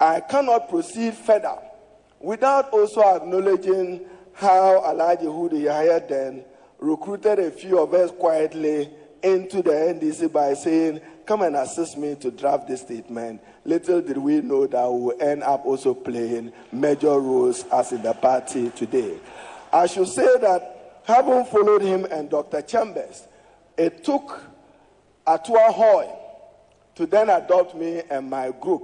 I 0.00 0.20
cannot 0.20 0.70
proceed 0.70 1.14
further 1.14 1.58
without 2.18 2.70
also 2.70 3.02
acknowledging 3.02 4.06
how 4.32 4.80
Alhaji 4.86 5.24
Hudu 5.24 5.60
Yahya 5.62 6.02
then 6.08 6.44
recruited 6.78 7.38
a 7.38 7.50
few 7.50 7.78
of 7.78 7.92
us 7.92 8.10
quietly 8.12 8.88
into 9.22 9.60
the 9.62 9.70
NDC 9.70 10.32
by 10.32 10.54
saying, 10.54 11.00
Come 11.26 11.42
and 11.42 11.56
assist 11.56 11.98
me 11.98 12.14
to 12.16 12.30
draft 12.30 12.66
this 12.66 12.80
statement. 12.80 13.42
Little 13.64 14.00
did 14.00 14.16
we 14.16 14.40
know 14.40 14.66
that 14.66 14.90
we 14.90 15.00
will 15.00 15.16
end 15.20 15.42
up 15.42 15.66
also 15.66 15.92
playing 15.94 16.52
major 16.72 17.18
roles 17.18 17.64
as 17.64 17.92
in 17.92 18.02
the 18.02 18.14
party 18.14 18.70
today. 18.70 19.18
I 19.72 19.86
should 19.86 20.08
say 20.08 20.38
that 20.38 21.02
having 21.04 21.44
followed 21.44 21.82
him 21.82 22.06
and 22.06 22.30
Dr. 22.30 22.62
Chambers, 22.62 23.26
it 23.76 24.02
took 24.02 24.42
Ato 25.26 25.54
Ahwoi 25.54 26.16
to 26.94 27.06
then 27.06 27.28
adopt 27.28 27.74
me 27.74 28.02
and 28.10 28.28
my 28.28 28.50
group. 28.50 28.82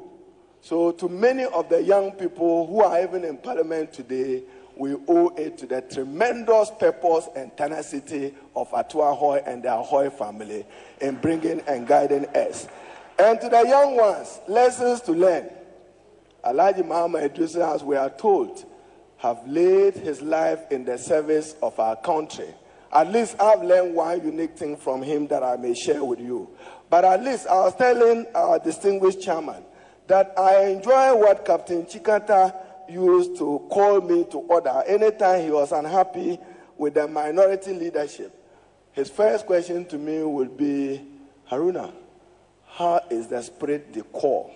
So, 0.60 0.90
to 0.92 1.08
many 1.08 1.44
of 1.44 1.68
the 1.68 1.82
young 1.82 2.12
people 2.12 2.66
who 2.66 2.82
are 2.82 3.02
even 3.02 3.24
in 3.24 3.38
parliament 3.38 3.92
today, 3.92 4.42
we 4.76 4.94
owe 5.08 5.28
it 5.36 5.56
to 5.58 5.66
the 5.66 5.80
tremendous 5.80 6.70
purpose 6.78 7.28
and 7.34 7.56
tenacity 7.56 8.34
of 8.54 8.72
Ato 8.74 8.98
Ahwoi 8.98 9.42
and 9.46 9.62
the 9.62 9.68
Ahwoi 9.68 10.12
family 10.12 10.66
in 11.00 11.16
bringing 11.16 11.60
and 11.62 11.86
guiding 11.86 12.26
us. 12.36 12.68
And 13.18 13.40
to 13.40 13.48
the 13.48 13.62
young 13.66 13.96
ones, 13.96 14.40
lessons 14.46 15.00
to 15.02 15.12
learn. 15.12 15.48
Alhaji 16.44 16.86
Muhammad 16.86 17.38
as 17.38 17.82
we 17.82 17.96
are 17.96 18.10
told, 18.10 18.64
have 19.18 19.46
laid 19.46 19.94
his 19.94 20.20
life 20.20 20.60
in 20.70 20.84
the 20.84 20.98
service 20.98 21.56
of 21.62 21.78
our 21.80 21.96
country. 21.96 22.54
At 22.92 23.10
least 23.10 23.36
I've 23.40 23.62
learned 23.62 23.94
one 23.94 24.24
unique 24.24 24.56
thing 24.56 24.76
from 24.76 25.02
him 25.02 25.26
that 25.28 25.42
I 25.42 25.56
may 25.56 25.74
share 25.74 26.04
with 26.04 26.20
you. 26.20 26.48
But 26.88 27.04
at 27.04 27.22
least 27.24 27.46
I 27.46 27.54
was 27.60 27.74
telling 27.74 28.26
our 28.34 28.58
distinguished 28.58 29.22
chairman 29.22 29.64
that 30.06 30.32
I 30.38 30.66
enjoy 30.66 31.16
what 31.16 31.44
Captain 31.44 31.84
Tsikata 31.84 32.54
used 32.88 33.36
to 33.38 33.66
call 33.70 34.00
me 34.00 34.24
to 34.30 34.38
order 34.38 34.82
anytime 34.86 35.42
he 35.42 35.50
was 35.50 35.72
unhappy 35.72 36.38
with 36.76 36.94
the 36.94 37.08
minority 37.08 37.72
leadership. 37.72 38.32
His 38.92 39.10
first 39.10 39.46
question 39.46 39.84
to 39.86 39.98
me 39.98 40.22
would 40.22 40.56
be 40.56 41.02
Haruna, 41.50 41.92
how 42.76 43.00
is 43.08 43.26
the 43.28 43.42
spirit 43.42 43.94
the 43.94 44.02
core 44.02 44.50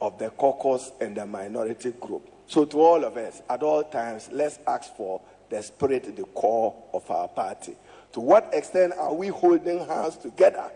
of 0.00 0.18
the 0.18 0.30
caucus 0.30 0.90
and 1.00 1.16
the 1.16 1.24
minority 1.24 1.92
group? 1.92 2.28
So, 2.48 2.64
to 2.64 2.80
all 2.80 3.04
of 3.04 3.16
us, 3.16 3.40
at 3.48 3.62
all 3.62 3.84
times, 3.84 4.28
let's 4.32 4.58
ask 4.66 4.96
for 4.96 5.20
the 5.48 5.62
spirit, 5.62 6.16
the 6.16 6.24
core 6.24 6.74
of 6.92 7.08
our 7.08 7.28
party. 7.28 7.76
To 8.14 8.20
what 8.20 8.50
extent 8.52 8.94
are 8.98 9.14
we 9.14 9.28
holding 9.28 9.78
hands 9.86 10.16
together 10.16 10.70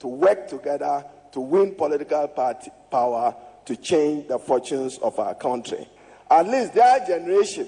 to 0.00 0.08
work 0.08 0.46
together 0.48 1.04
to 1.32 1.40
win 1.40 1.74
political 1.74 2.28
party 2.28 2.70
power 2.90 3.34
to 3.64 3.76
change 3.76 4.28
the 4.28 4.38
fortunes 4.38 4.98
of 4.98 5.18
our 5.18 5.34
country? 5.34 5.88
At 6.30 6.46
least 6.46 6.74
their 6.74 7.04
generation, 7.06 7.66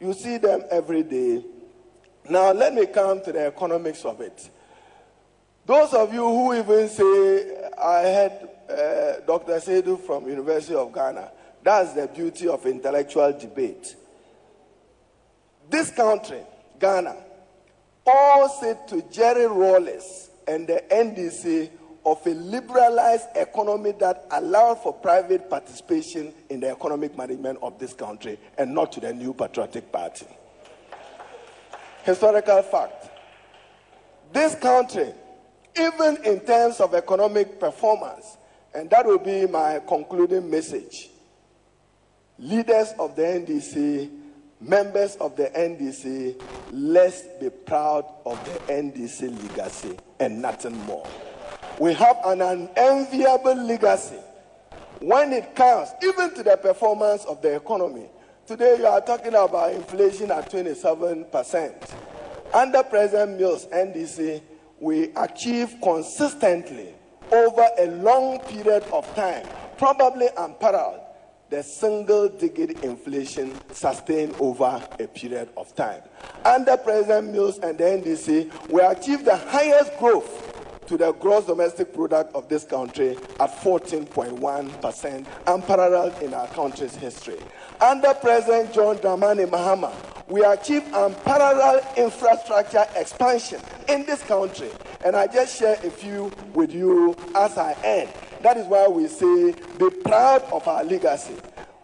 you 0.00 0.14
see 0.14 0.38
them 0.38 0.62
every 0.70 1.02
day. 1.02 1.44
Now, 2.30 2.52
let 2.52 2.72
me 2.72 2.86
come 2.86 3.22
to 3.24 3.32
the 3.32 3.46
economics 3.46 4.04
of 4.06 4.22
it. 4.22 4.48
Those 5.66 5.94
of 5.94 6.14
you 6.14 6.22
who 6.22 6.54
even 6.54 6.88
say, 6.88 7.55
I 7.86 8.00
had 8.00 8.48
uh, 8.68 9.20
Dr. 9.24 9.60
Seidu 9.60 10.04
from 10.04 10.26
University 10.28 10.74
of 10.74 10.92
Ghana, 10.92 11.30
that's 11.62 11.92
the 11.92 12.08
beauty 12.08 12.48
of 12.48 12.66
intellectual 12.66 13.32
debate. 13.32 13.94
This 15.70 15.92
country, 15.92 16.40
Ghana, 16.80 17.14
owes 18.04 18.62
it 18.64 18.88
to 18.88 19.02
Jerry 19.02 19.46
Rawlings 19.46 20.30
and 20.48 20.66
the 20.66 20.82
NDC 20.90 21.70
of 22.04 22.26
a 22.26 22.30
liberalized 22.30 23.28
economy 23.36 23.92
that 24.00 24.26
allowed 24.32 24.82
for 24.82 24.92
private 24.92 25.48
participation 25.48 26.34
in 26.50 26.58
the 26.58 26.70
economic 26.70 27.16
management 27.16 27.60
of 27.62 27.78
this 27.78 27.94
country 27.94 28.36
and 28.58 28.74
not 28.74 28.90
to 28.92 29.00
the 29.00 29.12
new 29.14 29.32
patriotic 29.32 29.92
party. 29.92 30.26
Historical 32.02 32.62
fact. 32.62 33.10
This 34.32 34.56
country, 34.56 35.12
even 35.78 36.16
in 36.24 36.40
terms 36.40 36.80
of 36.80 36.94
economic 36.94 37.60
performance, 37.60 38.36
and 38.74 38.90
that 38.90 39.06
will 39.06 39.18
be 39.18 39.46
my 39.46 39.80
concluding 39.86 40.50
message, 40.50 41.10
leaders 42.38 42.92
of 42.98 43.16
the 43.16 43.22
NDC, 43.22 44.10
members 44.60 45.16
of 45.16 45.36
the 45.36 45.44
NDC, 45.56 46.40
let's 46.72 47.22
be 47.40 47.50
proud 47.50 48.04
of 48.24 48.42
the 48.44 48.72
NDC 48.72 49.48
legacy 49.48 49.96
and 50.18 50.40
nothing 50.40 50.76
more. 50.84 51.06
We 51.78 51.92
have 51.94 52.16
an 52.24 52.40
unenviable 52.40 53.54
legacy 53.54 54.16
when 55.00 55.32
it 55.32 55.54
comes 55.54 55.90
even 56.02 56.34
to 56.34 56.42
the 56.42 56.56
performance 56.56 57.24
of 57.26 57.42
the 57.42 57.56
economy. 57.56 58.08
Today, 58.46 58.76
you 58.78 58.86
are 58.86 59.00
talking 59.00 59.34
about 59.34 59.72
inflation 59.72 60.30
at 60.30 60.50
27%. 60.50 61.90
Under 62.54 62.82
President 62.84 63.38
Mills 63.38 63.66
NDC, 63.66 64.40
we 64.80 65.10
achieve 65.16 65.76
consistently 65.82 66.94
over 67.32 67.66
a 67.78 67.86
long 68.02 68.38
period 68.40 68.84
of 68.92 69.12
time, 69.14 69.46
probably 69.78 70.28
unparalleled, 70.38 71.00
the 71.48 71.62
single 71.62 72.28
digit 72.28 72.82
inflation 72.82 73.52
sustained 73.72 74.34
over 74.40 74.82
a 74.98 75.06
period 75.06 75.48
of 75.56 75.74
time. 75.74 76.02
Under 76.44 76.76
President 76.76 77.32
Mills 77.32 77.58
and 77.58 77.78
the 77.78 77.84
NDC, 77.84 78.68
we 78.70 78.80
achieved 78.80 79.24
the 79.24 79.36
highest 79.36 79.96
growth 79.98 80.45
to 80.86 80.96
the 80.96 81.12
gross 81.12 81.46
domestic 81.46 81.92
product 81.92 82.34
of 82.34 82.48
this 82.48 82.64
country 82.64 83.16
at 83.40 83.50
14.1%, 83.60 85.26
unparalleled 85.46 86.22
in 86.22 86.34
our 86.34 86.46
country's 86.48 86.94
history. 86.94 87.38
Under 87.80 88.14
President 88.14 88.72
John 88.72 88.96
Dramani 88.98 89.46
Mahama, 89.46 89.92
we 90.28 90.42
achieved 90.44 90.86
unparalleled 90.92 91.84
infrastructure 91.96 92.84
expansion 92.96 93.60
in 93.88 94.04
this 94.06 94.22
country. 94.22 94.70
And 95.04 95.14
I 95.14 95.26
just 95.26 95.56
share 95.58 95.74
a 95.84 95.90
few 95.90 96.32
with 96.54 96.72
you 96.74 97.16
as 97.34 97.56
I 97.58 97.72
end. 97.84 98.10
That 98.42 98.56
is 98.56 98.66
why 98.66 98.88
we 98.88 99.06
say, 99.08 99.52
be 99.78 99.90
proud 100.04 100.42
of 100.52 100.66
our 100.66 100.84
legacy. 100.84 101.34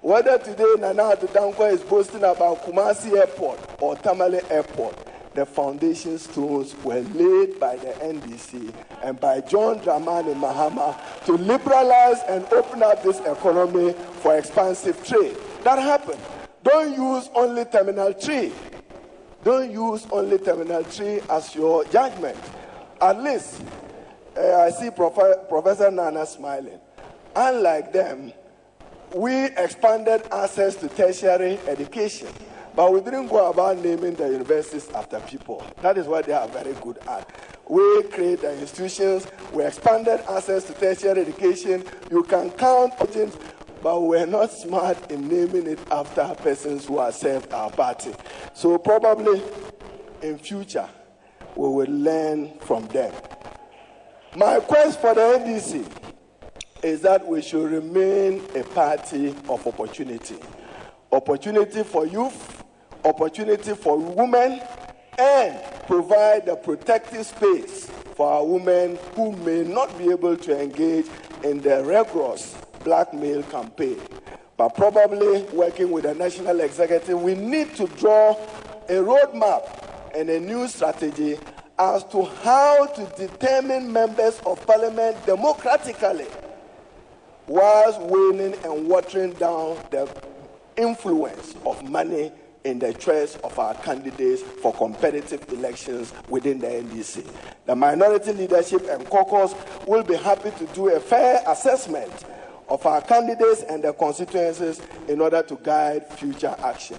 Whether 0.01 0.39
today 0.39 0.75
Nana 0.79 1.15
Addo 1.15 1.29
Dankwa 1.29 1.73
is 1.73 1.81
boasting 1.83 2.25
about 2.25 2.65
Kumasi 2.65 3.17
Airport 3.17 3.61
or 3.81 3.95
Tamale 3.97 4.41
Airport, 4.51 4.97
the 5.35 5.47
foundation 5.47 6.19
stones 6.19 6.75
were 6.85 7.01
laid 7.01 7.59
by 7.59 7.77
the 7.77 7.89
NDC 8.03 8.73
and 9.03 9.19
by 9.19 9.41
John 9.41 9.81
Dramani 9.81 10.35
Mahama 10.35 10.95
to 11.25 11.33
liberalize 11.33 12.21
and 12.29 12.45
open 12.53 12.83
up 12.83 13.03
this 13.03 13.19
economy 13.21 13.93
for 14.21 14.37
expansive 14.37 15.03
trade. 15.07 15.37
That 15.65 15.79
happened. 15.79 16.21
Don't 16.63 16.93
use 16.95 17.31
only 17.35 17.65
terminal 17.65 18.13
three. 18.13 18.53
Don't 19.43 19.71
use 19.73 20.07
only 20.11 20.39
terminal 20.39 20.83
three 20.85 21.21
as 21.31 21.55
your 21.55 21.85
judgment. 21.87 22.39
At 23.01 23.23
least, 23.23 23.63
uh, 24.37 24.57
I 24.61 24.71
see 24.71 24.91
Prof- 24.91 25.49
Professor 25.49 25.91
Nana 25.91 26.25
smiling. 26.27 26.79
Unlike 27.35 27.93
them, 27.93 28.33
we 29.15 29.47
expanded 29.47 30.23
access 30.31 30.77
to 30.77 30.89
tertiary 30.89 31.59
education. 31.67 32.29
But 32.75 32.93
we 32.93 33.01
didn't 33.01 33.29
go 33.29 33.51
about 33.51 33.79
naming 33.79 34.15
the 34.15 34.29
universities 34.29 34.89
after 34.95 35.21
people. 35.21 35.65
That 35.83 35.99
is 35.99 36.07
what 36.07 36.27
they 36.27 36.33
are 36.33 36.49
very 36.49 36.73
good 36.75 36.99
at. 37.07 37.29
We 37.69 38.03
create 38.05 38.41
the 38.41 38.59
institutions, 38.59 39.27
we 39.53 39.65
expanded 39.65 40.21
access 40.29 40.65
to 40.65 40.75
tertiary 40.75 41.21
education. 41.21 41.85
You 42.11 42.23
can 42.23 42.51
count 42.51 42.99
things, 43.11 43.37
but 43.83 44.01
we're 44.01 44.27
not 44.27 44.51
smart 44.51 45.11
in 45.11 45.29
naming 45.29 45.67
it 45.67 45.79
after 45.91 46.35
persons 46.43 46.87
who 46.87 46.99
have 46.99 47.15
served 47.15 47.53
our 47.53 47.71
party. 47.71 48.13
So 48.55 48.79
probably 48.79 49.43
in 50.23 50.39
future, 50.39 50.89
we 51.57 51.69
will 51.69 51.91
learn 51.91 52.59
from 52.61 52.87
them. 52.89 53.13
My 54.37 54.61
quest 54.61 55.01
for 55.01 55.15
the 55.15 55.21
NDC 55.21 55.87
is 56.83 57.01
that 57.03 57.27
we 57.27 57.43
should 57.43 57.71
remain 57.71 58.43
a 58.55 58.65
party 58.65 59.29
of 59.49 59.67
opportunity. 59.67 60.37
Opportunity 61.13 61.83
for 61.83 62.07
youth, 62.07 62.62
opportunity 63.05 63.75
for 63.75 63.99
women 63.99 64.61
and 65.19 65.61
provide 65.87 66.49
a 66.49 66.57
protective 66.57 67.27
space 67.27 67.91
for 68.17 68.31
our 68.31 68.45
women 68.45 68.99
who 69.15 69.33
may 69.39 69.63
not 69.63 69.97
be 69.99 70.11
able 70.11 70.37
to 70.37 70.61
engage 70.61 71.07
in 71.45 71.61
the 71.61 71.83
rigorous 71.85 72.57
blackmail 72.85 73.43
campaign. 73.45 73.99
But 74.57 74.71
probably 74.77 75.43
working 75.53 75.91
with 75.91 76.05
the 76.05 76.15
national 76.15 76.61
executive, 76.61 77.21
we 77.21 77.35
need 77.35 77.75
to 77.77 77.87
draw 77.87 78.33
a 78.89 78.93
roadmap 78.93 80.13
and 80.15 80.29
a 80.29 80.39
new 80.39 80.69
strategy 80.69 81.39
as 81.79 82.05
to 82.05 82.23
how 82.23 82.87
to 82.87 83.05
determine 83.17 83.93
members 83.93 84.41
of 84.47 84.65
parliament 84.67 85.17
democratically 85.27 86.27
whilst 87.47 88.01
weighing 88.03 88.55
and 88.65 88.87
watering 88.87 89.33
down 89.33 89.77
the 89.91 90.09
influence 90.77 91.55
of 91.67 91.83
money 91.89 92.31
in 92.65 92.79
the 92.79 92.93
choice 92.95 93.37
of 93.37 93.59
our 93.59 93.75
candidates 93.75 94.43
for 94.43 94.73
competitive 94.73 95.45
elections 95.53 96.13
within 96.29 96.59
the 96.59 96.67
NDC. 96.67 97.27
The 97.67 97.75
minority 97.77 98.33
leadership 98.33 98.87
and 98.89 99.05
caucus 99.09 99.55
will 99.87 100.03
be 100.03 100.15
happy 100.17 100.51
to 100.53 100.67
do 100.75 100.95
a 100.95 101.01
fair 101.01 101.43
assessment 101.47 102.13
of 102.69 102.85
our 102.87 103.01
candidates 103.03 103.63
and 103.63 103.83
their 103.85 103.93
constituencies 103.93 104.81
in 105.09 105.21
order 105.21 105.43
to 105.43 105.57
guide 105.57 106.07
future 106.19 106.55
action. 106.63 106.99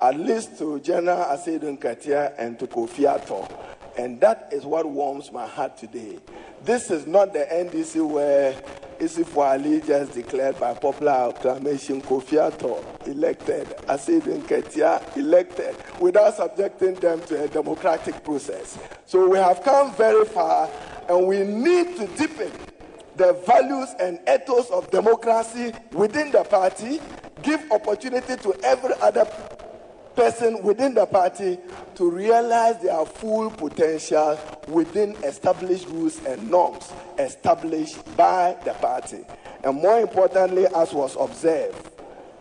At 0.00 0.18
least 0.18 0.58
to 0.58 0.80
General 0.80 1.24
Asiedu 1.24 1.78
Nketia 1.78 2.34
and 2.36 2.58
to 2.58 2.66
Kofi 2.66 3.06
Ato. 3.08 3.48
And 3.96 4.20
that 4.20 4.48
is 4.52 4.64
what 4.64 4.86
warms 4.86 5.30
my 5.30 5.46
heart 5.46 5.76
today. 5.76 6.18
This 6.64 6.90
is 6.90 7.06
not 7.06 7.32
the 7.32 7.46
NDC 7.50 8.06
where 8.08 8.52
Issifu 8.98 9.36
Ali 9.44 9.80
just 9.80 10.12
declared 10.12 10.58
by 10.58 10.74
popular 10.74 11.12
acclamation 11.12 12.00
Kofi 12.00 12.38
Ato 12.44 12.82
elected, 13.06 13.66
Asiedu 13.88 14.40
Nketia 14.40 15.16
elected, 15.16 15.76
without 16.00 16.34
subjecting 16.36 16.94
them 16.94 17.20
to 17.22 17.42
a 17.44 17.48
democratic 17.48 18.22
process. 18.24 18.78
So 19.06 19.28
we 19.28 19.38
have 19.38 19.62
come 19.62 19.92
very 19.94 20.24
far 20.24 20.70
and 21.08 21.26
we 21.26 21.40
need 21.40 21.96
to 21.96 22.06
deepen 22.16 22.50
the 23.16 23.32
values 23.46 23.90
and 24.00 24.18
ethos 24.28 24.70
of 24.70 24.90
democracy 24.90 25.72
within 25.92 26.32
the 26.32 26.42
party, 26.44 27.00
give 27.42 27.64
opportunity 27.70 28.36
to 28.36 28.54
every 28.64 28.94
other 29.00 29.24
person 30.14 30.62
within 30.62 30.94
the 30.94 31.06
party 31.06 31.58
to 31.94 32.10
realize 32.10 32.80
their 32.80 33.04
full 33.04 33.50
potential 33.50 34.38
within 34.68 35.12
established 35.24 35.88
rules 35.88 36.24
and 36.24 36.50
norms 36.50 36.92
established 37.18 37.98
by 38.16 38.56
the 38.64 38.72
party. 38.74 39.24
And 39.62 39.76
more 39.76 40.00
importantly, 40.00 40.66
as 40.74 40.92
was 40.92 41.16
observed, 41.18 41.90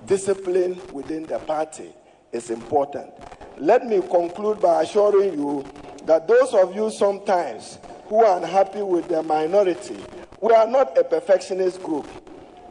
discipline 0.06 0.80
within 0.92 1.24
the 1.24 1.40
party 1.40 1.94
is 2.32 2.50
important. 2.50 3.12
Let 3.58 3.86
me 3.86 4.02
conclude 4.02 4.60
by 4.60 4.84
assuring 4.84 5.34
you 5.34 5.66
that 6.06 6.28
those 6.28 6.54
of 6.54 6.76
you 6.76 6.92
sometimes 6.92 7.80
who 8.06 8.24
are 8.24 8.38
unhappy 8.38 8.82
with 8.82 9.08
the 9.08 9.24
minority, 9.24 9.98
we 10.42 10.54
are 10.54 10.68
not 10.68 10.98
a 10.98 11.04
perfectionist 11.04 11.82
group, 11.82 12.08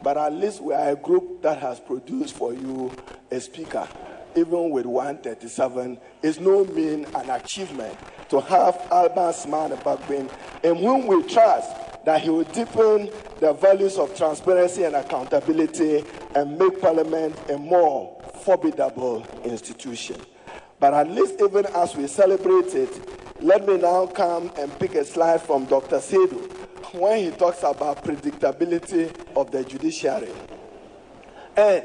but 0.03 0.17
at 0.17 0.33
least 0.33 0.61
we 0.61 0.73
are 0.73 0.89
a 0.91 0.95
group 0.95 1.41
that 1.41 1.57
has 1.59 1.79
produced 1.79 2.35
for 2.35 2.53
you 2.53 2.91
a 3.31 3.39
speaker 3.39 3.87
even 4.35 4.69
with 4.69 4.85
137, 4.85 5.97
is 6.21 6.39
no 6.39 6.65
mean 6.65 7.05
an 7.15 7.29
achievement 7.29 7.97
to 8.29 8.39
have 8.39 8.87
Alban 8.91 9.33
Smart 9.33 9.71
Bagbin, 9.83 10.29
in 10.63 10.75
whom 10.75 11.07
we 11.07 11.23
trust 11.23 11.71
that 12.05 12.21
he 12.21 12.29
will 12.29 12.43
deepen 12.43 13.09
the 13.39 13.53
values 13.53 13.97
of 13.97 14.15
transparency 14.15 14.83
and 14.83 14.95
accountability 14.95 16.03
and 16.35 16.57
make 16.57 16.81
Parliament 16.81 17.35
a 17.49 17.57
more 17.57 18.21
formidable 18.43 19.25
institution. 19.43 20.17
But 20.79 20.93
at 20.93 21.09
least 21.09 21.41
even 21.41 21.65
as 21.67 21.95
we 21.95 22.07
celebrate 22.07 22.75
it, 22.75 23.41
let 23.41 23.65
me 23.67 23.77
now 23.77 24.05
come 24.07 24.51
and 24.57 24.77
pick 24.79 24.95
a 24.95 25.05
slide 25.05 25.41
from 25.41 25.65
Dr. 25.65 25.97
Seidu 25.97 26.49
when 26.93 27.23
he 27.23 27.31
talks 27.31 27.63
about 27.63 28.03
predictability 28.03 29.13
of 29.35 29.51
the 29.51 29.63
judiciary. 29.63 30.31
And 31.55 31.83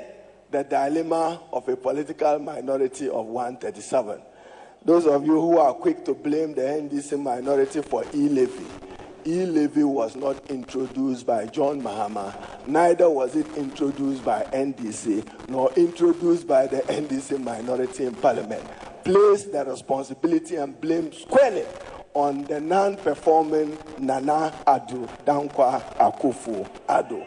the 0.50 0.64
dilemma 0.64 1.40
of 1.52 1.68
a 1.68 1.76
political 1.76 2.38
minority 2.38 3.08
of 3.08 3.26
137. 3.26 4.20
Those 4.84 5.06
of 5.06 5.26
you 5.26 5.40
who 5.40 5.58
are 5.58 5.74
quick 5.74 6.04
to 6.06 6.14
blame 6.14 6.54
the 6.54 6.62
NDC 6.62 7.20
minority 7.20 7.82
for 7.82 8.04
e-levy, 8.14 8.64
e-levy 9.26 9.84
was 9.84 10.16
not 10.16 10.50
introduced 10.50 11.26
by 11.26 11.46
John 11.46 11.82
Mahama, 11.82 12.34
neither 12.66 13.10
was 13.10 13.36
it 13.36 13.46
introduced 13.56 14.24
by 14.24 14.44
NDC, 14.52 15.48
nor 15.48 15.70
introduced 15.74 16.46
by 16.46 16.66
the 16.66 16.78
NDC 16.82 17.42
minority 17.42 18.06
in 18.06 18.14
parliament. 18.14 18.64
Place 19.04 19.44
the 19.44 19.64
responsibility 19.64 20.56
and 20.56 20.80
blame 20.80 21.12
squarely 21.12 21.64
on 22.14 22.44
the 22.44 22.60
non-performing 22.60 23.76
Nana 23.98 24.54
Addo 24.66 25.08
Dankwa 25.24 25.82
Akufo 25.96 26.68
Addo. 26.88 27.26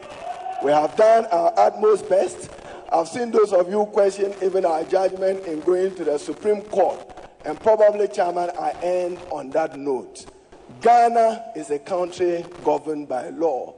We 0.64 0.72
have 0.72 0.96
done 0.96 1.26
our 1.28 1.54
utmost 1.58 2.08
best 2.08 2.50
I've 2.94 3.08
seen 3.08 3.32
those 3.32 3.54
of 3.54 3.70
you 3.70 3.86
question 3.86 4.34
even 4.44 4.66
our 4.66 4.84
judgment 4.84 5.46
in 5.46 5.62
going 5.62 5.96
to 5.96 6.04
the 6.04 6.18
Supreme 6.18 6.62
Court. 6.64 7.00
And 7.46 7.58
probably, 7.58 8.10
Chairman, 8.10 8.52
I 8.60 8.72
end 8.84 9.18
on 9.32 9.50
that 9.52 9.80
note. 9.80 10.26
Ghana 10.82 11.54
is 11.56 11.70
a 11.72 11.80
country 11.80 12.44
governed 12.66 13.08
by 13.08 13.30
law. 13.30 13.76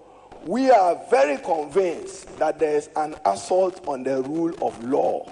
We 0.48 0.72
are 0.72 0.99
very 1.11 1.38
convinced 1.38 2.38
that 2.40 2.57
there 2.57 2.76
is 2.76 2.90
an 2.95 3.15
assault 3.23 3.88
on 3.88 4.03
the 4.03 4.23
rule 4.23 4.53
of 4.65 4.84
law. 4.84 5.30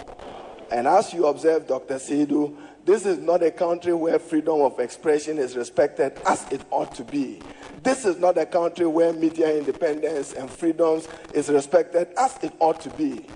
And 0.70 0.86
as 0.86 1.12
you 1.12 1.26
observe, 1.26 1.66
Dr. 1.66 1.96
Seidu, 1.96 2.56
this 2.84 3.04
is 3.04 3.18
not 3.18 3.42
a 3.42 3.50
country 3.50 3.94
where 3.94 4.20
freedom 4.20 4.60
of 4.60 4.78
expression 4.78 5.38
is 5.38 5.56
respected 5.56 6.18
as 6.24 6.46
it 6.52 6.62
ought 6.70 6.94
to 6.94 7.04
be. 7.04 7.40
This 7.82 8.04
is 8.04 8.18
not 8.18 8.38
a 8.38 8.46
country 8.46 8.86
where 8.86 9.12
media 9.12 9.56
independence 9.56 10.34
and 10.34 10.48
freedoms 10.48 11.08
is 11.34 11.48
respected 11.48 12.08
as 12.16 12.38
it 12.42 12.52
ought 12.60 12.80
to 12.82 12.90
be. 12.90 13.26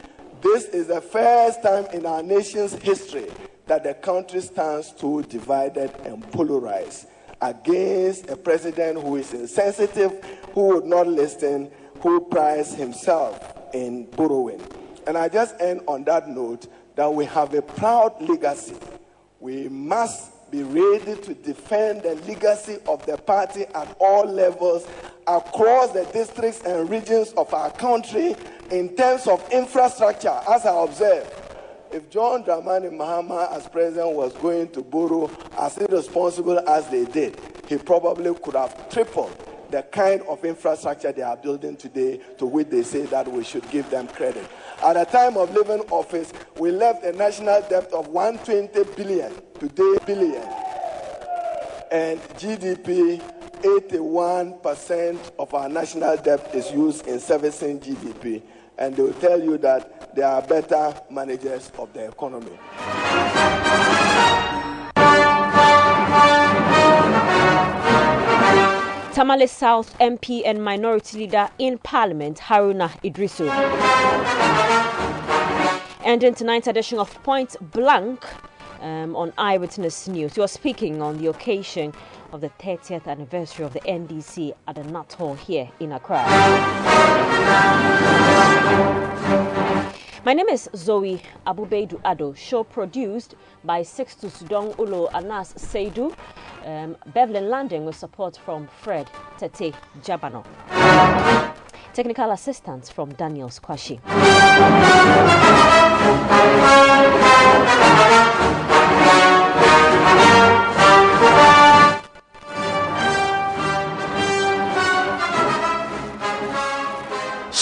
This 0.43 0.65
is 0.67 0.87
the 0.89 1.01
first 1.01 1.63
time 1.63 1.87
in 1.93 2.05
our 2.05 2.23
nation's 2.23 2.75
history 2.75 3.27
that 3.67 3.83
the 3.85 3.95
country 3.95 4.41
stands 4.41 4.93
so 4.97 5.23
divided 5.23 5.91
and 6.05 6.23
polarized 6.33 7.07
against 7.41 8.29
a 8.31 8.37
president 8.37 9.01
who 9.01 9.17
is 9.17 9.33
insensitive, 9.33 10.23
who 10.53 10.75
would 10.75 10.85
not 10.85 11.07
listen, 11.07 11.71
who 12.01 12.21
prides 12.21 12.75
himself 12.75 13.55
in 13.73 14.05
borrowing. 14.11 14.61
And 15.07 15.17
I 15.17 15.29
just 15.29 15.61
end 15.61 15.81
on 15.87 16.05
that 16.05 16.29
note 16.29 16.67
that 16.97 17.13
we 17.13 17.25
have 17.27 17.55
a 17.55 17.63
proud 17.63 18.21
legacy. 18.21 18.77
We 19.41 19.69
must 19.69 20.51
be 20.51 20.63
ready 20.63 21.21
to 21.21 21.35
defend 21.35 22.03
the 22.03 22.15
legacy 22.27 22.79
of 22.87 23.05
the 23.07 23.17
party 23.17 23.67
at 23.75 23.97
all 23.99 24.25
levels 24.25 24.87
across 25.27 25.91
the 25.93 26.05
districts 26.13 26.63
and 26.63 26.89
regions 26.89 27.33
of 27.33 27.53
our 27.53 27.71
country 27.73 28.37
in 28.71 28.95
terms 28.97 29.27
of 29.27 29.47
infrastructure, 29.53 30.41
as 30.49 30.67
I 30.67 30.85
observed, 30.85 31.33
if 31.93 32.11
John 32.11 32.43
Dramani 32.45 32.91
Mahama 32.91 33.51
as 33.53 33.69
president 33.69 34.13
was 34.17 34.33
going 34.35 34.69
to 34.71 34.83
borrow 34.83 35.31
as 35.59 35.79
irresponsible 35.79 36.59
as 36.69 36.89
they 36.89 37.05
did, 37.05 37.41
he 37.69 37.79
probably 37.79 38.35
could 38.35 38.55
have 38.55 38.89
tripled 38.91 39.37
the 39.71 39.83
kind 39.83 40.23
of 40.23 40.45
infrastructure 40.45 41.13
they 41.13 41.23
are 41.23 41.37
building 41.37 41.77
today, 41.77 42.21
to 42.39 42.47
which 42.47 42.69
they 42.69 42.83
say 42.83 43.03
that 43.07 43.31
we 43.31 43.43
should 43.43 43.69
give 43.71 43.89
them 43.91 44.07
credit. 44.09 44.49
At 44.83 44.95
the 44.95 45.05
time 45.05 45.37
of 45.37 45.53
leaving 45.55 45.81
office, 45.91 46.33
we 46.59 46.71
left 46.71 47.05
a 47.05 47.13
national 47.13 47.63
debt 47.63 47.93
of 47.93 48.09
120 48.09 48.95
billion, 48.95 49.33
today 49.59 49.97
billion. 50.07 50.43
and 51.91 52.21
GDP, 52.39 53.21
81% 53.63 55.33
of 55.39 55.55
our 55.55 55.69
national 55.69 56.17
debt 56.19 56.55
is 56.55 56.71
used 56.71 57.07
in 57.07 57.19
servicing 57.19 57.81
GDP. 57.81 58.43
And 58.79 58.95
they 58.95 59.03
will 59.03 59.13
tell 59.15 59.43
you 59.43 59.59
that 59.59 60.15
they 60.15 60.23
are 60.23 60.43
better 60.43 60.95
managers 61.11 61.71
of 61.79 61.93
the 61.93 62.09
economy. 62.09 62.59
Tamale 69.15 69.47
South 69.47 69.99
MP 69.99 70.43
and 70.45 70.63
Minority 70.63 71.21
Leader 71.21 71.49
in 71.59 71.79
Parliament, 71.79 72.39
Haruna 72.39 72.91
Idrisu. 73.03 73.49
And 76.05 76.23
in 76.23 76.35
tonight's 76.35 76.67
edition 76.67 76.99
of 76.99 77.15
Point 77.23 77.57
Blank 77.73 78.25
um, 78.81 79.15
on 79.17 79.33
Eyewitness 79.39 80.09
News. 80.09 80.37
You 80.37 80.43
are 80.43 80.49
speaking 80.49 81.03
on 81.03 81.19
the 81.19 81.29
occasion 81.29 81.93
of 82.33 82.41
the 82.41 82.51
30th 82.61 83.07
anniversary 83.07 83.65
of 83.65 83.73
the 83.73 83.81
NDC 83.81 84.53
at 84.67 84.75
the 84.75 84.85
Nat 84.85 85.13
Hall 85.15 85.35
here 85.35 85.69
in 85.81 85.93
Accra. 85.93 86.25
My 90.27 90.33
name 90.33 90.49
is 90.49 90.69
Zoe 90.75 91.23
Abu-Baidoo 91.47 92.03
Addo, 92.03 92.37
show 92.37 92.65
produced 92.65 93.37
by 93.63 93.83
Sixtus 93.83 94.43
Sudong 94.43 94.75
Ulo 94.75 95.09
Anas 95.15 95.55
Seidu, 95.55 96.13
um, 96.65 96.97
Bevlin 97.15 97.49
Landing 97.49 97.85
with 97.85 97.95
support 97.95 98.37
from 98.37 98.67
Fred 98.83 99.09
Tete 99.39 99.73
Jabano. 100.03 100.45
Technical 101.95 102.33
assistance 102.33 102.91
from 102.91 103.11
Daniel 103.15 103.49
Squashi. 103.49 104.01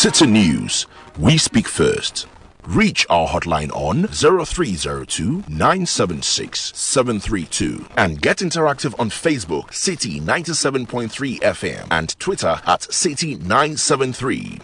Citi 0.05 0.31
News. 0.31 0.87
We 1.19 1.39
speak 1.39 1.67
first. 1.67 2.27
Reach 2.67 3.07
our 3.09 3.27
hotline 3.27 3.71
on 3.73 4.07
0302 4.09 5.45
976 5.49 6.73
732 6.77 7.87
and 7.97 8.21
get 8.21 8.39
interactive 8.39 8.95
on 8.99 9.09
Facebook, 9.09 9.69
Citi 9.69 10.21
97.3 10.21 11.41
FM 11.41 11.89
and 11.91 12.19
Twitter 12.19 12.61
at 12.67 12.81
Citi 12.81 13.41
973. 13.41 14.61